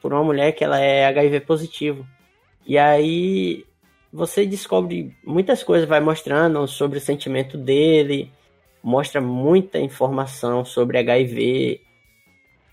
por 0.01 0.14
uma 0.14 0.24
mulher 0.24 0.53
que 0.53 0.64
ela 0.64 0.80
é 0.80 1.05
HIV 1.07 1.41
positivo. 1.41 2.07
E 2.66 2.78
aí 2.78 3.66
você 4.14 4.45
descobre 4.45 5.14
muitas 5.26 5.62
coisas, 5.62 5.89
vai 5.89 5.99
mostrando 5.99 6.66
sobre 6.66 6.97
o 6.97 7.01
sentimento 7.01 7.57
dele, 7.57 8.32
mostra 8.82 9.20
muita 9.20 9.78
informação 9.78 10.64
sobre 10.64 10.99
HIV. 10.99 11.82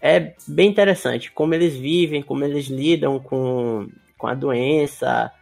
É 0.00 0.34
bem 0.46 0.68
interessante 0.68 1.32
como 1.32 1.52
eles 1.52 1.74
vivem, 1.74 2.22
como 2.22 2.44
eles 2.44 2.66
lidam 2.66 3.18
com, 3.18 3.88
com 4.16 4.28
a 4.28 4.34
doença, 4.34 5.32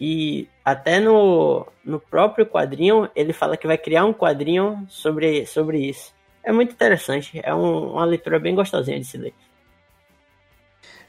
e 0.00 0.48
até 0.64 0.98
no, 0.98 1.66
no 1.84 2.00
próprio 2.00 2.46
quadrinho, 2.46 3.10
ele 3.14 3.34
fala 3.34 3.56
que 3.56 3.66
vai 3.66 3.76
criar 3.76 4.06
um 4.06 4.14
quadrinho 4.14 4.86
sobre, 4.88 5.44
sobre 5.44 5.78
isso. 5.78 6.14
É 6.42 6.50
muito 6.50 6.72
interessante, 6.72 7.38
é 7.44 7.54
um, 7.54 7.92
uma 7.92 8.04
leitura 8.06 8.38
bem 8.38 8.54
gostosinha 8.54 8.98
de 8.98 9.04
se 9.04 9.18
ler. 9.18 9.34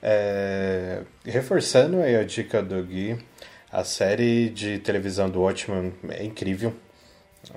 É, 0.03 1.03
reforçando 1.23 2.01
aí 2.01 2.15
a 2.17 2.23
dica 2.23 2.61
do 2.61 2.83
Gui, 2.83 3.17
a 3.71 3.85
série 3.85 4.49
de 4.49 4.79
televisão 4.79 5.29
do 5.29 5.41
Watchmen 5.41 5.93
é 6.09 6.25
incrível. 6.25 6.75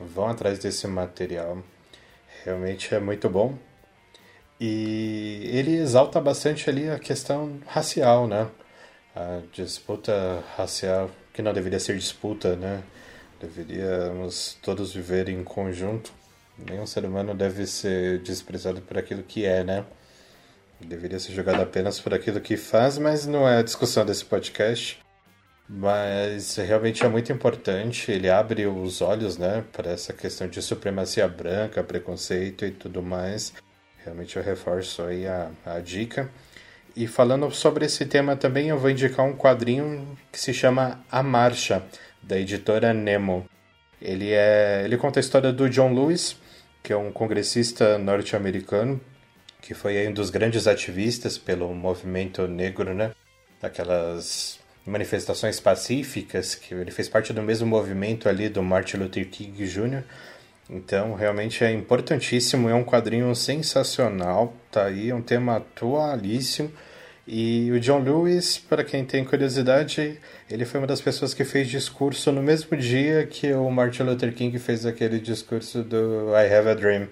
Vão 0.01 0.29
atrás 0.29 0.59
desse 0.61 0.87
material. 0.87 1.59
Realmente 2.45 2.95
é 2.95 3.01
muito 3.01 3.29
bom. 3.29 3.59
E 4.61 5.51
ele 5.53 5.77
exalta 5.77 6.21
bastante 6.21 6.71
ali 6.71 6.89
a 6.89 6.99
questão 6.99 7.59
racial, 7.67 8.29
né? 8.29 8.49
A 9.17 9.41
disputa 9.53 10.45
racial 10.57 11.11
que 11.35 11.43
não 11.43 11.53
deveria 11.53 11.81
ser 11.81 11.99
disputa, 11.99 12.57
né? 12.57 12.83
Deveríamos 13.41 14.57
todos 14.63 14.95
viver 14.95 15.29
em 15.29 15.43
conjunto. 15.45 16.13
Nenhum 16.57 16.87
ser 16.87 17.05
humano 17.05 17.35
deve 17.35 17.67
ser 17.67 18.21
desprezado 18.21 18.81
por 18.81 18.97
aquilo 18.97 19.25
que 19.25 19.45
é, 19.45 19.65
né? 19.65 19.85
Deveria 20.81 21.19
ser 21.19 21.33
jogado 21.33 21.61
apenas 21.61 21.99
por 21.99 22.15
aquilo 22.15 22.41
que 22.41 22.57
faz, 22.57 22.99
mas 22.99 23.27
não 23.27 23.49
é 23.49 23.59
a 23.59 23.63
discussão 23.63 24.07
desse 24.07 24.25
podcast. 24.25 25.01
Mas 25.69 26.57
realmente 26.57 27.05
é 27.05 27.09
muito 27.09 27.33
importante, 27.33 28.13
ele 28.13 28.29
abre 28.29 28.67
os 28.67 29.01
olhos, 29.01 29.39
né, 29.39 29.65
para 29.73 29.93
essa 29.93 30.13
questão 30.13 30.47
de 30.47 30.61
supremacia 30.61 31.27
branca, 31.27 31.83
preconceito 31.83 32.67
e 32.67 32.71
tudo 32.71 33.03
mais. 33.03 33.55
Realmente 34.05 34.37
eu 34.37 34.43
reforço 34.43 35.03
aí 35.03 35.27
a, 35.27 35.51
a 35.65 35.81
dica. 35.81 36.31
E 36.97 37.09
falando 37.09 37.51
sobre 37.51 37.87
esse 37.87 38.07
tema 38.07 38.37
também, 38.37 38.69
eu 38.69 38.79
vou 38.79 38.89
indicar 38.89 39.27
um 39.27 39.37
quadrinho 39.37 40.17
que 40.31 40.39
se 40.39 40.55
chama 40.55 41.05
A 41.11 41.25
Marcha, 41.25 41.83
da 42.23 42.39
editora 42.39 42.95
Nemo. 42.95 43.45
Ele, 44.01 44.33
é, 44.33 44.83
ele 44.85 44.97
conta 44.97 45.19
a 45.19 45.23
história 45.23 45.53
do 45.53 45.69
John 45.69 45.93
Lewis, 45.93 46.37
que 46.83 46.93
é 46.93 46.97
um 46.97 47.11
congressista 47.11 47.99
norte-americano, 47.99 49.01
que 49.61 49.75
foi 49.75 50.07
um 50.07 50.13
dos 50.13 50.31
grandes 50.31 50.69
ativistas 50.69 51.37
pelo 51.37 51.75
movimento 51.75 52.47
negro, 52.47 52.95
né? 52.95 53.11
Aquelas 53.61 54.61
manifestações 54.87 55.59
pacíficas, 55.59 56.55
que 56.55 56.75
ele 56.75 56.91
fez 56.91 57.09
parte 57.09 57.33
do 57.33 57.43
mesmo 57.43 57.67
movimento 57.67 58.29
ali 58.29 58.49
do 58.49 58.63
Martin 58.63 58.99
Luther 58.99 59.29
King 59.29 59.67
Jr., 59.67 60.05
então, 60.69 61.15
realmente 61.15 61.63
é 61.63 61.71
importantíssimo, 61.71 62.69
é 62.69 62.75
um 62.75 62.85
quadrinho 62.85 63.35
sensacional, 63.35 64.55
tá 64.71 64.87
aí, 64.87 65.11
é 65.11 65.15
um 65.15 65.23
tema 65.23 65.57
atualíssimo. 65.57 66.73
E 67.27 67.71
o 67.71 67.81
John 67.81 68.01
Lewis, 68.01 68.59
para 68.59 68.85
quem 68.85 69.05
tem 69.05 69.25
curiosidade, 69.25 70.21
ele 70.51 70.65
foi 70.65 70.81
uma 70.81 70.87
das 70.87 71.01
pessoas 71.01 71.33
que 71.33 71.45
fez 71.45 71.69
discurso 71.69 72.31
no 72.31 72.43
mesmo 72.43 72.77
dia 72.77 73.27
que 73.27 73.53
o 73.53 73.71
Martin 73.71 74.03
Luther 74.03 74.35
King 74.35 74.59
fez 74.59 74.85
aquele 74.85 75.19
discurso 75.19 75.83
do 75.83 76.31
I 76.35 76.55
Have 76.55 76.69
a 76.69 76.75
Dream. 76.75 77.09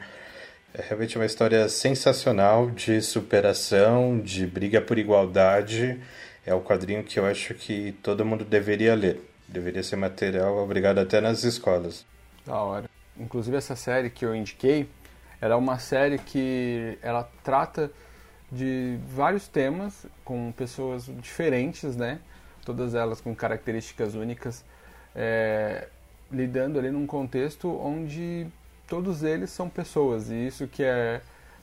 É 0.74 0.82
realmente 0.88 1.16
uma 1.16 1.26
história 1.26 1.68
sensacional 1.68 2.70
de 2.70 3.00
superação, 3.00 4.18
de 4.20 4.46
briga 4.46 4.80
por 4.80 4.98
igualdade. 4.98 5.98
É 6.44 6.54
o 6.54 6.60
quadrinho 6.60 7.04
que 7.04 7.18
eu 7.18 7.26
acho 7.26 7.54
que 7.54 7.92
todo 8.02 8.24
mundo 8.24 8.44
deveria 8.44 8.94
ler. 8.94 9.20
Deveria 9.48 9.82
ser 9.82 9.96
material 9.96 10.58
obrigado 10.58 10.98
até 10.98 11.20
nas 11.20 11.44
escolas. 11.44 12.04
Da 12.46 12.56
hora. 12.56 12.91
Inclusive 13.18 13.56
essa 13.56 13.76
série 13.76 14.10
que 14.10 14.24
eu 14.24 14.34
indiquei, 14.34 14.88
ela 15.40 15.54
é 15.54 15.56
uma 15.56 15.78
série 15.78 16.18
que 16.18 16.98
ela 17.02 17.28
trata 17.42 17.90
de 18.50 18.98
vários 19.08 19.48
temas 19.48 20.06
com 20.24 20.52
pessoas 20.52 21.06
diferentes, 21.20 21.96
né? 21.96 22.20
Todas 22.64 22.94
elas 22.94 23.20
com 23.20 23.34
características 23.34 24.14
únicas, 24.14 24.64
é, 25.14 25.88
lidando 26.30 26.78
ali 26.78 26.90
num 26.90 27.06
contexto 27.06 27.68
onde 27.68 28.46
todos 28.86 29.22
eles 29.22 29.50
são 29.50 29.68
pessoas 29.68 30.30
e 30.30 30.46
isso 30.46 30.68
que 30.68 30.82
é 30.82 31.20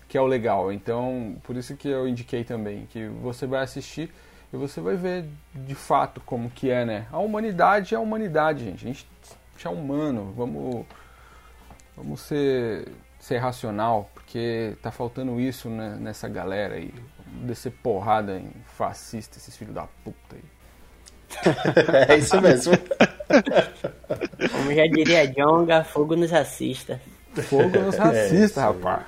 que 0.10 0.18
é 0.18 0.22
o 0.22 0.26
legal. 0.26 0.74
Então, 0.74 1.38
por 1.44 1.56
isso 1.56 1.76
que 1.78 1.88
eu 1.88 2.08
indiquei 2.08 2.44
também 2.44 2.88
que 2.88 3.06
você 3.22 3.46
vai 3.46 3.64
assistir 3.64 4.12
e 4.52 4.58
você 4.58 4.82
vai 4.82 4.96
ver 4.96 5.26
de 5.54 5.76
fato 5.76 6.20
como 6.26 6.50
que 6.50 6.72
é, 6.72 6.84
né? 6.84 7.08
A 7.12 7.20
humanidade 7.20 7.94
é 7.94 7.98
a 7.98 8.02
humanidade, 8.02 8.66
gente. 8.66 8.84
A 8.84 8.88
gente 8.88 9.08
é 9.64 9.70
humano, 9.70 10.34
vamos, 10.36 10.86
vamos 12.00 12.22
ser, 12.22 12.88
ser 13.20 13.38
racional, 13.38 14.10
porque 14.14 14.76
tá 14.82 14.92
faltando 14.92 15.40
isso 15.40 15.70
né, 15.70 15.98
nessa 16.00 16.28
galera 16.28 16.76
aí. 16.76 16.94
Vamos 17.28 17.48
descer 17.48 17.72
porrada 17.84 18.38
em 18.38 18.52
fascista, 18.78 19.38
esses 19.38 19.56
filhos 19.56 19.76
da 19.76 19.88
puta 20.04 20.36
aí. 20.36 20.44
é 22.10 22.18
isso 22.18 22.42
mesmo. 22.42 22.74
Como 24.52 24.74
já 24.74 24.88
diria 24.88 25.28
Jonga, 25.28 25.84
fogo 25.84 26.16
nos 26.16 26.34
assista. 26.34 27.00
Fogo 27.44 27.80
nos 27.80 27.96
racistas, 28.00 28.58
é, 28.58 28.62
rapaz. 28.62 29.06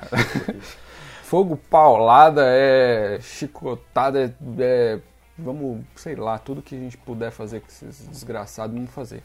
Fogo 1.23 1.57
paulada, 1.57 2.43
é 2.45 3.19
chicotada, 3.21 4.21
é, 4.21 4.33
é, 4.59 4.99
Vamos, 5.37 5.83
sei 5.95 6.15
lá, 6.15 6.37
tudo 6.37 6.61
que 6.61 6.75
a 6.75 6.77
gente 6.77 6.97
puder 6.97 7.31
fazer 7.31 7.61
com 7.61 7.67
esses 7.67 8.07
desgraçados, 8.07 8.75
vamos 8.75 8.91
fazer. 8.91 9.23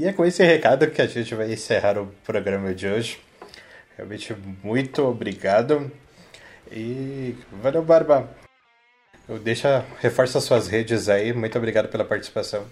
E 0.00 0.06
é 0.06 0.14
com 0.14 0.24
esse 0.24 0.42
recado 0.42 0.90
que 0.90 1.02
a 1.02 1.06
gente 1.06 1.34
vai 1.34 1.52
encerrar 1.52 1.98
o 1.98 2.06
programa 2.24 2.74
de 2.74 2.88
hoje. 2.88 3.20
Realmente 3.98 4.34
muito 4.64 5.02
obrigado. 5.02 5.92
E 6.72 7.36
valeu, 7.62 7.82
Barba. 7.82 8.30
Deixa, 9.44 9.84
reforça 9.98 10.40
suas 10.40 10.68
redes 10.68 11.10
aí. 11.10 11.34
Muito 11.34 11.58
obrigado 11.58 11.88
pela 11.88 12.02
participação. 12.02 12.64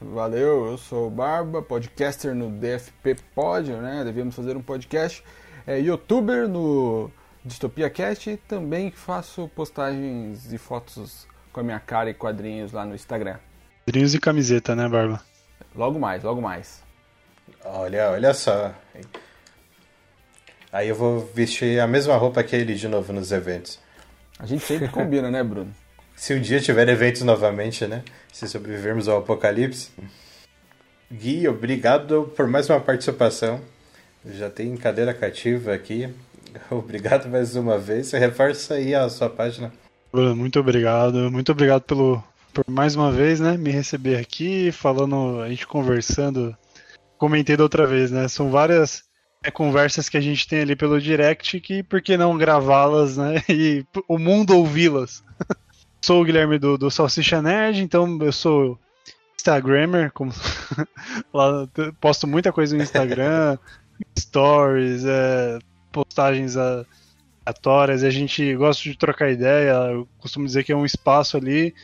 Valeu, 0.00 0.66
eu 0.66 0.76
sou 0.76 1.06
o 1.06 1.10
Barba, 1.10 1.62
podcaster 1.62 2.34
no 2.34 2.50
DFP 2.50 3.18
Pod, 3.32 3.70
né? 3.70 4.02
Devíamos 4.04 4.34
fazer 4.34 4.56
um 4.56 4.62
podcast. 4.62 5.22
É 5.64 5.78
youtuber 5.78 6.48
no 6.48 7.08
Distopia 7.44 7.88
Cast 7.88 8.30
e 8.30 8.36
também 8.36 8.90
faço 8.90 9.48
postagens 9.54 10.52
e 10.52 10.58
fotos 10.58 11.24
com 11.52 11.60
a 11.60 11.62
minha 11.62 11.78
cara 11.78 12.10
e 12.10 12.14
quadrinhos 12.14 12.72
lá 12.72 12.84
no 12.84 12.96
Instagram. 12.96 13.36
Quadrinhos 13.86 14.12
e 14.12 14.18
camiseta, 14.18 14.74
né, 14.74 14.88
Barba? 14.88 15.22
Logo 15.74 15.98
mais, 15.98 16.22
logo 16.22 16.40
mais. 16.40 16.82
Olha, 17.64 18.10
olha 18.10 18.34
só. 18.34 18.74
Aí 20.72 20.88
eu 20.88 20.94
vou 20.94 21.20
vestir 21.34 21.80
a 21.80 21.86
mesma 21.86 22.16
roupa 22.16 22.42
que 22.42 22.56
ele 22.56 22.74
de 22.74 22.88
novo 22.88 23.12
nos 23.12 23.32
eventos. 23.32 23.78
A 24.38 24.46
gente 24.46 24.64
sempre 24.64 24.88
combina, 24.92 25.30
né, 25.30 25.42
Bruno? 25.42 25.72
Se 26.16 26.34
um 26.34 26.40
dia 26.40 26.60
tiver 26.60 26.88
eventos 26.88 27.22
novamente, 27.22 27.86
né? 27.86 28.02
Se 28.32 28.48
sobrevivermos 28.48 29.08
ao 29.08 29.18
apocalipse. 29.18 29.90
Gui, 31.10 31.46
obrigado 31.46 32.32
por 32.36 32.46
mais 32.46 32.68
uma 32.70 32.80
participação. 32.80 33.60
Já 34.24 34.48
tem 34.48 34.76
cadeira 34.76 35.12
cativa 35.12 35.74
aqui. 35.74 36.08
Obrigado 36.70 37.28
mais 37.28 37.56
uma 37.56 37.76
vez. 37.76 38.12
Reforça 38.12 38.74
aí 38.74 38.94
a 38.94 39.08
sua 39.08 39.28
página. 39.28 39.72
Muito 40.12 40.60
obrigado. 40.60 41.30
Muito 41.30 41.50
obrigado 41.50 41.82
pelo, 41.82 42.22
por 42.52 42.64
mais 42.68 42.94
uma 42.94 43.10
vez, 43.10 43.40
né? 43.40 43.56
Me 43.56 43.70
receber 43.70 44.16
aqui, 44.16 44.70
falando, 44.72 45.40
a 45.40 45.48
gente 45.48 45.66
conversando. 45.66 46.56
Comentei 47.18 47.56
da 47.56 47.62
outra 47.62 47.86
vez, 47.86 48.10
né? 48.10 48.28
São 48.28 48.50
várias 48.50 49.04
é, 49.42 49.50
conversas 49.50 50.08
que 50.08 50.16
a 50.16 50.20
gente 50.20 50.46
tem 50.46 50.60
ali 50.60 50.76
pelo 50.76 51.00
direct 51.00 51.60
que 51.60 51.82
por 51.82 52.00
que 52.02 52.16
não 52.16 52.36
gravá-las, 52.36 53.16
né? 53.16 53.42
E 53.48 53.84
o 54.08 54.18
mundo 54.18 54.56
ouvi-las. 54.56 55.22
sou 56.02 56.20
o 56.20 56.24
Guilherme 56.24 56.58
do, 56.58 56.76
do 56.76 56.90
Salsicha 56.90 57.40
Nerd, 57.40 57.80
então 57.80 58.18
eu 58.20 58.32
sou 58.32 58.78
Instagrammer, 59.36 60.12
como 60.12 60.32
lá, 61.32 61.68
posto 62.00 62.26
muita 62.26 62.52
coisa 62.52 62.76
no 62.76 62.82
Instagram, 62.82 63.56
stories, 64.18 65.04
é, 65.04 65.58
postagens 65.92 66.56
aleatórias, 66.56 68.02
a 68.02 68.10
gente 68.10 68.54
gosta 68.56 68.82
de 68.82 68.96
trocar 68.96 69.30
ideia, 69.30 69.72
eu 69.92 70.08
costumo 70.18 70.46
dizer 70.46 70.64
que 70.64 70.72
é 70.72 70.76
um 70.76 70.84
espaço 70.84 71.36
ali. 71.36 71.74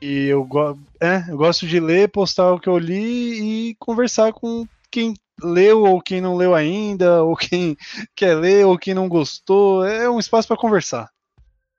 E 0.00 0.26
eu, 0.26 0.44
go 0.44 0.78
é, 1.00 1.24
eu 1.28 1.36
gosto 1.36 1.66
de 1.66 1.80
ler, 1.80 2.08
postar 2.08 2.52
o 2.52 2.60
que 2.60 2.68
eu 2.68 2.78
li 2.78 3.70
e 3.70 3.74
conversar 3.76 4.32
com 4.32 4.66
quem 4.90 5.14
leu 5.42 5.82
ou 5.82 6.00
quem 6.00 6.20
não 6.20 6.36
leu 6.36 6.54
ainda, 6.54 7.22
ou 7.22 7.36
quem 7.36 7.76
quer 8.14 8.34
ler 8.34 8.64
ou 8.64 8.78
quem 8.78 8.94
não 8.94 9.08
gostou. 9.08 9.84
É 9.84 10.08
um 10.08 10.18
espaço 10.18 10.46
para 10.46 10.56
conversar. 10.56 11.08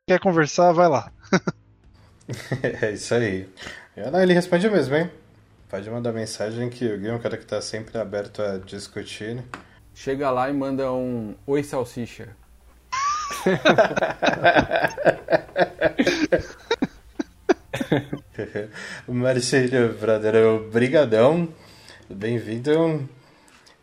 Quer 0.07 0.19
conversar, 0.19 0.71
vai 0.71 0.87
lá. 0.87 1.11
é 2.81 2.91
isso 2.91 3.13
aí. 3.13 3.47
Não, 4.11 4.21
ele 4.21 4.33
responde 4.33 4.69
mesmo, 4.69 4.95
hein? 4.95 5.09
Pode 5.69 5.89
mandar 5.89 6.11
mensagem 6.11 6.69
que 6.69 6.85
o 6.85 6.97
Gui 6.97 7.09
é 7.09 7.13
um 7.13 7.19
cara 7.19 7.37
que 7.37 7.45
tá 7.45 7.61
sempre 7.61 7.97
aberto 7.97 8.41
a 8.41 8.57
discutir. 8.57 9.35
Né? 9.35 9.43
Chega 9.93 10.31
lá 10.31 10.49
e 10.49 10.53
manda 10.53 10.91
um 10.91 11.35
Oi 11.45 11.63
Salsicha. 11.63 12.29
Marcelo, 19.07 19.93
brother, 19.93 20.59
brigadão. 20.71 21.47
Bem-vindo. 22.09 23.07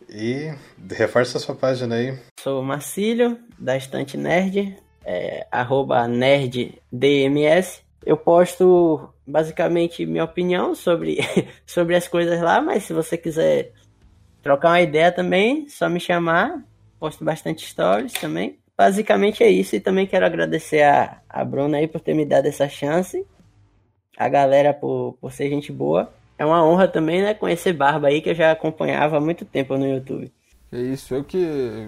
E 0.09 0.53
reforça 0.91 1.37
a 1.37 1.41
sua 1.41 1.55
página 1.55 1.95
aí. 1.95 2.17
Sou 2.39 2.61
Marcílio, 2.63 3.37
da 3.59 3.75
Estante 3.75 4.17
Nerd, 4.17 4.77
é, 5.03 5.45
arroba 5.51 6.07
nerddms. 6.07 7.81
Eu 8.05 8.15
posto 8.15 9.09
basicamente 9.25 10.05
minha 10.05 10.23
opinião 10.23 10.73
sobre, 10.73 11.17
sobre 11.65 11.95
as 11.95 12.07
coisas 12.07 12.39
lá, 12.41 12.61
mas 12.61 12.83
se 12.83 12.93
você 12.93 13.17
quiser 13.17 13.73
trocar 14.41 14.69
uma 14.69 14.81
ideia 14.81 15.11
também, 15.11 15.67
só 15.67 15.89
me 15.89 15.99
chamar. 15.99 16.63
Posto 16.99 17.23
bastante 17.23 17.65
stories 17.65 18.13
também. 18.13 18.57
Basicamente 18.77 19.43
é 19.43 19.49
isso. 19.49 19.75
E 19.75 19.79
também 19.79 20.07
quero 20.07 20.25
agradecer 20.25 20.83
a, 20.83 21.21
a 21.29 21.43
Bruna 21.43 21.77
aí 21.77 21.87
por 21.87 22.01
ter 22.01 22.13
me 22.13 22.25
dado 22.25 22.47
essa 22.47 22.67
chance. 22.69 23.25
A 24.17 24.27
galera 24.27 24.73
por, 24.73 25.17
por 25.21 25.31
ser 25.31 25.49
gente 25.49 25.71
boa 25.71 26.11
é 26.37 26.45
uma 26.45 26.63
honra 26.65 26.87
também, 26.87 27.21
né, 27.21 27.33
conhecer 27.33 27.73
Barba 27.73 28.07
aí, 28.07 28.21
que 28.21 28.29
eu 28.29 28.35
já 28.35 28.51
acompanhava 28.51 29.17
há 29.17 29.21
muito 29.21 29.43
tempo 29.45 29.77
no 29.77 29.87
YouTube. 29.87 30.31
É 30.71 30.77
isso, 30.77 31.13
eu 31.13 31.23
que. 31.23 31.45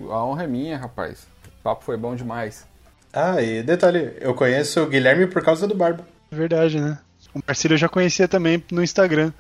A 0.10 0.24
honra 0.24 0.44
é 0.44 0.48
minha, 0.48 0.78
rapaz. 0.78 1.28
O 1.48 1.64
papo 1.64 1.84
foi 1.84 1.98
bom 1.98 2.16
demais. 2.16 2.68
Ah, 3.12 3.42
e 3.42 3.62
detalhe, 3.64 4.14
eu 4.22 4.34
conheço 4.34 4.82
o 4.82 4.88
Guilherme 4.88 5.28
por 5.28 5.44
causa 5.44 5.68
do 5.68 5.76
Barba. 5.76 6.06
Verdade, 6.32 6.80
né? 6.80 6.98
O 7.34 7.40
Marcílio 7.46 7.74
eu 7.74 7.80
já 7.80 7.90
conhecia 7.90 8.28
também 8.28 8.64
no 8.72 8.84
Instagram. 8.84 9.34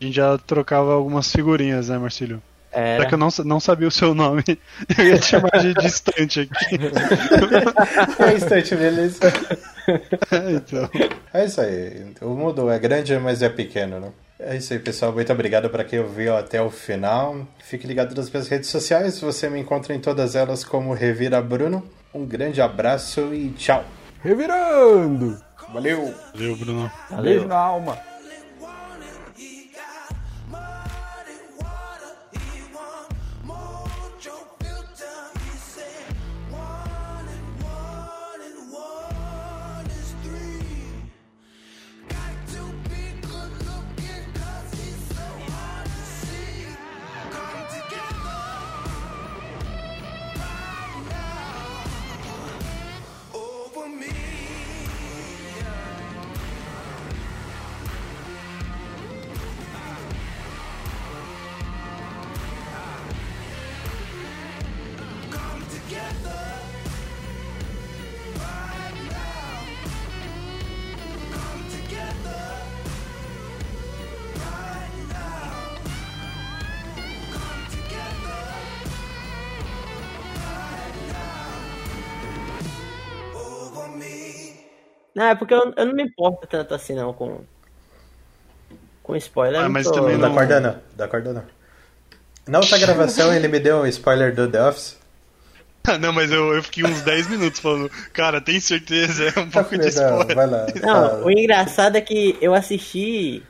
A 0.00 0.04
gente 0.04 0.16
já 0.16 0.36
trocava 0.36 0.92
algumas 0.92 1.30
figurinhas, 1.30 1.88
né, 1.88 1.96
Marcílio? 1.96 2.42
Era. 2.74 3.02
Só 3.02 3.08
que 3.08 3.14
eu 3.14 3.18
não, 3.18 3.28
não 3.44 3.60
sabia 3.60 3.86
o 3.86 3.90
seu 3.90 4.14
nome. 4.14 4.42
Eu 4.98 5.04
ia 5.06 5.18
te 5.18 5.26
chamar 5.26 5.58
de 5.60 5.74
distante 5.74 6.40
aqui. 6.40 6.78
é 8.18 8.34
distante, 8.34 8.76
beleza. 8.76 9.20
É, 9.86 10.52
então. 10.52 10.88
é 11.34 11.44
isso 11.44 11.60
aí. 11.60 12.14
O 12.22 12.30
mundo 12.30 12.70
é 12.70 12.78
grande, 12.78 13.14
mas 13.18 13.42
é 13.42 13.50
pequeno, 13.50 14.00
né? 14.00 14.08
É 14.40 14.56
isso 14.56 14.72
aí, 14.72 14.78
pessoal. 14.78 15.12
Muito 15.12 15.30
obrigado 15.30 15.68
para 15.68 15.84
quem 15.84 16.00
ouviu 16.00 16.34
até 16.34 16.62
o 16.62 16.70
final. 16.70 17.46
Fique 17.62 17.86
ligado 17.86 18.14
nas 18.14 18.30
minhas 18.30 18.48
redes 18.48 18.70
sociais. 18.70 19.20
Você 19.20 19.50
me 19.50 19.60
encontra 19.60 19.94
em 19.94 20.00
todas 20.00 20.34
elas 20.34 20.64
como 20.64 20.94
Revira 20.94 21.42
Bruno. 21.42 21.86
Um 22.14 22.24
grande 22.24 22.62
abraço 22.62 23.34
e 23.34 23.50
tchau. 23.50 23.84
Revirando! 24.22 25.38
Valeu! 25.70 26.14
Valeu, 26.32 26.56
Bruno. 26.56 26.90
Valeu. 27.10 27.24
Beijo 27.24 27.46
na 27.46 27.58
alma. 27.58 27.98
Não, 85.14 85.24
é 85.26 85.34
porque 85.34 85.54
eu, 85.54 85.72
eu 85.76 85.86
não 85.86 85.94
me 85.94 86.02
importo 86.02 86.46
tanto 86.46 86.74
assim 86.74 86.94
não 86.94 87.12
com. 87.12 87.40
Com 89.02 89.14
spoiler. 89.16 89.60
Ah, 89.62 89.68
mas 89.68 89.86
tô... 89.86 89.92
também 89.92 90.16
não. 90.16 90.28
Da 90.28 90.34
corda 90.34 90.60
não. 90.60 90.76
Da 90.96 91.08
corda 91.08 91.32
não. 91.32 91.44
Na 92.46 92.58
outra 92.58 92.78
gravação 92.78 93.32
ele 93.32 93.48
me 93.48 93.58
deu 93.58 93.78
um 93.78 93.86
spoiler 93.86 94.34
do 94.34 94.48
The 94.50 94.68
Office. 94.68 94.98
Não, 96.00 96.14
mas 96.14 96.30
eu, 96.30 96.54
eu 96.54 96.62
fiquei 96.62 96.82
uns 96.82 97.02
10 97.02 97.28
minutos 97.28 97.60
falando, 97.60 97.90
cara, 98.14 98.40
tem 98.40 98.58
certeza? 98.58 99.24
É 99.36 99.38
um 99.38 99.50
Tá, 99.50 99.62
pouco 99.62 99.76
de 99.76 99.88
spoiler. 99.88 100.34
vai 100.34 100.46
lá. 100.46 100.66
Não, 100.80 101.24
o 101.26 101.30
engraçado 101.30 101.96
é 101.96 102.00
que 102.00 102.38
eu 102.40 102.54
assisti 102.54 103.42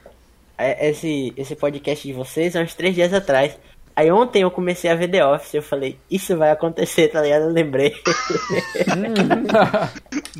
é, 0.58 0.90
esse, 0.90 1.32
esse 1.36 1.54
podcast 1.54 2.06
de 2.06 2.12
vocês 2.12 2.56
há 2.56 2.60
uns 2.60 2.74
três 2.74 2.92
dias 2.94 3.12
atrás. 3.12 3.56
Aí 3.96 4.10
ontem 4.10 4.42
eu 4.42 4.50
comecei 4.50 4.90
a 4.90 4.94
ver 4.96 5.08
The 5.08 5.24
Office, 5.24 5.54
eu 5.54 5.62
falei, 5.62 5.98
isso 6.10 6.36
vai 6.36 6.50
acontecer, 6.50 7.08
tá 7.08 7.20
ligado? 7.22 7.42
Eu 7.42 7.50
lembrei. 7.50 7.94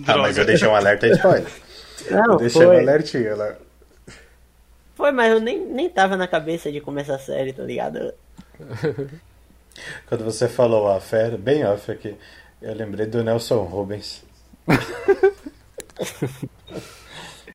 Ah, 0.07 0.17
mas 0.19 0.37
eu 0.37 0.45
deixei 0.45 0.67
um 0.69 0.75
alerta 0.75 1.07
de 1.09 1.15
spoiler. 1.15 1.47
Não, 2.11 2.33
Eu 2.33 2.37
deixei 2.39 2.63
um 2.63 2.69
foi. 2.69 2.79
alertinho 2.81 3.37
lá. 3.37 3.55
Foi, 4.97 5.13
mas 5.13 5.31
eu 5.33 5.41
nem, 5.41 5.59
nem 5.67 5.89
tava 5.89 6.17
na 6.17 6.27
cabeça 6.27 6.71
de 6.71 6.81
começar 6.81 7.15
a 7.15 7.19
série, 7.19 7.53
tá 7.53 7.63
ligado? 7.63 8.13
Quando 10.07 10.25
você 10.25 10.49
falou 10.49 10.89
a 10.89 11.01
fera, 11.01 11.37
bem 11.39 11.65
off 11.65 11.91
aqui, 11.91 12.17
eu 12.61 12.75
lembrei 12.75 13.07
do 13.07 13.23
Nelson 13.23 13.63
Rubens. 13.63 14.25